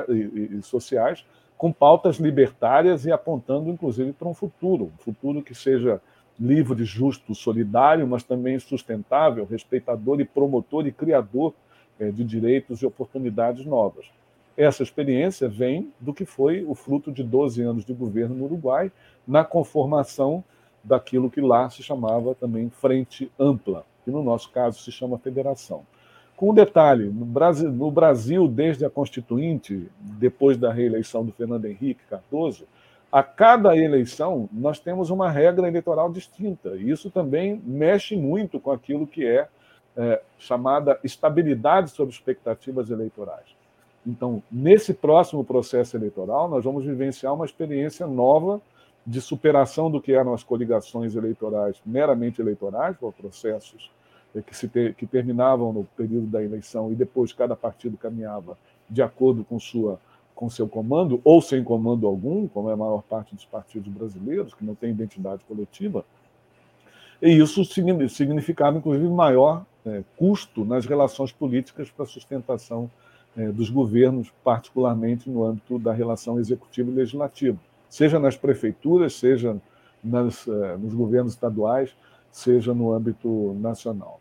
e, 0.08 0.62
sociais, 0.62 1.24
com 1.56 1.72
pautas 1.72 2.16
libertárias 2.16 3.04
e 3.06 3.12
apontando, 3.12 3.70
inclusive, 3.70 4.12
para 4.12 4.28
um 4.28 4.34
futuro, 4.34 4.90
um 4.94 5.02
futuro 5.02 5.42
que 5.42 5.54
seja 5.54 6.00
livre, 6.38 6.84
justo, 6.84 7.34
solidário, 7.34 8.06
mas 8.06 8.22
também 8.22 8.58
sustentável, 8.58 9.44
respeitador 9.44 10.20
e 10.20 10.24
promotor 10.24 10.86
e 10.86 10.92
criador 10.92 11.54
de 12.08 12.24
direitos 12.24 12.80
e 12.80 12.86
oportunidades 12.86 13.66
novas. 13.66 14.06
Essa 14.56 14.82
experiência 14.82 15.48
vem 15.48 15.92
do 16.00 16.12
que 16.12 16.24
foi 16.24 16.64
o 16.64 16.74
fruto 16.74 17.12
de 17.12 17.22
12 17.22 17.62
anos 17.62 17.84
de 17.84 17.92
governo 17.92 18.34
no 18.34 18.44
Uruguai, 18.44 18.90
na 19.26 19.44
conformação 19.44 20.42
daquilo 20.82 21.30
que 21.30 21.40
lá 21.40 21.68
se 21.68 21.82
chamava 21.82 22.34
também 22.34 22.70
Frente 22.70 23.30
Ampla, 23.38 23.84
que 24.04 24.10
no 24.10 24.22
nosso 24.22 24.50
caso 24.50 24.80
se 24.80 24.90
chama 24.90 25.18
Federação. 25.18 25.82
Com 26.36 26.50
um 26.50 26.54
detalhe: 26.54 27.04
no 27.04 27.24
Brasil, 27.24 27.70
no 27.70 27.90
Brasil, 27.90 28.48
desde 28.48 28.84
a 28.84 28.90
Constituinte, 28.90 29.88
depois 30.00 30.56
da 30.56 30.72
reeleição 30.72 31.24
do 31.24 31.32
Fernando 31.32 31.66
Henrique 31.66 32.00
Cardoso, 32.08 32.66
a 33.12 33.22
cada 33.22 33.76
eleição 33.76 34.48
nós 34.52 34.78
temos 34.78 35.10
uma 35.10 35.30
regra 35.30 35.68
eleitoral 35.68 36.10
distinta. 36.10 36.76
E 36.76 36.90
isso 36.90 37.10
também 37.10 37.60
mexe 37.64 38.16
muito 38.16 38.60
com 38.60 38.70
aquilo 38.70 39.06
que 39.06 39.26
é 39.26 39.48
é, 39.96 40.22
chamada 40.38 40.98
estabilidade 41.02 41.90
sobre 41.90 42.14
expectativas 42.14 42.90
eleitorais. 42.90 43.46
Então, 44.06 44.42
nesse 44.50 44.94
próximo 44.94 45.44
processo 45.44 45.96
eleitoral, 45.96 46.48
nós 46.48 46.64
vamos 46.64 46.84
vivenciar 46.84 47.34
uma 47.34 47.44
experiência 47.44 48.06
nova 48.06 48.60
de 49.06 49.20
superação 49.20 49.90
do 49.90 50.00
que 50.00 50.12
eram 50.12 50.32
as 50.32 50.42
coligações 50.42 51.14
eleitorais 51.14 51.80
meramente 51.84 52.40
eleitorais, 52.40 52.96
ou 53.00 53.12
processos 53.12 53.90
é, 54.34 54.40
que, 54.40 54.56
se 54.56 54.68
ter, 54.68 54.94
que 54.94 55.06
terminavam 55.06 55.72
no 55.72 55.84
período 55.96 56.26
da 56.26 56.42
eleição 56.42 56.92
e 56.92 56.94
depois 56.94 57.32
cada 57.32 57.56
partido 57.56 57.96
caminhava 57.96 58.56
de 58.88 59.02
acordo 59.02 59.44
com 59.44 59.58
sua 59.58 59.98
com 60.34 60.48
seu 60.48 60.66
comando 60.66 61.20
ou 61.22 61.42
sem 61.42 61.62
comando 61.62 62.06
algum, 62.06 62.48
como 62.48 62.70
é 62.70 62.72
a 62.72 62.76
maior 62.76 63.02
parte 63.02 63.34
dos 63.34 63.44
partidos 63.44 63.92
brasileiros 63.92 64.54
que 64.54 64.64
não 64.64 64.74
tem 64.74 64.90
identidade 64.90 65.44
coletiva. 65.44 66.02
E 67.20 67.28
isso 67.28 67.62
significava 67.62 68.78
inclusive 68.78 69.06
maior 69.06 69.66
é, 69.86 70.02
custo 70.16 70.64
nas 70.64 70.86
relações 70.86 71.32
políticas 71.32 71.90
para 71.90 72.04
a 72.04 72.08
sustentação 72.08 72.90
é, 73.36 73.50
dos 73.50 73.70
governos, 73.70 74.32
particularmente 74.44 75.30
no 75.30 75.44
âmbito 75.44 75.78
da 75.78 75.92
relação 75.92 76.38
executiva 76.38 76.90
e 76.90 76.94
legislativa, 76.94 77.58
seja 77.88 78.18
nas 78.18 78.36
prefeituras, 78.36 79.14
seja 79.14 79.56
nas, 80.02 80.46
é, 80.46 80.76
nos 80.76 80.94
governos 80.94 81.32
estaduais, 81.32 81.94
seja 82.30 82.74
no 82.74 82.92
âmbito 82.92 83.54
nacional. 83.60 84.20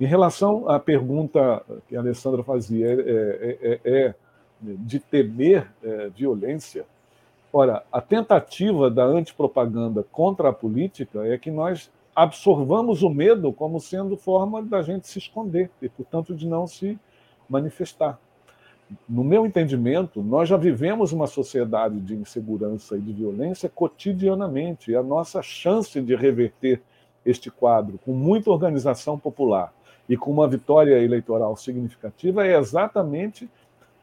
Em 0.00 0.06
relação 0.06 0.68
à 0.68 0.78
pergunta 0.78 1.62
que 1.88 1.96
a 1.96 2.00
Alessandra 2.00 2.42
fazia, 2.42 2.86
é, 2.86 3.00
é, 3.00 3.58
é, 3.62 3.80
é 3.84 4.14
de 4.60 4.98
temer 4.98 5.68
violência. 6.16 6.84
Ora, 7.52 7.84
a 7.92 8.00
tentativa 8.00 8.90
da 8.90 9.04
antipropaganda 9.04 10.04
contra 10.10 10.48
a 10.48 10.52
política 10.52 11.26
é 11.26 11.38
que 11.38 11.50
nós 11.50 11.90
absorvamos 12.18 13.04
o 13.04 13.08
medo 13.08 13.52
como 13.52 13.78
sendo 13.78 14.16
forma 14.16 14.60
da 14.60 14.82
gente 14.82 15.06
se 15.06 15.20
esconder 15.20 15.70
e, 15.80 15.88
portanto, 15.88 16.34
de 16.34 16.48
não 16.48 16.66
se 16.66 16.98
manifestar. 17.48 18.18
No 19.08 19.22
meu 19.22 19.46
entendimento, 19.46 20.20
nós 20.20 20.48
já 20.48 20.56
vivemos 20.56 21.12
uma 21.12 21.28
sociedade 21.28 22.00
de 22.00 22.16
insegurança 22.16 22.96
e 22.96 23.00
de 23.00 23.12
violência 23.12 23.68
cotidianamente, 23.68 24.90
e 24.90 24.96
a 24.96 25.02
nossa 25.02 25.40
chance 25.42 26.00
de 26.00 26.16
reverter 26.16 26.82
este 27.24 27.52
quadro 27.52 28.00
com 28.04 28.12
muita 28.12 28.50
organização 28.50 29.16
popular 29.16 29.72
e 30.08 30.16
com 30.16 30.32
uma 30.32 30.48
vitória 30.48 31.00
eleitoral 31.00 31.56
significativa 31.56 32.44
é 32.44 32.58
exatamente 32.58 33.48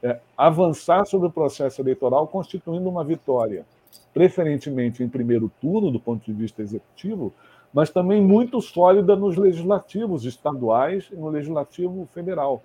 é, 0.02 0.22
avançar 0.38 1.06
sobre 1.06 1.28
o 1.28 1.32
processo 1.32 1.82
eleitoral 1.82 2.28
constituindo 2.30 2.88
uma 2.88 3.04
vitória, 3.04 3.66
preferentemente 4.14 5.04
em 5.04 5.10
primeiro 5.10 5.52
turno, 5.60 5.92
do 5.92 6.00
ponto 6.00 6.24
de 6.24 6.32
vista 6.32 6.62
executivo, 6.62 7.34
mas 7.76 7.90
também 7.90 8.22
muito 8.22 8.62
sólida 8.62 9.18
nos 9.18 9.36
legislativos 9.36 10.24
estaduais 10.24 11.10
e 11.12 11.16
no 11.18 11.28
legislativo 11.28 12.08
federal. 12.14 12.64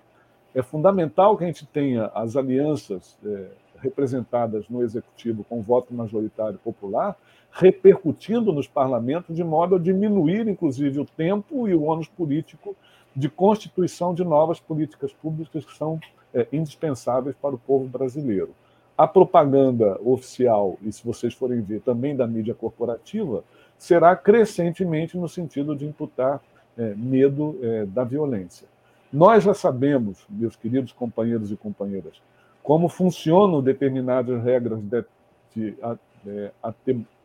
É 0.55 0.61
fundamental 0.61 1.37
que 1.37 1.43
a 1.43 1.47
gente 1.47 1.65
tenha 1.65 2.09
as 2.15 2.37
alianças 2.37 3.17
é, 3.25 3.47
representadas 3.79 4.69
no 4.69 4.81
executivo 4.81 5.43
com 5.43 5.61
voto 5.61 5.93
majoritário 5.93 6.57
popular 6.63 7.17
repercutindo 7.51 8.53
nos 8.53 8.67
parlamentos 8.67 9.35
de 9.35 9.43
modo 9.43 9.75
a 9.75 9.79
diminuir, 9.79 10.47
inclusive, 10.47 11.01
o 11.01 11.05
tempo 11.05 11.67
e 11.67 11.75
o 11.75 11.83
ônus 11.83 12.07
político 12.07 12.73
de 13.13 13.27
constituição 13.27 14.13
de 14.13 14.23
novas 14.23 14.61
políticas 14.61 15.11
públicas 15.11 15.65
que 15.65 15.77
são 15.77 15.99
é, 16.33 16.47
indispensáveis 16.53 17.35
para 17.41 17.53
o 17.53 17.59
povo 17.59 17.85
brasileiro. 17.85 18.51
A 18.97 19.05
propaganda 19.05 19.99
oficial, 20.05 20.77
e 20.81 20.91
se 20.93 21.03
vocês 21.03 21.33
forem 21.33 21.59
ver 21.59 21.81
também 21.81 22.15
da 22.15 22.25
mídia 22.25 22.53
corporativa, 22.53 23.43
será 23.81 24.15
crescentemente 24.15 25.17
no 25.17 25.27
sentido 25.27 25.75
de 25.75 25.87
imputar 25.87 26.39
é, 26.77 26.93
medo 26.93 27.57
é, 27.63 27.83
da 27.87 28.03
violência. 28.03 28.67
Nós 29.11 29.43
já 29.43 29.55
sabemos, 29.55 30.23
meus 30.29 30.55
queridos 30.55 30.91
companheiros 30.91 31.51
e 31.51 31.55
companheiras, 31.55 32.21
como 32.61 32.87
funcionam 32.87 33.59
determinadas 33.59 34.43
regras 34.43 34.79
de, 34.83 35.03
de 35.55 35.75
é, 36.27 36.51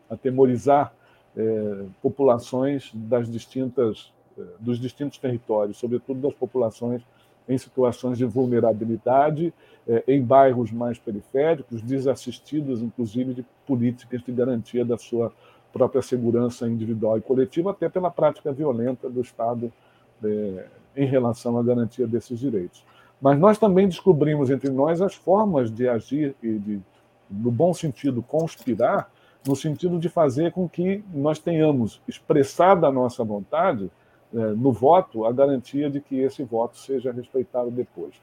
atemorizar 0.09 0.95
é, 1.37 1.85
populações 2.01 2.91
das 2.95 3.29
distintas, 3.29 4.11
é, 4.39 4.43
dos 4.59 4.81
distintos 4.81 5.19
territórios, 5.19 5.77
sobretudo 5.77 6.23
das 6.23 6.33
populações 6.33 7.03
em 7.47 7.59
situações 7.59 8.17
de 8.17 8.25
vulnerabilidade, 8.25 9.53
é, 9.87 10.03
em 10.09 10.23
bairros 10.23 10.73
mais 10.73 10.99
periféricos, 10.99 11.83
desassistidos, 11.83 12.81
inclusive, 12.81 13.35
de 13.35 13.45
políticas 13.67 14.23
de 14.23 14.33
garantia 14.33 14.87
da 14.87 14.97
sua 14.97 15.31
própria 15.77 16.01
segurança 16.01 16.66
individual 16.66 17.18
e 17.18 17.20
coletiva, 17.20 17.70
até 17.70 17.87
pela 17.87 18.11
prática 18.11 18.51
violenta 18.51 19.11
do 19.11 19.20
Estado 19.20 19.70
é, 20.24 20.64
em 20.97 21.07
relação 21.07 21.59
à 21.59 21.62
garantia 21.62 22.07
desses 22.07 22.39
direitos. 22.39 22.83
Mas 23.20 23.39
nós 23.39 23.59
também 23.59 23.87
descobrimos 23.87 24.49
entre 24.49 24.70
nós 24.70 25.03
as 25.03 25.14
formas 25.14 25.70
de 25.70 25.87
agir 25.87 26.35
e 26.43 26.53
de, 26.59 26.81
no 27.31 27.51
bom 27.51 27.74
sentido, 27.74 28.22
conspirar, 28.22 29.11
no 29.47 29.55
sentido 29.55 29.99
de 29.99 30.09
fazer 30.09 30.51
com 30.53 30.66
que 30.66 31.05
nós 31.12 31.39
tenhamos 31.39 32.01
expressada 32.09 32.87
a 32.87 32.93
nossa 32.93 33.22
vontade 33.22 33.91
é, 34.35 34.39
no 34.39 34.72
voto 34.72 35.27
a 35.27 35.33
garantia 35.33 35.91
de 35.91 36.01
que 36.01 36.20
esse 36.20 36.43
voto 36.43 36.79
seja 36.79 37.12
respeitado 37.12 37.70
depois. 37.70 38.14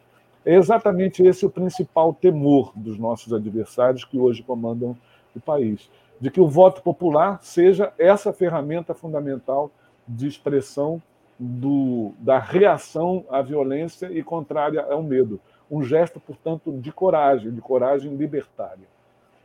É 0.43 0.55
exatamente 0.55 1.23
esse 1.23 1.45
o 1.45 1.49
principal 1.49 2.13
temor 2.13 2.73
dos 2.75 2.97
nossos 2.97 3.31
adversários 3.31 4.03
que 4.03 4.17
hoje 4.17 4.41
comandam 4.41 4.97
o 5.35 5.39
país 5.39 5.89
de 6.23 6.31
que 6.31 6.39
o 6.39 6.47
voto 6.47 6.81
popular 6.81 7.37
seja 7.41 7.91
essa 7.99 8.31
ferramenta 8.31 8.93
fundamental 8.93 9.69
de 10.07 10.25
expressão 10.25 11.01
do, 11.37 12.13
da 12.17 12.39
reação 12.39 13.25
à 13.29 13.41
violência 13.41 14.09
e 14.09 14.23
contrária 14.23 14.81
ao 14.83 15.03
medo. 15.03 15.37
Um 15.69 15.83
gesto, 15.83 16.21
portanto, 16.21 16.71
de 16.79 16.93
coragem, 16.93 17.51
de 17.51 17.59
coragem 17.59 18.15
libertária. 18.15 18.87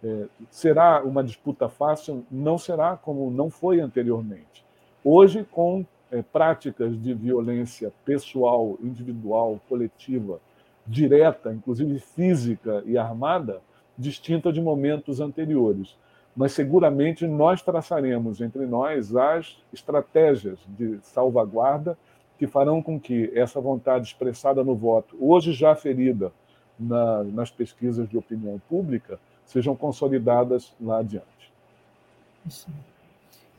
É, 0.04 0.26
será 0.52 1.02
uma 1.02 1.24
disputa 1.24 1.68
fácil? 1.68 2.24
Não 2.30 2.56
será, 2.56 2.96
como 2.96 3.28
não 3.28 3.50
foi 3.50 3.80
anteriormente. 3.80 4.64
Hoje, 5.02 5.44
com 5.50 5.84
é, 6.12 6.22
práticas 6.22 6.96
de 7.02 7.12
violência 7.12 7.92
pessoal, 8.04 8.78
individual, 8.80 9.60
coletiva, 9.68 10.38
direta, 10.86 11.52
inclusive 11.52 11.98
física 11.98 12.84
e 12.86 12.96
armada, 12.96 13.60
distinta 13.98 14.52
de 14.52 14.60
momentos 14.60 15.18
anteriores 15.20 15.96
mas 16.38 16.52
seguramente 16.52 17.26
nós 17.26 17.62
traçaremos 17.62 18.40
entre 18.40 18.64
nós 18.64 19.14
as 19.16 19.56
estratégias 19.72 20.56
de 20.68 20.96
salvaguarda 21.02 21.98
que 22.38 22.46
farão 22.46 22.80
com 22.80 22.98
que 22.98 23.28
essa 23.34 23.60
vontade 23.60 24.06
expressada 24.06 24.62
no 24.62 24.76
voto, 24.76 25.16
hoje 25.18 25.52
já 25.52 25.74
ferida 25.74 26.30
na, 26.78 27.24
nas 27.24 27.50
pesquisas 27.50 28.08
de 28.08 28.16
opinião 28.16 28.62
pública, 28.68 29.18
sejam 29.44 29.74
consolidadas 29.74 30.72
lá 30.80 31.00
adiante. 31.00 31.52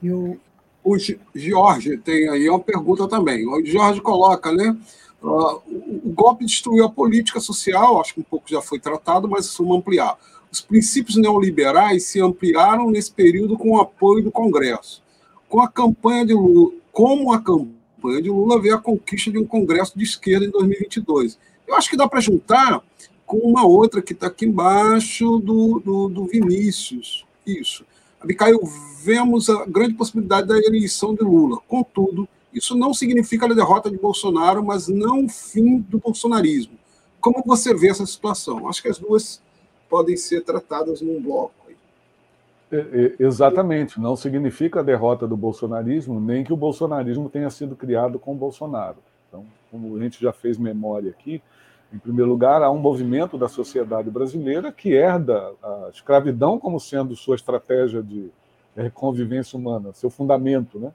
Eu... 0.01 0.39
O 0.81 0.95
Jorge 1.35 1.97
tem 1.97 2.29
aí 2.29 2.49
uma 2.49 2.61
pergunta 2.61 3.05
também. 3.05 3.45
O 3.45 3.63
Jorge 3.65 3.99
coloca, 3.99 4.53
né? 4.53 4.75
Uh, 5.21 5.61
o 6.05 6.13
golpe 6.15 6.45
destruiu 6.45 6.85
a 6.85 6.89
política 6.89 7.41
social, 7.41 7.99
acho 7.99 8.13
que 8.13 8.21
um 8.21 8.23
pouco 8.23 8.49
já 8.49 8.61
foi 8.61 8.79
tratado, 8.79 9.27
mas 9.27 9.53
vamos 9.57 9.77
ampliar 9.77 10.17
os 10.51 10.61
princípios 10.61 11.15
neoliberais 11.15 12.05
se 12.05 12.19
ampliaram 12.19 12.89
nesse 12.89 13.11
período 13.11 13.57
com 13.57 13.71
o 13.71 13.79
apoio 13.79 14.23
do 14.23 14.31
Congresso. 14.31 15.03
Com 15.47 15.61
a 15.61 15.67
campanha 15.67 16.25
de 16.25 16.33
Lula, 16.33 16.73
como 16.91 17.31
a 17.31 17.41
campanha 17.41 18.21
de 18.21 18.29
Lula 18.29 18.59
veio 18.59 18.75
a 18.75 18.81
conquista 18.81 19.31
de 19.31 19.37
um 19.37 19.45
Congresso 19.45 19.97
de 19.97 20.03
esquerda 20.03 20.45
em 20.45 20.49
2022. 20.49 21.37
Eu 21.67 21.75
acho 21.75 21.89
que 21.89 21.97
dá 21.97 22.07
para 22.07 22.19
juntar 22.19 22.81
com 23.25 23.37
uma 23.37 23.65
outra 23.65 24.01
que 24.01 24.13
está 24.13 24.27
aqui 24.27 24.45
embaixo 24.45 25.37
do, 25.39 25.79
do, 25.79 26.09
do 26.09 26.25
Vinícius. 26.25 27.25
Isso. 27.45 27.85
Abicaio, 28.19 28.59
vemos 29.03 29.49
a 29.49 29.65
grande 29.65 29.93
possibilidade 29.93 30.47
da 30.47 30.57
eleição 30.57 31.13
de 31.13 31.23
Lula. 31.23 31.59
Contudo, 31.67 32.27
isso 32.51 32.75
não 32.75 32.93
significa 32.93 33.45
a 33.45 33.53
derrota 33.53 33.89
de 33.89 33.97
Bolsonaro, 33.97 34.63
mas 34.63 34.87
não 34.87 35.25
o 35.25 35.29
fim 35.29 35.77
do 35.77 35.99
bolsonarismo. 35.99 36.73
Como 37.21 37.43
você 37.45 37.73
vê 37.73 37.89
essa 37.89 38.05
situação? 38.05 38.67
Acho 38.67 38.81
que 38.81 38.87
as 38.89 38.97
duas 38.97 39.41
podem 39.89 40.15
ser 40.15 40.41
tratadas 40.41 41.01
num 41.01 41.21
bloco. 41.21 41.59
É, 42.71 42.77
é, 42.77 43.23
exatamente, 43.23 43.99
não 43.99 44.15
significa 44.15 44.79
a 44.79 44.83
derrota 44.83 45.27
do 45.27 45.35
bolsonarismo, 45.35 46.19
nem 46.19 46.43
que 46.43 46.53
o 46.53 46.57
bolsonarismo 46.57 47.27
tenha 47.27 47.49
sido 47.49 47.75
criado 47.75 48.19
com 48.19 48.35
Bolsonaro. 48.35 48.97
Então, 49.27 49.43
como 49.71 49.97
a 49.97 49.99
gente 49.99 50.21
já 50.21 50.31
fez 50.31 50.57
memória 50.57 51.09
aqui, 51.09 51.41
em 51.91 51.97
primeiro 51.97 52.29
lugar, 52.29 52.61
há 52.61 52.69
um 52.69 52.77
movimento 52.77 53.39
da 53.39 53.47
sociedade 53.47 54.11
brasileira 54.11 54.71
que 54.71 54.93
herda 54.93 55.51
a 55.63 55.89
escravidão 55.91 56.59
como 56.59 56.79
sendo 56.79 57.15
sua 57.15 57.35
estratégia 57.35 58.03
de 58.03 58.29
convivência 58.93 59.57
humana, 59.57 59.91
seu 59.93 60.11
fundamento, 60.11 60.79
né? 60.79 60.91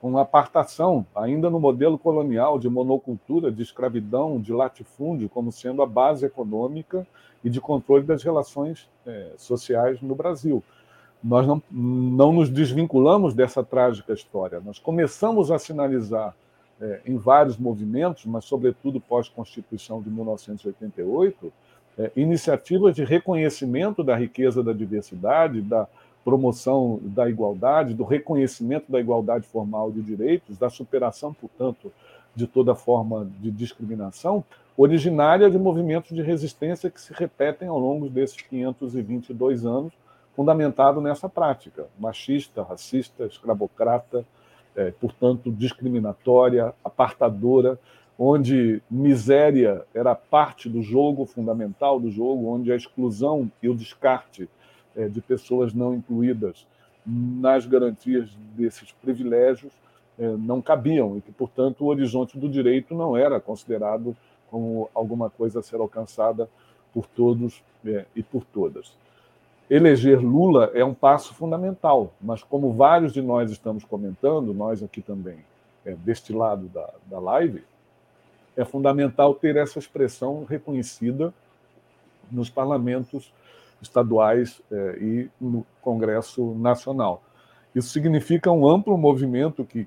Com 0.00 0.18
apartação, 0.18 1.06
ainda 1.14 1.48
no 1.48 1.58
modelo 1.58 1.98
colonial 1.98 2.58
de 2.58 2.68
monocultura, 2.68 3.50
de 3.50 3.62
escravidão, 3.62 4.40
de 4.40 4.52
latifúndio, 4.52 5.28
como 5.28 5.50
sendo 5.50 5.82
a 5.82 5.86
base 5.86 6.26
econômica 6.26 7.06
e 7.42 7.50
de 7.50 7.60
controle 7.60 8.04
das 8.04 8.22
relações 8.22 8.88
é, 9.06 9.32
sociais 9.36 10.00
no 10.00 10.14
Brasil. 10.14 10.62
Nós 11.22 11.46
não, 11.46 11.62
não 11.70 12.32
nos 12.32 12.50
desvinculamos 12.50 13.34
dessa 13.34 13.64
trágica 13.64 14.12
história. 14.12 14.60
Nós 14.60 14.78
começamos 14.78 15.50
a 15.50 15.58
sinalizar 15.58 16.34
é, 16.80 17.00
em 17.06 17.16
vários 17.16 17.56
movimentos, 17.56 18.26
mas 18.26 18.44
sobretudo 18.44 19.00
pós-Constituição 19.00 20.02
de 20.02 20.10
1988, 20.10 21.52
é, 21.98 22.12
iniciativas 22.14 22.94
de 22.94 23.02
reconhecimento 23.04 24.04
da 24.04 24.14
riqueza 24.14 24.62
da 24.62 24.72
diversidade, 24.72 25.62
da 25.62 25.88
promoção 26.26 26.98
da 27.04 27.30
igualdade, 27.30 27.94
do 27.94 28.02
reconhecimento 28.02 28.90
da 28.90 28.98
igualdade 28.98 29.46
formal 29.46 29.92
de 29.92 30.02
direitos, 30.02 30.58
da 30.58 30.68
superação, 30.68 31.32
portanto, 31.32 31.92
de 32.34 32.48
toda 32.48 32.74
forma 32.74 33.30
de 33.38 33.48
discriminação, 33.48 34.42
originária 34.76 35.48
de 35.48 35.56
movimentos 35.56 36.10
de 36.10 36.22
resistência 36.22 36.90
que 36.90 37.00
se 37.00 37.12
repetem 37.12 37.68
ao 37.68 37.78
longo 37.78 38.08
desses 38.08 38.42
522 38.42 39.64
anos, 39.64 39.92
fundamentado 40.34 41.00
nessa 41.00 41.28
prática 41.28 41.86
machista, 41.96 42.64
racista, 42.64 43.24
escravocrata, 43.26 44.26
é, 44.74 44.90
portanto, 44.90 45.52
discriminatória, 45.52 46.74
apartadora, 46.84 47.78
onde 48.18 48.82
miséria 48.90 49.84
era 49.94 50.12
parte 50.16 50.68
do 50.68 50.82
jogo, 50.82 51.24
fundamental 51.24 52.00
do 52.00 52.10
jogo, 52.10 52.48
onde 52.48 52.72
a 52.72 52.76
exclusão 52.76 53.48
e 53.62 53.68
o 53.68 53.76
descarte 53.76 54.48
de 55.08 55.20
pessoas 55.20 55.74
não 55.74 55.94
incluídas 55.94 56.66
nas 57.06 57.66
garantias 57.66 58.28
desses 58.56 58.90
privilégios 58.92 59.72
é, 60.18 60.28
não 60.28 60.62
cabiam 60.62 61.16
e 61.16 61.20
que, 61.20 61.30
portanto, 61.30 61.82
o 61.82 61.86
horizonte 61.86 62.38
do 62.38 62.48
direito 62.48 62.94
não 62.94 63.16
era 63.16 63.38
considerado 63.38 64.16
como 64.50 64.88
alguma 64.94 65.28
coisa 65.28 65.60
a 65.60 65.62
ser 65.62 65.76
alcançada 65.76 66.48
por 66.92 67.06
todos 67.06 67.62
é, 67.84 68.06
e 68.14 68.22
por 68.22 68.44
todas. 68.44 68.96
Eleger 69.68 70.20
Lula 70.20 70.70
é 70.74 70.84
um 70.84 70.94
passo 70.94 71.34
fundamental, 71.34 72.14
mas 72.20 72.42
como 72.42 72.72
vários 72.72 73.12
de 73.12 73.20
nós 73.20 73.50
estamos 73.50 73.84
comentando, 73.84 74.54
nós 74.54 74.82
aqui 74.82 75.02
também, 75.02 75.38
é, 75.84 75.92
deste 75.92 76.32
lado 76.32 76.68
da, 76.68 76.88
da 77.06 77.18
live, 77.18 77.62
é 78.56 78.64
fundamental 78.64 79.34
ter 79.34 79.56
essa 79.56 79.78
expressão 79.78 80.44
reconhecida 80.48 81.34
nos 82.30 82.48
parlamentos 82.48 83.32
estaduais 83.80 84.60
é, 84.70 84.98
e 85.00 85.30
no 85.40 85.64
Congresso 85.82 86.54
Nacional. 86.54 87.22
Isso 87.74 87.90
significa 87.90 88.50
um 88.50 88.66
amplo 88.66 88.96
movimento 88.96 89.64
que, 89.64 89.86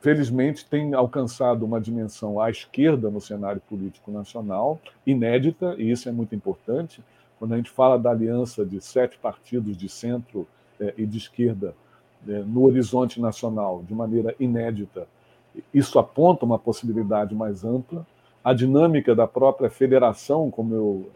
felizmente, 0.00 0.66
tem 0.66 0.92
alcançado 0.94 1.64
uma 1.64 1.80
dimensão 1.80 2.40
à 2.40 2.50
esquerda 2.50 3.10
no 3.10 3.20
cenário 3.20 3.60
político 3.68 4.10
nacional, 4.10 4.80
inédita, 5.06 5.76
e 5.78 5.90
isso 5.90 6.08
é 6.08 6.12
muito 6.12 6.34
importante. 6.34 7.02
Quando 7.38 7.54
a 7.54 7.56
gente 7.56 7.70
fala 7.70 7.98
da 7.98 8.10
aliança 8.10 8.64
de 8.64 8.80
sete 8.80 9.18
partidos 9.18 9.76
de 9.76 9.88
centro 9.88 10.46
eh, 10.80 10.94
e 10.96 11.06
de 11.06 11.18
esquerda 11.18 11.74
eh, 12.28 12.42
no 12.44 12.64
horizonte 12.64 13.20
nacional 13.20 13.82
de 13.86 13.94
maneira 13.94 14.34
inédita, 14.40 15.06
isso 15.72 15.98
aponta 15.98 16.44
uma 16.44 16.58
possibilidade 16.58 17.34
mais 17.34 17.64
ampla. 17.64 18.06
A 18.42 18.52
dinâmica 18.52 19.14
da 19.14 19.26
própria 19.26 19.70
federação, 19.70 20.50
como 20.50 20.74
eu 20.74 21.10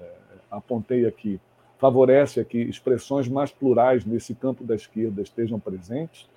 apontei 0.50 1.06
aqui, 1.06 1.40
favorece 1.78 2.44
que 2.44 2.58
expressões 2.58 3.28
mais 3.28 3.50
plurais 3.50 4.04
nesse 4.04 4.34
campo 4.34 4.64
da 4.64 4.74
esquerda 4.74 5.22
estejam 5.22 5.58
presentes, 5.58 6.28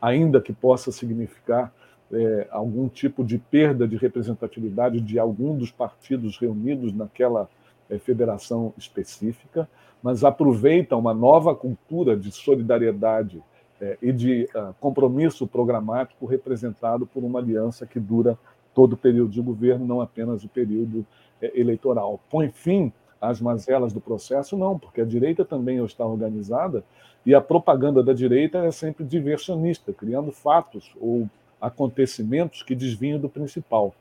ainda 0.00 0.40
que 0.40 0.52
possa 0.52 0.90
significar 0.90 1.72
é, 2.12 2.48
algum 2.50 2.88
tipo 2.88 3.24
de 3.24 3.38
perda 3.38 3.86
de 3.86 3.96
representatividade 3.96 5.00
de 5.00 5.18
algum 5.18 5.56
dos 5.56 5.70
partidos 5.70 6.38
reunidos 6.38 6.92
naquela 6.92 7.48
é, 7.88 7.98
federação 7.98 8.72
específica, 8.76 9.68
mas 10.02 10.24
aproveita 10.24 10.96
uma 10.96 11.12
nova 11.12 11.54
cultura 11.54 12.16
de 12.16 12.30
solidariedade 12.32 13.42
é, 13.80 13.96
e 14.02 14.12
de 14.12 14.48
uh, 14.54 14.74
compromisso 14.80 15.46
programático 15.46 16.26
representado 16.26 17.06
por 17.06 17.22
uma 17.22 17.38
aliança 17.38 17.86
que 17.86 18.00
dura 18.00 18.38
todo 18.74 18.94
o 18.94 18.96
período 18.96 19.30
de 19.30 19.40
governo, 19.40 19.86
não 19.86 20.00
apenas 20.00 20.44
o 20.44 20.48
período 20.48 21.06
é, 21.40 21.58
eleitoral. 21.58 22.20
Põe 22.30 22.50
fim 22.50 22.92
as 23.20 23.40
mazelas 23.40 23.92
do 23.92 24.00
processo, 24.00 24.56
não, 24.56 24.78
porque 24.78 25.00
a 25.00 25.04
direita 25.04 25.44
também 25.44 25.84
está 25.84 26.04
organizada 26.04 26.84
e 27.26 27.34
a 27.34 27.40
propaganda 27.40 28.02
da 28.02 28.12
direita 28.12 28.58
é 28.58 28.70
sempre 28.70 29.04
diversionista, 29.04 29.92
criando 29.92 30.32
fatos 30.32 30.92
ou 31.00 31.28
acontecimentos 31.60 32.62
que 32.62 32.74
desviam 32.74 33.18
do 33.18 33.28
principal. 33.28 33.94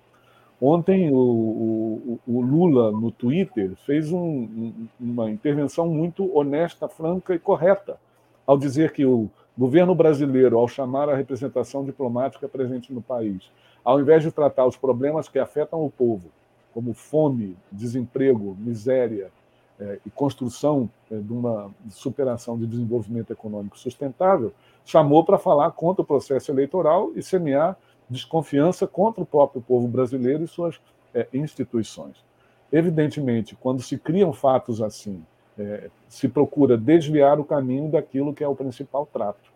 Ontem, 0.61 1.11
o, 1.11 1.15
o, 1.15 2.19
o 2.27 2.41
Lula, 2.41 2.91
no 2.91 3.11
Twitter, 3.11 3.75
fez 3.85 4.11
um, 4.11 4.87
uma 4.99 5.29
intervenção 5.29 5.87
muito 5.87 6.35
honesta, 6.35 6.87
franca 6.87 7.35
e 7.35 7.39
correta, 7.39 7.97
ao 8.45 8.57
dizer 8.57 8.91
que 8.91 9.05
o 9.05 9.29
governo 9.57 9.93
brasileiro, 9.93 10.57
ao 10.57 10.67
chamar 10.67 11.09
a 11.09 11.15
representação 11.15 11.83
diplomática 11.83 12.47
presente 12.47 12.93
no 12.93 13.01
país, 13.01 13.51
ao 13.83 13.99
invés 13.99 14.23
de 14.23 14.31
tratar 14.31 14.65
os 14.65 14.77
problemas 14.77 15.29
que 15.29 15.37
afetam 15.37 15.83
o 15.83 15.91
povo, 15.91 16.29
como 16.77 16.93
fome, 16.93 17.57
desemprego, 17.71 18.55
miséria 18.59 19.31
é, 19.79 19.97
e 20.05 20.11
construção 20.11 20.87
é, 21.09 21.15
de 21.15 21.33
uma 21.33 21.71
superação 21.89 22.55
de 22.55 22.67
desenvolvimento 22.67 23.33
econômico 23.33 23.79
sustentável, 23.79 24.53
chamou 24.85 25.25
para 25.25 25.39
falar 25.39 25.71
contra 25.71 26.03
o 26.03 26.05
processo 26.05 26.51
eleitoral 26.51 27.09
e 27.15 27.23
semear 27.23 27.75
desconfiança 28.07 28.85
contra 28.85 29.23
o 29.23 29.25
próprio 29.25 29.59
povo 29.59 29.87
brasileiro 29.87 30.43
e 30.43 30.47
suas 30.47 30.79
é, 31.15 31.27
instituições. 31.33 32.23
Evidentemente, 32.71 33.55
quando 33.55 33.81
se 33.81 33.97
criam 33.97 34.31
fatos 34.31 34.79
assim, 34.79 35.25
é, 35.57 35.89
se 36.07 36.27
procura 36.27 36.77
desviar 36.77 37.39
o 37.39 37.43
caminho 37.43 37.89
daquilo 37.89 38.35
que 38.35 38.43
é 38.43 38.47
o 38.47 38.55
principal 38.55 39.07
trato. 39.11 39.51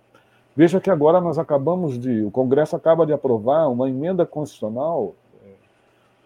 Veja 0.56 0.82
que 0.82 0.90
agora 0.90 1.22
nós 1.22 1.38
acabamos 1.38 2.00
de. 2.00 2.24
O 2.24 2.32
Congresso 2.32 2.76
acaba 2.76 3.06
de 3.06 3.14
aprovar 3.14 3.68
uma 3.68 3.88
emenda 3.88 4.26
constitucional 4.26 5.14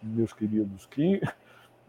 meus 0.08 0.34
queridos, 0.34 0.86
que 0.86 1.22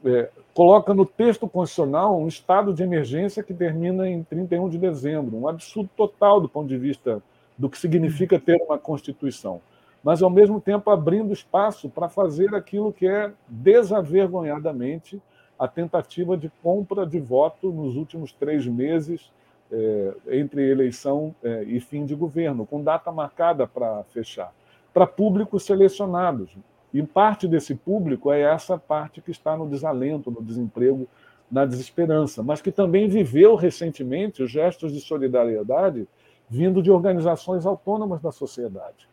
é, 0.04 0.30
coloca 0.54 0.94
no 0.94 1.04
texto 1.04 1.48
constitucional 1.48 2.18
um 2.18 2.28
estado 2.28 2.72
de 2.72 2.82
emergência 2.82 3.42
que 3.42 3.54
termina 3.54 4.08
em 4.08 4.22
31 4.22 4.68
de 4.68 4.78
dezembro, 4.78 5.36
um 5.36 5.48
absurdo 5.48 5.90
total 5.96 6.40
do 6.40 6.48
ponto 6.48 6.68
de 6.68 6.76
vista 6.76 7.22
do 7.56 7.68
que 7.68 7.78
significa 7.78 8.38
ter 8.38 8.56
uma 8.62 8.78
Constituição, 8.78 9.60
mas 10.02 10.22
ao 10.22 10.30
mesmo 10.30 10.60
tempo 10.60 10.90
abrindo 10.90 11.32
espaço 11.32 11.88
para 11.88 12.08
fazer 12.08 12.54
aquilo 12.54 12.92
que 12.92 13.06
é 13.06 13.32
desavergonhadamente 13.48 15.20
a 15.58 15.66
tentativa 15.66 16.36
de 16.36 16.50
compra 16.62 17.06
de 17.06 17.18
voto 17.18 17.72
nos 17.72 17.96
últimos 17.96 18.30
três 18.32 18.66
meses 18.66 19.30
é, 19.72 20.14
entre 20.28 20.70
eleição 20.70 21.34
é, 21.42 21.64
e 21.64 21.80
fim 21.80 22.04
de 22.04 22.14
governo, 22.14 22.66
com 22.66 22.82
data 22.82 23.10
marcada 23.10 23.66
para 23.66 24.04
fechar, 24.04 24.52
para 24.92 25.06
públicos 25.06 25.64
selecionados, 25.64 26.56
e 26.98 27.02
parte 27.02 27.46
desse 27.46 27.74
público 27.74 28.32
é 28.32 28.40
essa 28.40 28.78
parte 28.78 29.20
que 29.20 29.30
está 29.30 29.54
no 29.54 29.68
desalento, 29.68 30.30
no 30.30 30.42
desemprego, 30.42 31.06
na 31.52 31.66
desesperança, 31.66 32.42
mas 32.42 32.62
que 32.62 32.72
também 32.72 33.06
viveu 33.06 33.54
recentemente 33.54 34.42
os 34.42 34.50
gestos 34.50 34.94
de 34.94 35.00
solidariedade 35.00 36.08
vindo 36.48 36.82
de 36.82 36.90
organizações 36.90 37.66
autônomas 37.66 38.22
da 38.22 38.32
sociedade. 38.32 39.06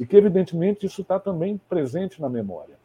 E 0.00 0.06
que, 0.06 0.16
evidentemente, 0.16 0.86
isso 0.86 1.02
está 1.02 1.20
também 1.20 1.60
presente 1.68 2.18
na 2.18 2.30
memória. 2.30 2.76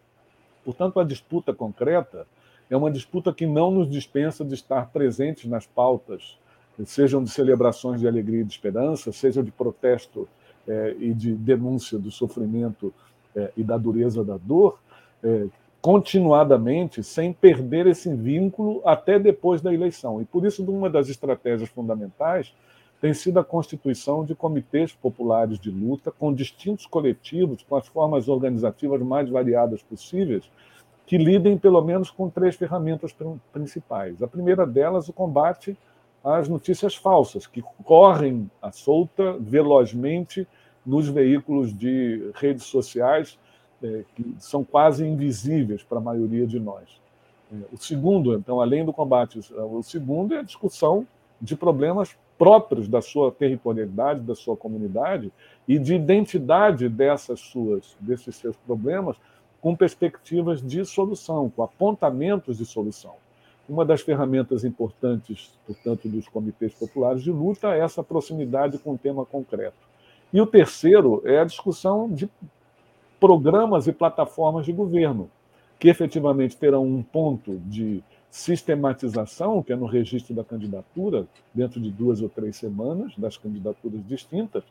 Portanto, 0.66 1.00
a 1.00 1.06
disputa 1.06 1.54
concreta 1.54 2.28
é 2.70 2.76
uma 2.76 2.92
disputa 2.92 3.32
que 3.32 3.46
não 3.46 3.72
nos 3.72 3.90
dispensa 3.90 4.44
de 4.44 4.56
estar 4.56 4.90
presentes 4.90 5.50
nas 5.50 5.66
pautas, 5.66 6.38
sejam 6.84 7.24
de 7.24 7.30
celebrações 7.30 8.02
de 8.02 8.08
alegria 8.10 8.42
e 8.42 8.44
de 8.44 8.52
esperança, 8.52 9.10
sejam 9.14 9.42
de 9.42 9.52
protesto 9.52 10.28
eh, 10.68 10.96
e 11.00 11.14
de 11.14 11.34
denúncia 11.34 11.98
do 11.98 12.12
sofrimento 12.12 12.94
é, 13.36 13.52
e 13.56 13.64
da 13.64 13.78
dureza 13.78 14.24
da 14.24 14.38
dor, 14.38 14.80
é, 15.24 15.48
continuadamente, 15.82 17.04
sem 17.04 17.34
perder 17.34 17.88
esse 17.88 18.14
vínculo 18.14 18.82
até 18.86 19.20
depois 19.20 19.62
da 19.62 19.74
eleição. 19.74 20.22
E 20.22 20.26
por 20.26 20.46
isso, 20.46 20.64
uma 20.64 20.90
das 20.90 21.10
estratégias 21.10 21.70
fundamentais 21.70 22.54
tem 23.02 23.14
sido 23.14 23.38
a 23.38 23.44
constituição 23.44 24.24
de 24.24 24.34
comitês 24.34 24.94
populares 24.94 25.60
de 25.60 25.70
luta 25.70 26.10
com 26.10 26.34
distintos 26.34 26.86
coletivos, 26.86 27.62
com 27.68 27.76
as 27.76 27.86
formas 27.86 28.30
organizativas 28.30 29.02
mais 29.02 29.30
variadas 29.30 29.84
possíveis, 29.84 30.50
que 31.06 31.18
lidem 31.18 31.58
pelo 31.58 31.82
menos 31.82 32.10
com 32.10 32.30
três 32.30 32.56
ferramentas 32.56 33.14
principais. 33.52 34.24
A 34.24 34.28
primeira 34.28 34.66
delas, 34.66 35.10
o 35.10 35.14
combate 35.14 35.78
às 36.24 36.48
notícias 36.48 36.96
falsas, 36.96 37.46
que 37.46 37.62
correm 37.84 38.50
à 38.62 38.72
solta 38.72 39.34
velozmente 39.38 40.48
nos 40.86 41.08
veículos 41.08 41.78
de 41.78 42.32
redes 42.36 42.64
sociais, 42.64 43.38
é, 43.82 44.04
que 44.16 44.36
são 44.40 44.64
quase 44.64 45.06
invisíveis 45.06 45.84
para 45.84 45.98
a 45.98 46.02
maioria 46.02 46.48
de 46.48 46.60
nós. 46.60 47.02
É, 47.52 47.56
o 47.72 47.78
segundo, 47.78 48.34
então, 48.34 48.60
além 48.60 48.86
do 48.86 48.94
combate, 48.94 49.40
o 49.56 49.84
segundo 49.84 50.34
é 50.34 50.40
a 50.40 50.44
discussão 50.44 51.08
de 51.42 51.56
problemas 51.56 52.16
próprios 52.38 52.88
da 52.88 53.02
sua 53.02 53.32
territorialidade, 53.32 54.22
da 54.22 54.36
sua 54.36 54.56
comunidade 54.56 55.32
e 55.68 55.78
de 55.78 55.96
identidade 55.96 56.90
dessas 56.90 57.40
suas, 57.40 57.96
desses 58.00 58.36
seus 58.36 58.56
problemas 58.58 59.18
com 59.62 59.76
perspectivas 59.76 60.62
de 60.62 60.84
solução, 60.86 61.50
com 61.50 61.64
apontamentos 61.64 62.58
de 62.58 62.66
solução. 62.66 63.14
Uma 63.68 63.86
das 63.86 64.02
ferramentas 64.02 64.66
importantes, 64.66 65.58
portanto, 65.66 66.10
dos 66.10 66.28
comitês 66.28 66.74
populares 66.74 67.24
de 67.24 67.32
luta 67.32 67.74
é 67.74 67.80
essa 67.80 68.04
proximidade 68.04 68.78
com 68.78 68.92
o 68.94 68.98
tema 68.98 69.26
concreto. 69.26 69.78
E 70.34 70.42
o 70.42 70.48
terceiro 70.48 71.22
é 71.26 71.40
a 71.40 71.46
discussão 71.46 72.10
de 72.10 72.28
programas 73.20 73.86
e 73.86 73.94
plataformas 73.94 74.66
de 74.66 74.74
governo, 74.74 75.30
que 75.78 75.88
efetivamente 75.88 76.58
terão 76.58 76.84
um 76.84 77.04
ponto 77.04 77.62
de 77.68 78.04
sistematização, 78.32 79.62
que 79.62 79.72
é 79.72 79.76
no 79.76 79.86
registro 79.86 80.34
da 80.34 80.44
candidatura, 80.44 81.28
dentro 81.54 81.80
de 81.80 81.92
duas 81.92 82.20
ou 82.20 82.30
três 82.30 82.56
semanas, 82.56 83.14
das 83.16 83.38
candidaturas 83.38 84.04
distintas, 84.08 84.64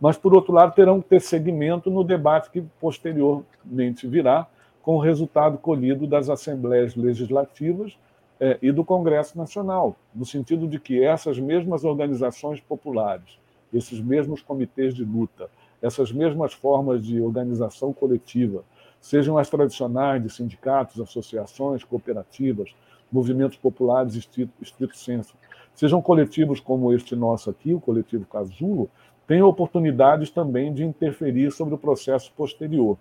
mas, 0.00 0.16
por 0.16 0.34
outro 0.34 0.52
lado, 0.52 0.74
terão 0.74 1.00
que 1.00 1.10
ter 1.10 1.20
segmento 1.20 1.92
no 1.92 2.02
debate 2.02 2.50
que 2.50 2.64
posteriormente 2.80 4.08
virá, 4.08 4.48
com 4.82 4.96
o 4.96 5.00
resultado 5.00 5.58
colhido 5.58 6.08
das 6.08 6.28
assembleias 6.28 6.96
legislativas 6.96 7.96
eh, 8.40 8.58
e 8.60 8.72
do 8.72 8.84
Congresso 8.84 9.38
Nacional, 9.38 9.94
no 10.12 10.26
sentido 10.26 10.66
de 10.66 10.80
que 10.80 11.02
essas 11.02 11.38
mesmas 11.38 11.84
organizações 11.84 12.60
populares 12.60 13.38
esses 13.74 14.00
mesmos 14.00 14.40
comitês 14.40 14.94
de 14.94 15.04
luta, 15.04 15.50
essas 15.82 16.12
mesmas 16.12 16.52
formas 16.52 17.04
de 17.04 17.20
organização 17.20 17.92
coletiva, 17.92 18.64
sejam 19.00 19.36
as 19.36 19.50
tradicionais 19.50 20.22
de 20.22 20.30
sindicatos, 20.30 21.00
associações, 21.00 21.84
cooperativas, 21.84 22.74
movimentos 23.12 23.58
populares 23.58 24.14
estrito, 24.14 24.52
estrito 24.62 24.96
senso, 24.96 25.34
sejam 25.74 26.00
coletivos 26.00 26.58
como 26.58 26.92
este 26.92 27.14
nosso 27.14 27.50
aqui, 27.50 27.74
o 27.74 27.80
coletivo 27.80 28.24
Casulo, 28.24 28.88
tenham 29.26 29.48
oportunidades 29.48 30.30
também 30.30 30.72
de 30.72 30.84
interferir 30.84 31.50
sobre 31.50 31.74
o 31.74 31.78
processo 31.78 32.32
posterior. 32.36 32.96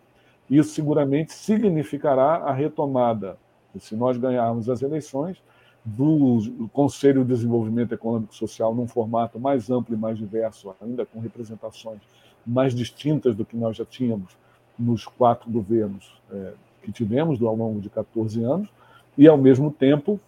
Isso 0.49 0.73
seguramente 0.73 1.33
significará 1.33 2.35
a 2.37 2.53
retomada, 2.53 3.37
se 3.79 3.95
nós 3.95 4.17
ganharmos 4.17 4.69
as 4.69 4.81
eleições, 4.81 5.41
do 5.85 6.69
Conselho 6.71 7.23
de 7.23 7.33
Desenvolvimento 7.33 7.93
Econômico 7.93 8.33
e 8.33 8.37
Social 8.37 8.73
num 8.73 8.87
formato 8.87 9.39
mais 9.39 9.69
amplo 9.69 9.93
e 9.93 9.97
mais 9.97 10.17
diverso, 10.17 10.73
ainda 10.81 11.05
com 11.05 11.19
representações 11.19 11.99
mais 12.45 12.73
distintas 12.73 13.35
do 13.35 13.45
que 13.45 13.57
nós 13.57 13.75
já 13.75 13.85
tínhamos 13.85 14.37
nos 14.77 15.05
quatro 15.05 15.49
governos 15.51 16.21
é, 16.31 16.53
que 16.81 16.91
tivemos 16.91 17.41
ao 17.41 17.55
longo 17.55 17.79
de 17.79 17.89
14 17.89 18.43
anos, 18.43 18.69
e, 19.17 19.27
ao 19.27 19.37
mesmo 19.37 19.71
tempo, 19.71 20.19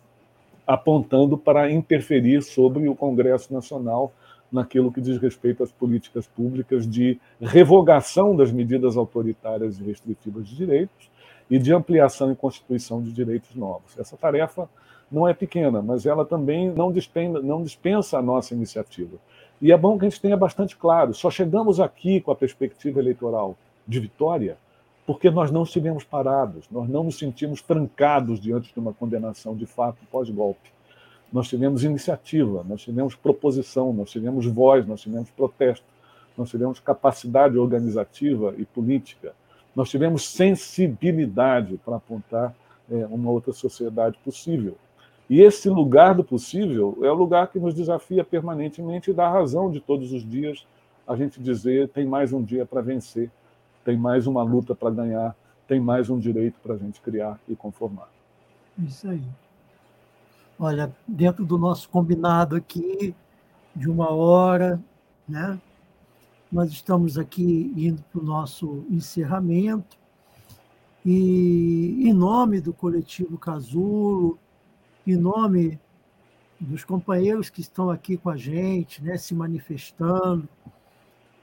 apontando 0.66 1.38
para 1.38 1.72
interferir 1.72 2.42
sobre 2.42 2.88
o 2.88 2.96
Congresso 2.96 3.54
Nacional 3.54 4.14
naquilo 4.52 4.92
que 4.92 5.02
diz 5.02 5.18
respeito 5.18 5.64
às 5.64 5.72
políticas 5.72 6.28
públicas 6.28 6.88
de 6.88 7.20
revogação 7.42 8.36
das 8.36 8.52
medidas 8.52 8.96
autoritárias 8.96 9.80
e 9.80 9.84
restritivas 9.84 10.48
de 10.48 10.56
direitos 10.56 11.10
e 11.50 11.60
de 11.60 11.74
ampliação 11.74 12.32
e 12.32 12.36
constituição 12.36 13.02
de 13.02 13.12
direitos 13.12 13.56
novos. 13.56 13.98
Essa 13.98 14.16
tarefa 14.16 14.70
não 15.12 15.28
é 15.28 15.34
pequena, 15.34 15.82
mas 15.82 16.06
ela 16.06 16.26
também 16.26 16.70
não 16.70 16.92
dispensa, 16.92 17.42
não 17.42 17.64
dispensa 17.64 18.18
a 18.18 18.22
nossa 18.22 18.54
iniciativa. 18.54 19.18
E 19.62 19.72
é 19.72 19.78
bom 19.78 19.98
que 19.98 20.06
a 20.06 20.10
gente 20.10 20.22
tenha 20.22 20.38
bastante 20.38 20.76
claro: 20.76 21.14
só 21.14 21.30
chegamos 21.30 21.80
aqui 21.80 22.20
com 22.22 22.32
a 22.32 22.36
perspectiva 22.36 23.00
eleitoral 23.00 23.56
de 23.88 24.00
vitória 24.00 24.58
porque 25.06 25.30
nós 25.30 25.52
não 25.52 25.64
estivemos 25.64 26.04
parados, 26.04 26.66
nós 26.72 26.90
não 26.90 27.04
nos 27.04 27.20
sentimos 27.20 27.62
trancados 27.62 28.40
diante 28.40 28.74
de 28.74 28.80
uma 28.80 28.94
condenação 28.94 29.56
de 29.56 29.66
fato 29.66 29.98
pós-golpe. 30.12 30.72
Nós 31.32 31.48
tivemos 31.48 31.84
iniciativa, 31.84 32.66
nós 32.68 32.82
tivemos 32.82 33.14
proposição, 33.14 33.94
nós 33.94 34.10
tivemos 34.10 34.46
voz, 34.48 34.86
nós 34.88 35.02
tivemos 35.02 35.30
protesto, 35.30 35.86
nós 36.36 36.50
tivemos 36.50 36.80
capacidade 36.80 37.58
organizativa 37.58 38.56
e 38.58 38.66
política, 38.66 39.34
nós 39.76 39.90
tivemos 39.90 40.28
sensibilidade 40.28 41.80
para 41.86 41.98
apontar 41.98 42.56
é, 42.90 43.06
uma 43.06 43.30
outra 43.30 43.54
sociedade 43.54 44.18
possível. 44.24 44.76
E 45.30 45.42
esse 45.42 45.70
lugar 45.70 46.14
do 46.14 46.24
possível 46.24 46.98
é 47.02 47.12
o 47.12 47.16
lugar 47.16 47.48
que 47.48 47.60
nos 47.60 47.74
desafia 47.74 48.24
permanentemente 48.24 49.10
e 49.10 49.14
dá 49.14 49.30
razão 49.30 49.72
de 49.72 49.80
todos 49.80 50.12
os 50.14 50.28
dias 50.28 50.66
a 51.08 51.16
gente 51.16 51.42
dizer 51.42 51.90
tem 51.90 52.06
mais 52.06 52.34
um 52.34 52.42
dia 52.42 52.66
para 52.66 52.82
vencer, 52.82 53.30
tem 53.84 53.98
mais 53.98 54.26
uma 54.26 54.42
luta 54.44 54.74
para 54.74 54.90
ganhar, 54.90 55.36
tem 55.68 55.80
mais 55.80 56.10
um 56.10 56.18
direito 56.18 56.60
para 56.62 56.74
a 56.74 56.78
gente 56.78 57.00
criar 57.02 57.40
e 57.48 57.56
conformar. 57.56 58.10
Isso 58.78 59.08
aí. 59.08 59.24
Olha, 60.60 60.94
dentro 61.08 61.46
do 61.46 61.58
nosso 61.58 61.90
combinado 61.90 62.56
aqui, 62.56 63.14
de 63.76 63.90
uma 63.90 64.12
hora, 64.12 64.82
né? 65.28 65.60
Nós 66.52 66.72
estamos 66.72 67.18
aqui 67.18 67.74
indo 67.76 68.02
para 68.12 68.22
o 68.22 68.24
nosso 68.24 68.86
encerramento. 68.90 69.98
E 71.06 72.08
em 72.08 72.14
nome 72.14 72.62
do 72.62 72.74
coletivo 72.74 73.38
Casulo, 73.38 74.40
em 75.06 75.16
nome 75.16 75.80
dos 76.60 76.84
companheiros 76.84 77.50
que 77.50 77.62
estão 77.62 77.90
aqui 77.90 78.18
com 78.18 78.30
a 78.30 78.38
gente, 78.38 79.04
né, 79.04 79.18
se 79.18 79.36
manifestando, 79.36 80.48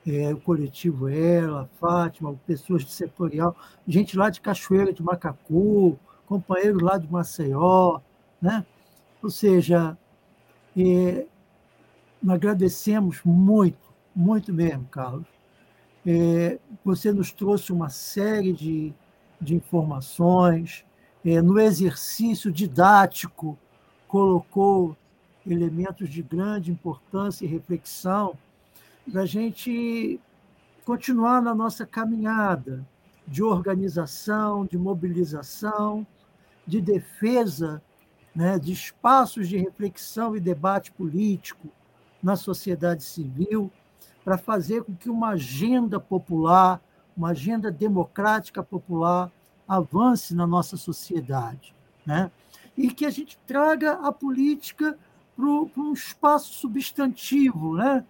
é, 0.06 0.32
o 0.32 0.40
coletivo 0.40 1.08
Ela, 1.08 1.68
Fátima, 1.78 2.34
pessoas 2.46 2.84
do 2.84 2.90
setorial, 2.90 3.54
gente 3.86 4.16
lá 4.16 4.30
de 4.30 4.40
Cachoeira 4.40 4.92
de 4.92 5.02
Macacu, 5.02 5.98
companheiros 6.26 6.82
lá 6.82 6.98
de 6.98 7.10
Maceió, 7.10 8.00
né? 8.40 8.64
Ou 9.22 9.30
seja, 9.30 9.96
é, 10.76 11.26
agradecemos 12.26 13.20
muito, 13.24 13.92
muito 14.14 14.52
mesmo, 14.52 14.84
Carlos. 14.86 15.26
É, 16.04 16.58
você 16.84 17.12
nos 17.12 17.30
trouxe 17.30 17.72
uma 17.72 17.88
série 17.88 18.52
de, 18.52 18.92
de 19.40 19.54
informações, 19.54 20.84
no 21.24 21.58
exercício 21.58 22.50
didático, 22.50 23.58
colocou 24.08 24.96
elementos 25.46 26.08
de 26.08 26.22
grande 26.22 26.70
importância 26.70 27.44
e 27.44 27.48
reflexão 27.48 28.36
para 29.10 29.22
a 29.22 29.26
gente 29.26 30.20
continuar 30.84 31.40
na 31.40 31.54
nossa 31.54 31.86
caminhada 31.86 32.84
de 33.26 33.42
organização, 33.42 34.64
de 34.64 34.76
mobilização, 34.76 36.06
de 36.66 36.80
defesa 36.80 37.82
né, 38.34 38.58
de 38.58 38.72
espaços 38.72 39.48
de 39.48 39.58
reflexão 39.58 40.34
e 40.36 40.40
debate 40.40 40.90
político 40.92 41.68
na 42.22 42.36
sociedade 42.36 43.02
civil, 43.02 43.70
para 44.24 44.38
fazer 44.38 44.84
com 44.84 44.94
que 44.94 45.10
uma 45.10 45.30
agenda 45.30 45.98
popular, 45.98 46.80
uma 47.16 47.30
agenda 47.30 47.70
democrática 47.70 48.62
popular, 48.62 49.30
avance 49.66 50.34
na 50.34 50.46
nossa 50.46 50.76
sociedade. 50.76 51.74
Né? 52.04 52.30
E 52.76 52.90
que 52.90 53.04
a 53.04 53.10
gente 53.10 53.38
traga 53.46 53.92
a 53.94 54.12
política 54.12 54.98
para 55.36 55.46
um 55.46 55.92
espaço 55.92 56.52
substantivo, 56.52 57.76
né? 57.76 58.04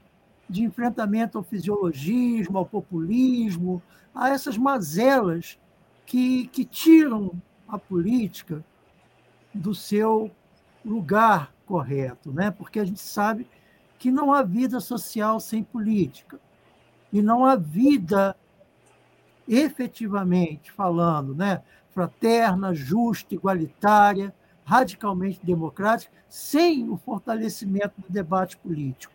de 0.49 0.63
enfrentamento 0.63 1.39
ao 1.39 1.45
fisiologismo, 1.45 2.59
ao 2.59 2.67
populismo, 2.67 3.83
a 4.15 4.29
essas 4.29 4.59
mazelas 4.59 5.59
que, 6.05 6.47
que 6.49 6.65
tiram 6.65 7.31
a 7.67 7.79
política 7.79 8.63
do 9.55 9.75
seu 9.75 10.31
lugar 10.85 11.55
correto, 11.65 12.33
né? 12.33 12.51
porque 12.51 12.81
a 12.81 12.85
gente 12.85 13.01
sabe 13.01 13.47
que 13.99 14.11
não 14.11 14.33
há 14.33 14.43
vida 14.43 14.81
social 14.81 15.39
sem 15.39 15.63
política. 15.63 16.41
E 17.13 17.23
não 17.23 17.45
há 17.45 17.55
vida 17.55 18.35
efetivamente 19.49 20.71
falando, 20.71 21.35
né, 21.35 21.63
fraterna, 21.91 22.75
justa, 22.75 23.35
igualitária, 23.35 24.35
radicalmente 24.65 25.41
democrática, 25.43 26.13
sem 26.29 26.89
o 26.89 26.97
fortalecimento 26.97 28.01
do 28.01 28.09
debate 28.09 28.57
político. 28.57 29.13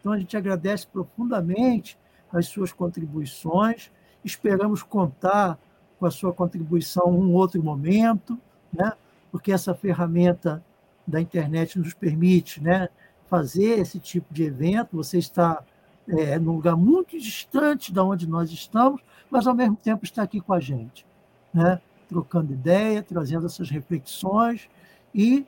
Então, 0.00 0.12
a 0.12 0.18
gente 0.18 0.36
agradece 0.36 0.86
profundamente 0.86 1.98
as 2.32 2.46
suas 2.46 2.72
contribuições, 2.72 3.90
esperamos 4.24 4.82
contar 4.82 5.58
com 5.98 6.06
a 6.06 6.10
sua 6.10 6.32
contribuição 6.32 7.06
um 7.06 7.32
outro 7.32 7.62
momento, 7.62 8.38
né? 8.72 8.92
porque 9.30 9.52
essa 9.52 9.74
ferramenta 9.74 10.64
da 11.06 11.20
internet 11.20 11.78
nos 11.78 11.94
permite 11.94 12.62
né, 12.62 12.88
fazer 13.28 13.78
esse 13.78 13.98
tipo 13.98 14.32
de 14.32 14.44
evento. 14.44 14.96
Você 14.96 15.18
está 15.18 15.62
é, 16.08 16.38
num 16.38 16.52
lugar 16.52 16.76
muito 16.76 17.18
distante 17.18 17.92
de 17.92 18.00
onde 18.00 18.28
nós 18.28 18.50
estamos, 18.50 19.00
mas 19.30 19.46
ao 19.46 19.54
mesmo 19.54 19.76
tempo 19.76 20.04
está 20.04 20.22
aqui 20.22 20.40
com 20.40 20.52
a 20.52 20.60
gente, 20.60 21.06
né? 21.52 21.80
trocando 22.08 22.52
ideia, 22.52 23.02
trazendo 23.02 23.46
essas 23.46 23.68
reflexões 23.68 24.68
e 25.14 25.44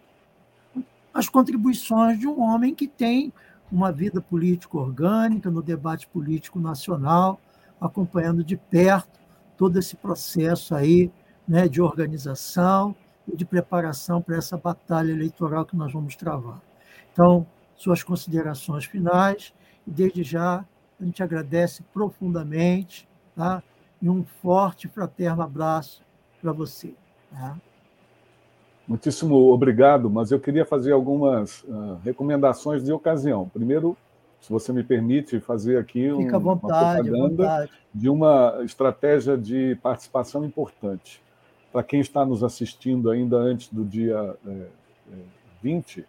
as 1.14 1.28
contribuições 1.28 2.18
de 2.18 2.26
um 2.26 2.40
homem 2.40 2.74
que 2.74 2.86
tem 2.86 3.32
uma 3.70 3.92
vida 3.92 4.20
política 4.20 4.78
orgânica 4.78 5.50
no 5.50 5.62
debate 5.62 6.06
político 6.08 6.58
nacional, 6.58 7.40
acompanhando 7.80 8.42
de 8.42 8.56
perto 8.56 9.18
todo 9.56 9.78
esse 9.78 9.96
processo 9.96 10.74
aí 10.74 11.10
né, 11.46 11.68
de 11.68 11.80
organização 11.80 12.94
e 13.26 13.36
de 13.36 13.44
preparação 13.44 14.22
para 14.22 14.36
essa 14.36 14.56
batalha 14.56 15.12
eleitoral 15.12 15.64
que 15.64 15.76
nós 15.76 15.92
vamos 15.92 16.16
travar. 16.16 16.60
Então, 17.12 17.46
suas 17.76 18.02
considerações 18.02 18.84
finais, 18.84 19.52
e 19.86 19.90
desde 19.90 20.22
já 20.22 20.64
a 21.00 21.04
gente 21.04 21.22
agradece 21.22 21.82
profundamente 21.92 23.08
tá? 23.39 23.62
e 24.03 24.11
um 24.11 24.24
forte 24.43 24.89
fraterno 24.89 25.43
abraço 25.43 26.03
para 26.43 26.53
você. 26.53 26.93
Tá? 27.30 27.57
Muitíssimo 28.86 29.53
obrigado, 29.53 30.11
mas 30.11 30.32
eu 30.32 30.41
queria 30.41 30.64
fazer 30.64 30.93
algumas 30.93 31.62
uh, 31.62 32.01
recomendações 32.05 32.82
de 32.82 32.93
ocasião. 32.93 33.49
Primeiro, 33.49 33.97
se 34.41 34.51
você 34.51 34.72
me 34.72 34.82
permite 34.82 35.39
fazer 35.41 35.78
aqui 35.78 36.11
um, 36.11 36.28
vontade, 36.41 37.11
uma 37.11 37.28
propaganda 37.28 37.68
de 37.95 38.09
uma 38.09 38.61
estratégia 38.64 39.36
de 39.36 39.76
participação 39.82 40.45
importante. 40.45 41.22
Para 41.72 41.82
quem 41.82 42.01
está 42.01 42.24
nos 42.24 42.43
assistindo 42.43 43.11
ainda 43.11 43.36
antes 43.36 43.72
do 43.72 43.84
dia 43.84 44.36
é, 44.47 44.51
é, 44.51 45.16
20 45.62 46.05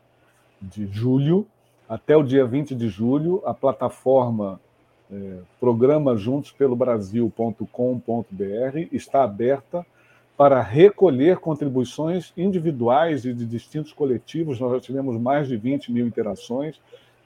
de 0.62 0.88
julho, 0.88 1.46
até 1.88 2.16
o 2.16 2.24
dia 2.24 2.46
20 2.46 2.76
de 2.76 2.88
julho, 2.88 3.42
a 3.46 3.54
plataforma 3.54 4.60
é, 5.12 5.40
está 8.92 9.24
aberta 9.24 9.86
para 10.38 10.62
recolher 10.62 11.38
contribuições 11.40 12.32
individuais 12.38 13.26
e 13.26 13.34
de 13.34 13.46
distintos 13.46 13.92
coletivos. 13.92 14.60
Nós 14.60 14.72
já 14.72 14.80
tivemos 14.80 15.20
mais 15.20 15.48
de 15.48 15.58
20 15.58 15.92
mil 15.92 16.08
interações. 16.08 16.80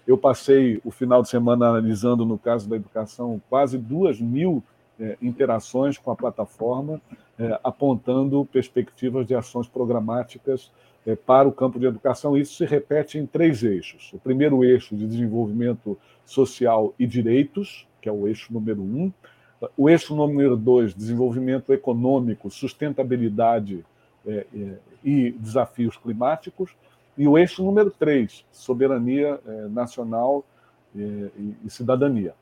Eu 0.08 0.18
passei 0.18 0.82
o 0.84 0.90
final 0.90 1.22
de 1.22 1.30
semana 1.30 1.68
analisando, 1.68 2.26
no 2.26 2.38
caso 2.38 2.68
da 2.68 2.76
educação, 2.76 3.42
quase 3.50 3.78
duas 3.78 4.20
mil 4.20 4.64
é, 5.00 5.18
interações 5.22 5.98
com 5.98 6.10
a 6.10 6.16
plataforma, 6.16 7.02
é, 7.38 7.60
apontando 7.64 8.46
perspectivas 8.46 9.28
de 9.28 9.36
ações 9.36 9.68
programáticas 9.68 10.72
para 11.26 11.48
o 11.48 11.52
campo 11.52 11.80
de 11.80 11.86
educação. 11.86 12.38
Isso 12.38 12.56
se 12.56 12.66
repete 12.66 13.18
em 13.18 13.26
três 13.26 13.64
eixos. 13.64 14.12
O 14.14 14.20
primeiro 14.20 14.64
eixo 14.64 14.96
de 14.96 15.06
desenvolvimento 15.06 15.98
social 16.26 16.94
e 16.98 17.06
direitos, 17.06 17.88
que 18.02 18.08
é 18.08 18.12
o 18.12 18.28
eixo 18.28 18.54
número 18.54 18.82
um. 18.82 19.12
O 19.78 19.90
eixo 19.90 20.16
número 20.16 20.56
dois, 20.58 20.94
desenvolvimento 20.94 21.74
econômico, 21.74 22.50
sustentabilidade 22.50 23.86
é, 24.26 24.46
é, 24.56 24.78
e 25.04 25.32
desafios 25.32 25.98
climáticos. 25.98 26.72
e 27.18 27.28
o 27.28 27.38
eixo 27.38 27.64
número 27.64 27.92
3, 27.92 28.46
soberania 28.52 29.40
é, 29.46 29.68
nacional 29.68 30.44
e, 30.96 31.30
e, 31.64 31.70
cidadania. 31.70 32.34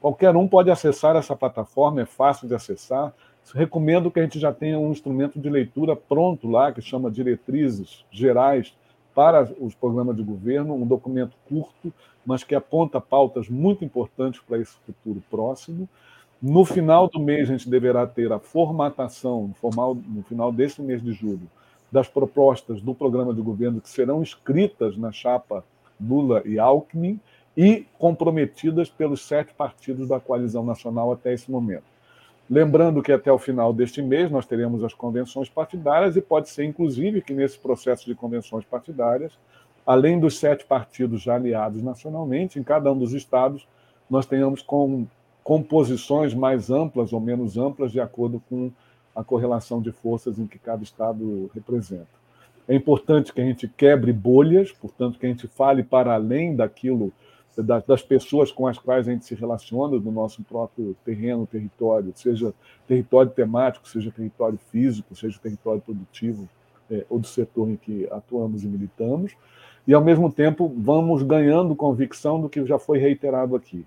Qualquer 0.00 0.36
um 0.36 0.46
pode 0.46 0.70
acessar 0.70 1.16
essa 1.16 1.34
plataforma, 1.34 2.02
é 2.02 2.06
fácil 2.06 2.46
de 2.46 2.54
acessar. 2.54 3.12
Recomendo 3.54 4.10
que 4.10 4.18
a 4.18 4.22
gente 4.22 4.38
já 4.38 4.52
tenha 4.52 4.78
um 4.78 4.90
instrumento 4.90 5.38
de 5.38 5.48
leitura 5.48 5.94
pronto 5.94 6.48
lá, 6.48 6.72
que 6.72 6.82
chama 6.82 7.10
Diretrizes 7.10 8.04
Gerais 8.10 8.74
para 9.14 9.50
os 9.60 9.74
programas 9.74 10.16
de 10.16 10.22
governo, 10.22 10.74
um 10.74 10.86
documento 10.86 11.36
curto, 11.48 11.92
mas 12.24 12.44
que 12.44 12.54
aponta 12.54 13.00
pautas 13.00 13.48
muito 13.48 13.84
importantes 13.84 14.40
para 14.46 14.58
esse 14.58 14.76
futuro 14.84 15.22
próximo. 15.30 15.88
No 16.42 16.64
final 16.66 17.08
do 17.08 17.18
mês, 17.18 17.48
a 17.48 17.52
gente 17.52 17.70
deverá 17.70 18.06
ter 18.06 18.30
a 18.30 18.38
formatação, 18.38 19.54
no 19.62 20.22
final 20.24 20.52
desse 20.52 20.82
mês 20.82 21.02
de 21.02 21.12
julho, 21.12 21.48
das 21.90 22.08
propostas 22.08 22.82
do 22.82 22.94
programa 22.94 23.32
de 23.32 23.40
governo 23.40 23.80
que 23.80 23.88
serão 23.88 24.22
escritas 24.22 24.98
na 24.98 25.10
chapa 25.12 25.64
Lula 25.98 26.42
e 26.44 26.58
Alckmin 26.58 27.18
e 27.56 27.86
comprometidas 27.98 28.90
pelos 28.90 29.22
sete 29.22 29.54
partidos 29.54 30.08
da 30.08 30.20
coalizão 30.20 30.62
nacional 30.62 31.10
até 31.10 31.32
esse 31.32 31.50
momento. 31.50 31.95
Lembrando 32.48 33.02
que 33.02 33.10
até 33.10 33.30
o 33.30 33.38
final 33.38 33.72
deste 33.72 34.00
mês 34.00 34.30
nós 34.30 34.46
teremos 34.46 34.84
as 34.84 34.94
convenções 34.94 35.48
partidárias 35.48 36.16
e 36.16 36.20
pode 36.20 36.48
ser, 36.48 36.64
inclusive, 36.64 37.20
que 37.20 37.34
nesse 37.34 37.58
processo 37.58 38.06
de 38.06 38.14
convenções 38.14 38.64
partidárias, 38.64 39.32
além 39.84 40.20
dos 40.20 40.38
sete 40.38 40.64
partidos 40.64 41.22
já 41.22 41.34
aliados 41.34 41.82
nacionalmente, 41.82 42.58
em 42.58 42.62
cada 42.62 42.92
um 42.92 42.98
dos 42.98 43.12
estados, 43.12 43.66
nós 44.08 44.26
tenhamos 44.26 44.62
com 44.62 45.06
composições 45.42 46.34
mais 46.34 46.70
amplas 46.70 47.12
ou 47.12 47.20
menos 47.20 47.56
amplas 47.56 47.90
de 47.90 48.00
acordo 48.00 48.40
com 48.48 48.70
a 49.14 49.24
correlação 49.24 49.80
de 49.80 49.90
forças 49.90 50.38
em 50.38 50.46
que 50.46 50.58
cada 50.58 50.82
Estado 50.82 51.50
representa. 51.54 52.06
É 52.68 52.74
importante 52.74 53.32
que 53.32 53.40
a 53.40 53.44
gente 53.44 53.68
quebre 53.68 54.12
bolhas, 54.12 54.72
portanto, 54.72 55.18
que 55.18 55.26
a 55.26 55.28
gente 55.28 55.46
fale 55.46 55.82
para 55.82 56.14
além 56.14 56.54
daquilo, 56.54 57.12
das 57.56 58.02
pessoas 58.02 58.52
com 58.52 58.66
as 58.66 58.78
quais 58.78 59.08
a 59.08 59.12
gente 59.12 59.24
se 59.24 59.34
relaciona, 59.34 59.98
do 59.98 60.10
nosso 60.10 60.42
próprio 60.42 60.94
terreno, 61.04 61.46
território, 61.46 62.12
seja 62.14 62.52
território 62.86 63.30
temático, 63.30 63.88
seja 63.88 64.10
território 64.10 64.58
físico, 64.70 65.16
seja 65.16 65.38
território 65.38 65.80
produtivo, 65.80 66.48
é, 66.90 67.04
ou 67.08 67.18
do 67.18 67.26
setor 67.26 67.68
em 67.70 67.76
que 67.76 68.06
atuamos 68.10 68.62
e 68.62 68.66
militamos, 68.66 69.32
e, 69.86 69.94
ao 69.94 70.04
mesmo 70.04 70.30
tempo, 70.30 70.72
vamos 70.76 71.22
ganhando 71.22 71.74
convicção 71.74 72.40
do 72.40 72.48
que 72.48 72.64
já 72.66 72.78
foi 72.78 72.98
reiterado 72.98 73.56
aqui 73.56 73.84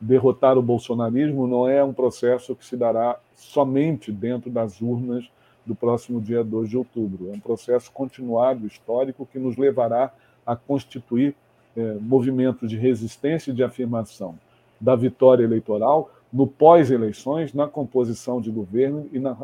derrotar 0.00 0.58
o 0.58 0.62
bolsonarismo 0.62 1.46
não 1.46 1.68
é 1.68 1.82
um 1.82 1.92
processo 1.92 2.54
que 2.54 2.64
se 2.64 2.76
dará 2.76 3.18
somente 3.34 4.12
dentro 4.12 4.50
das 4.50 4.80
urnas 4.80 5.28
do 5.64 5.74
próximo 5.74 6.20
dia 6.20 6.44
2 6.44 6.68
de 6.68 6.76
outubro. 6.76 7.30
É 7.30 7.36
um 7.36 7.40
processo 7.40 7.90
continuado, 7.90 8.66
histórico, 8.66 9.26
que 9.26 9.38
nos 9.38 9.56
levará 9.56 10.12
a 10.44 10.54
constituir 10.54 11.34
é, 11.76 11.94
movimentos 12.00 12.68
de 12.68 12.76
resistência 12.76 13.50
e 13.50 13.54
de 13.54 13.62
afirmação 13.62 14.38
da 14.80 14.94
vitória 14.94 15.44
eleitoral 15.44 16.10
no 16.32 16.46
pós-eleições, 16.46 17.54
na 17.54 17.66
composição 17.66 18.40
de 18.40 18.50
governo 18.50 19.08
e 19.12 19.18
na 19.18 19.36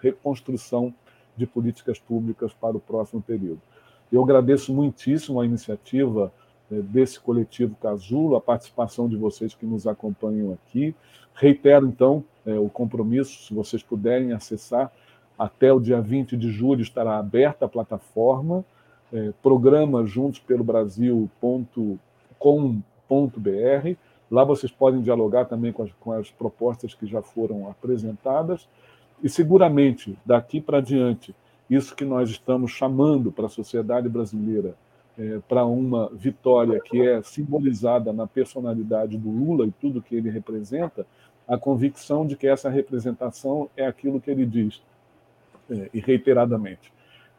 reconstrução 0.00 0.94
de 1.36 1.46
políticas 1.46 1.98
públicas 1.98 2.52
para 2.52 2.76
o 2.76 2.80
próximo 2.80 3.22
período. 3.22 3.60
Eu 4.10 4.22
agradeço 4.22 4.72
muitíssimo 4.72 5.40
a 5.40 5.44
iniciativa 5.44 6.32
é, 6.70 6.80
desse 6.80 7.20
coletivo 7.20 7.76
Casulo, 7.76 8.36
a 8.36 8.40
participação 8.40 9.08
de 9.08 9.16
vocês 9.16 9.54
que 9.54 9.66
nos 9.66 9.86
acompanham 9.86 10.52
aqui. 10.52 10.94
Reitero, 11.34 11.86
então, 11.86 12.24
é, 12.46 12.58
o 12.58 12.68
compromisso, 12.68 13.46
se 13.46 13.54
vocês 13.54 13.82
puderem 13.82 14.32
acessar, 14.32 14.90
até 15.38 15.72
o 15.72 15.78
dia 15.78 16.00
20 16.00 16.36
de 16.36 16.50
julho 16.50 16.82
estará 16.82 17.18
aberta 17.18 17.66
a 17.66 17.68
plataforma, 17.68 18.64
é, 19.12 19.32
programa 19.42 20.04
juntos 20.06 20.38
pelo 20.40 20.64
Brasil.com.br. 20.64 21.98
Lá 24.30 24.44
vocês 24.44 24.70
podem 24.70 25.00
dialogar 25.00 25.46
também 25.46 25.72
com 25.72 25.82
as, 25.82 25.92
com 25.92 26.12
as 26.12 26.30
propostas 26.30 26.94
que 26.94 27.06
já 27.06 27.22
foram 27.22 27.68
apresentadas. 27.70 28.68
E 29.22 29.28
seguramente, 29.28 30.16
daqui 30.24 30.60
para 30.60 30.80
diante, 30.80 31.34
isso 31.68 31.94
que 31.96 32.04
nós 32.04 32.30
estamos 32.30 32.70
chamando 32.70 33.32
para 33.32 33.46
a 33.46 33.50
sociedade 33.50 34.08
brasileira 34.08 34.74
é, 35.18 35.40
para 35.48 35.66
uma 35.66 36.08
vitória 36.12 36.80
que 36.80 37.00
é 37.00 37.20
simbolizada 37.22 38.12
na 38.12 38.26
personalidade 38.26 39.18
do 39.18 39.28
Lula 39.28 39.66
e 39.66 39.72
tudo 39.72 40.00
que 40.00 40.14
ele 40.14 40.30
representa, 40.30 41.04
a 41.46 41.58
convicção 41.58 42.26
de 42.26 42.36
que 42.36 42.46
essa 42.46 42.70
representação 42.70 43.68
é 43.76 43.84
aquilo 43.84 44.20
que 44.20 44.30
ele 44.30 44.46
diz, 44.46 44.80
é, 45.68 45.90
e 45.92 45.98
reiteradamente. 45.98 46.92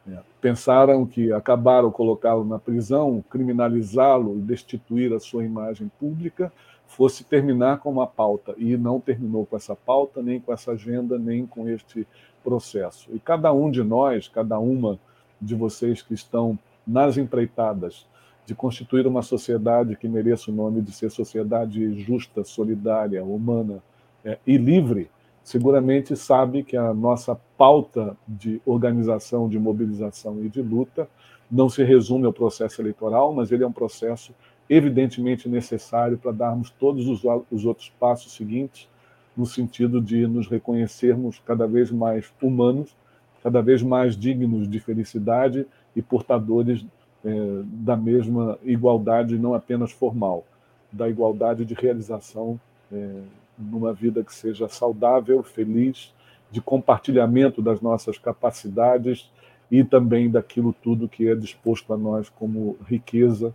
É, 0.08 0.18
pensaram 0.40 1.04
que 1.04 1.32
acabaram 1.32 1.90
colocá-lo 1.90 2.44
na 2.44 2.58
prisão, 2.58 3.22
criminalizá-lo 3.28 4.38
e 4.38 4.40
destituir 4.40 5.12
a 5.12 5.20
sua 5.20 5.44
imagem 5.44 5.90
pública 6.00 6.52
fosse 6.86 7.22
terminar 7.22 7.78
com 7.78 7.90
uma 7.90 8.06
pauta, 8.06 8.52
e 8.58 8.76
não 8.76 8.98
terminou 8.98 9.46
com 9.46 9.56
essa 9.56 9.76
pauta, 9.76 10.20
nem 10.20 10.40
com 10.40 10.52
essa 10.52 10.72
agenda, 10.72 11.18
nem 11.18 11.46
com 11.46 11.68
este 11.68 12.06
processo. 12.42 13.08
E 13.14 13.20
cada 13.20 13.52
um 13.52 13.70
de 13.70 13.82
nós, 13.82 14.26
cada 14.26 14.58
uma 14.58 14.98
de 15.40 15.54
vocês 15.54 16.02
que 16.02 16.14
estão 16.14 16.58
nas 16.86 17.16
empreitadas 17.16 18.06
de 18.44 18.54
constituir 18.54 19.06
uma 19.06 19.22
sociedade 19.22 19.94
que 19.94 20.08
mereça 20.08 20.50
o 20.50 20.54
nome 20.54 20.80
de 20.80 20.92
ser 20.92 21.10
sociedade 21.10 22.00
justa, 22.00 22.42
solidária, 22.42 23.22
humana 23.22 23.80
é, 24.24 24.38
e 24.44 24.56
livre, 24.56 25.08
seguramente 25.42 26.16
sabe 26.16 26.62
que 26.62 26.76
a 26.76 26.92
nossa 26.94 27.38
pauta 27.56 28.16
de 28.26 28.60
organização, 28.64 29.48
de 29.48 29.58
mobilização 29.58 30.44
e 30.44 30.48
de 30.48 30.62
luta 30.62 31.08
não 31.50 31.68
se 31.68 31.82
resume 31.82 32.26
ao 32.26 32.32
processo 32.32 32.80
eleitoral, 32.80 33.32
mas 33.32 33.50
ele 33.50 33.64
é 33.64 33.66
um 33.66 33.72
processo 33.72 34.32
evidentemente 34.68 35.48
necessário 35.48 36.16
para 36.16 36.30
darmos 36.30 36.70
todos 36.70 37.08
os, 37.08 37.22
os 37.50 37.64
outros 37.64 37.92
passos 37.98 38.32
seguintes 38.34 38.88
no 39.36 39.44
sentido 39.44 40.00
de 40.00 40.26
nos 40.26 40.46
reconhecermos 40.46 41.40
cada 41.44 41.66
vez 41.66 41.90
mais 41.90 42.32
humanos, 42.40 42.94
cada 43.42 43.60
vez 43.60 43.82
mais 43.82 44.16
dignos 44.16 44.68
de 44.68 44.78
felicidade 44.78 45.66
e 45.96 46.02
portadores 46.02 46.86
é, 47.24 47.30
da 47.64 47.96
mesma 47.96 48.58
igualdade, 48.62 49.38
não 49.38 49.54
apenas 49.54 49.90
formal, 49.90 50.44
da 50.92 51.08
igualdade 51.08 51.64
de 51.64 51.74
realização 51.74 52.60
é, 52.92 53.20
numa 53.60 53.92
vida 53.92 54.24
que 54.24 54.34
seja 54.34 54.68
saudável, 54.68 55.42
feliz, 55.42 56.14
de 56.50 56.60
compartilhamento 56.60 57.62
das 57.62 57.80
nossas 57.80 58.18
capacidades 58.18 59.30
e 59.70 59.84
também 59.84 60.28
daquilo 60.28 60.72
tudo 60.72 61.08
que 61.08 61.28
é 61.28 61.34
disposto 61.34 61.92
a 61.92 61.96
nós 61.96 62.28
como 62.28 62.76
riqueza 62.86 63.54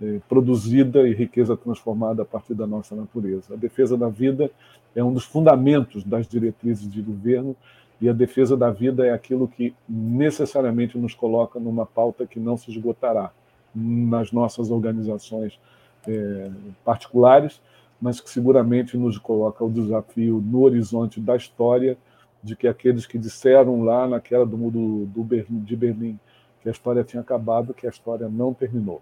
é, 0.00 0.20
produzida 0.28 1.08
e 1.08 1.14
riqueza 1.14 1.56
transformada 1.56 2.22
a 2.22 2.24
partir 2.24 2.54
da 2.54 2.66
nossa 2.66 2.94
natureza. 2.94 3.54
A 3.54 3.56
defesa 3.56 3.96
da 3.96 4.08
vida 4.08 4.50
é 4.94 5.02
um 5.02 5.12
dos 5.12 5.24
fundamentos 5.24 6.04
das 6.04 6.28
diretrizes 6.28 6.88
de 6.88 7.00
governo 7.02 7.56
e 8.00 8.08
a 8.08 8.12
defesa 8.12 8.56
da 8.56 8.70
vida 8.70 9.06
é 9.06 9.10
aquilo 9.10 9.48
que 9.48 9.74
necessariamente 9.88 10.98
nos 10.98 11.14
coloca 11.14 11.58
numa 11.58 11.86
pauta 11.86 12.26
que 12.26 12.38
não 12.38 12.56
se 12.56 12.70
esgotará 12.70 13.32
nas 13.74 14.32
nossas 14.32 14.70
organizações 14.70 15.58
é, 16.06 16.50
particulares, 16.84 17.60
mas 18.00 18.20
que 18.20 18.28
seguramente 18.30 18.96
nos 18.96 19.18
coloca 19.18 19.64
o 19.64 19.70
desafio 19.70 20.42
no 20.44 20.62
horizonte 20.62 21.20
da 21.20 21.36
história 21.36 21.96
de 22.42 22.54
que 22.54 22.68
aqueles 22.68 23.06
que 23.06 23.18
disseram 23.18 23.82
lá 23.82 24.06
na 24.06 24.20
queda 24.20 24.46
do 24.46 24.56
muro 24.56 25.06
do 25.06 25.24
Berlim, 25.24 25.60
de 25.60 25.76
Berlim 25.76 26.18
que 26.60 26.68
a 26.68 26.72
história 26.72 27.04
tinha 27.04 27.20
acabado, 27.20 27.72
que 27.72 27.86
a 27.86 27.90
história 27.90 28.28
não 28.28 28.52
terminou. 28.52 29.00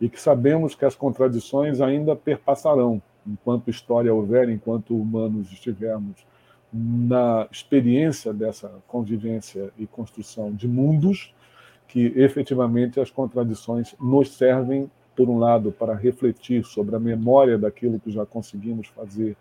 E 0.00 0.08
que 0.08 0.20
sabemos 0.20 0.74
que 0.74 0.84
as 0.84 0.94
contradições 0.94 1.80
ainda 1.80 2.16
perpassarão 2.16 3.00
enquanto 3.26 3.70
história 3.70 4.12
houver, 4.12 4.48
enquanto 4.48 4.96
humanos 4.96 5.50
estivermos 5.52 6.26
na 6.72 7.46
experiência 7.50 8.32
dessa 8.32 8.70
convivência 8.88 9.70
e 9.78 9.86
construção 9.86 10.52
de 10.52 10.66
mundos 10.66 11.32
que 11.86 12.12
efetivamente 12.16 12.98
as 12.98 13.10
contradições 13.10 13.94
nos 14.00 14.36
servem, 14.36 14.90
por 15.16 15.28
um 15.28 15.38
lado, 15.38 15.72
para 15.72 15.94
refletir 15.94 16.64
sobre 16.64 16.96
a 16.96 16.98
memória 16.98 17.58
daquilo 17.58 18.00
que 18.00 18.10
já 18.10 18.26
conseguimos 18.26 18.88
fazer, 18.88 19.36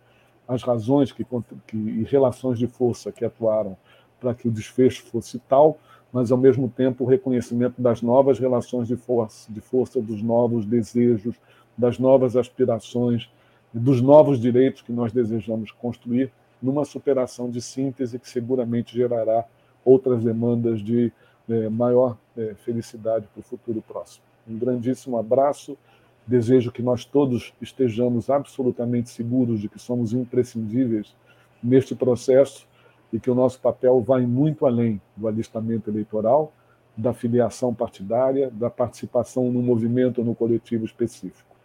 as 0.47 0.61
razões 0.61 1.11
que, 1.11 1.25
que, 1.67 1.77
e 1.77 2.03
relações 2.03 2.59
de 2.59 2.67
força 2.67 3.11
que 3.11 3.25
atuaram 3.25 3.77
para 4.19 4.33
que 4.33 4.47
o 4.47 4.51
desfecho 4.51 5.03
fosse 5.03 5.39
tal, 5.39 5.77
mas 6.11 6.31
ao 6.31 6.37
mesmo 6.37 6.69
tempo 6.69 7.03
o 7.03 7.07
reconhecimento 7.07 7.81
das 7.81 8.01
novas 8.01 8.39
relações 8.39 8.87
de 8.87 8.95
força, 8.95 9.51
de 9.51 9.59
força 9.59 10.01
dos 10.01 10.21
novos 10.21 10.65
desejos, 10.65 11.35
das 11.77 11.97
novas 11.97 12.35
aspirações, 12.35 13.29
dos 13.73 14.01
novos 14.01 14.39
direitos 14.39 14.81
que 14.81 14.91
nós 14.91 15.11
desejamos 15.11 15.71
construir 15.71 16.31
numa 16.61 16.85
superação 16.85 17.49
de 17.49 17.61
síntese 17.61 18.19
que 18.19 18.29
seguramente 18.29 18.95
gerará 18.95 19.43
outras 19.83 20.23
demandas 20.23 20.81
de 20.81 21.11
é, 21.49 21.67
maior 21.67 22.17
é, 22.37 22.53
felicidade 22.53 23.27
para 23.33 23.41
o 23.41 23.43
futuro 23.43 23.83
próximo. 23.85 24.23
Um 24.47 24.57
grandíssimo 24.57 25.17
abraço. 25.17 25.77
Desejo 26.25 26.71
que 26.71 26.81
nós 26.81 27.03
todos 27.03 27.53
estejamos 27.61 28.29
absolutamente 28.29 29.09
seguros 29.09 29.59
de 29.59 29.67
que 29.67 29.79
somos 29.79 30.13
imprescindíveis 30.13 31.13
neste 31.61 31.95
processo 31.95 32.67
e 33.11 33.19
que 33.19 33.29
o 33.29 33.35
nosso 33.35 33.59
papel 33.59 34.01
vai 34.01 34.25
muito 34.25 34.65
além 34.65 35.01
do 35.15 35.27
alistamento 35.27 35.89
eleitoral, 35.89 36.51
da 36.95 37.13
filiação 37.13 37.73
partidária, 37.73 38.49
da 38.51 38.69
participação 38.69 39.51
no 39.51 39.61
movimento 39.61 40.19
ou 40.19 40.25
no 40.25 40.35
coletivo 40.35 40.85
específico. 40.85 41.55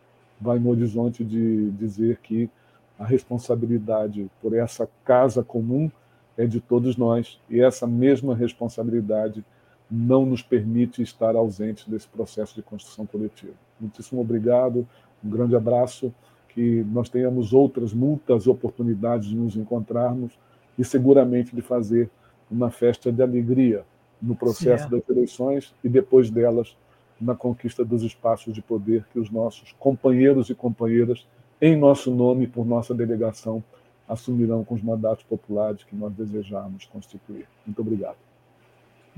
Vai 0.41 0.59
no 0.59 0.71
horizonte 0.71 1.25
de 1.25 1.71
dizer 1.73 2.19
que 2.23 2.51
a 2.99 3.05
responsabilidade 3.05 4.29
por 4.43 4.55
essa 4.55 4.89
casa 5.05 5.43
comum 5.43 5.91
é 6.37 6.47
de 6.47 6.61
todos 6.61 6.97
nós 6.97 7.41
e 7.49 7.61
essa 7.61 7.87
mesma 7.87 8.35
responsabilidade 8.35 9.45
não 9.91 10.27
nos 10.27 10.43
permite 10.43 11.03
estar 11.03 11.35
ausentes 11.35 11.87
desse 11.87 12.09
processo 12.09 12.55
de 12.55 12.63
construção 12.63 13.07
coletiva. 13.07 13.55
Muitíssimo 13.81 14.21
obrigado, 14.21 14.87
um 15.25 15.31
grande 15.31 15.57
abraço, 15.57 16.13
que 16.49 16.85
nós 16.91 17.09
tenhamos 17.09 17.53
outras 17.53 17.93
muitas 17.93 18.47
oportunidades 18.47 19.29
de 19.29 19.37
nos 19.37 19.57
encontrarmos 19.57 20.33
e 20.79 20.85
seguramente 20.85 21.55
de 21.55 21.63
fazer 21.63 22.11
uma 22.51 22.71
festa 22.71 23.13
de 23.13 23.23
alegria 23.23 23.85
no 24.21 24.35
processo 24.35 24.91
das 24.91 25.03
eleições 25.09 25.75
e 25.83 25.89
depois 25.89 26.31
delas 26.31 26.77
na 27.21 27.35
conquista 27.35 27.85
dos 27.85 28.03
espaços 28.03 28.55
de 28.55 28.63
poder 28.63 29.05
que 29.13 29.19
os 29.19 29.31
nossos 29.31 29.73
companheiros 29.79 30.51
e 30.51 30.55
companheiras, 30.55 31.27
em 31.61 31.77
nosso 31.77 32.15
nome 32.15 32.45
e 32.45 32.49
por 32.49 32.65
nossa 32.65 32.95
delegação, 32.95 33.63
assumirão 34.09 34.65
com 34.65 34.75
os 34.75 34.83
mandatos 34.83 35.25
populares 35.25 35.85
que 35.85 35.95
nós 35.95 36.13
desejamos 36.13 36.87
constituir. 36.87 37.47
Muito 37.67 37.81
obrigado. 37.83 38.28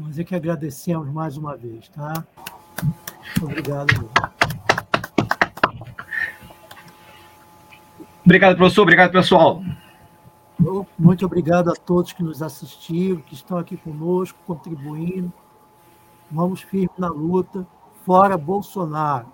Nós 0.00 0.18
é 0.18 0.24
que 0.24 0.34
agradecemos 0.34 1.06
mais 1.12 1.36
uma 1.36 1.54
vez, 1.58 1.86
tá? 1.90 2.24
Obrigado. 3.42 4.10
Obrigado, 8.24 8.56
professor. 8.56 8.82
Obrigado, 8.82 9.12
pessoal. 9.12 9.62
Muito 10.98 11.26
obrigado 11.26 11.70
a 11.70 11.74
todos 11.74 12.14
que 12.14 12.22
nos 12.22 12.42
assistiram, 12.42 13.20
que 13.20 13.34
estão 13.34 13.58
aqui 13.58 13.76
conosco, 13.76 14.38
contribuindo. 14.46 15.30
Vamos 16.30 16.62
firme 16.62 16.90
na 16.96 17.08
luta. 17.08 17.66
Fora 18.06 18.38
Bolsonaro. 18.38 19.26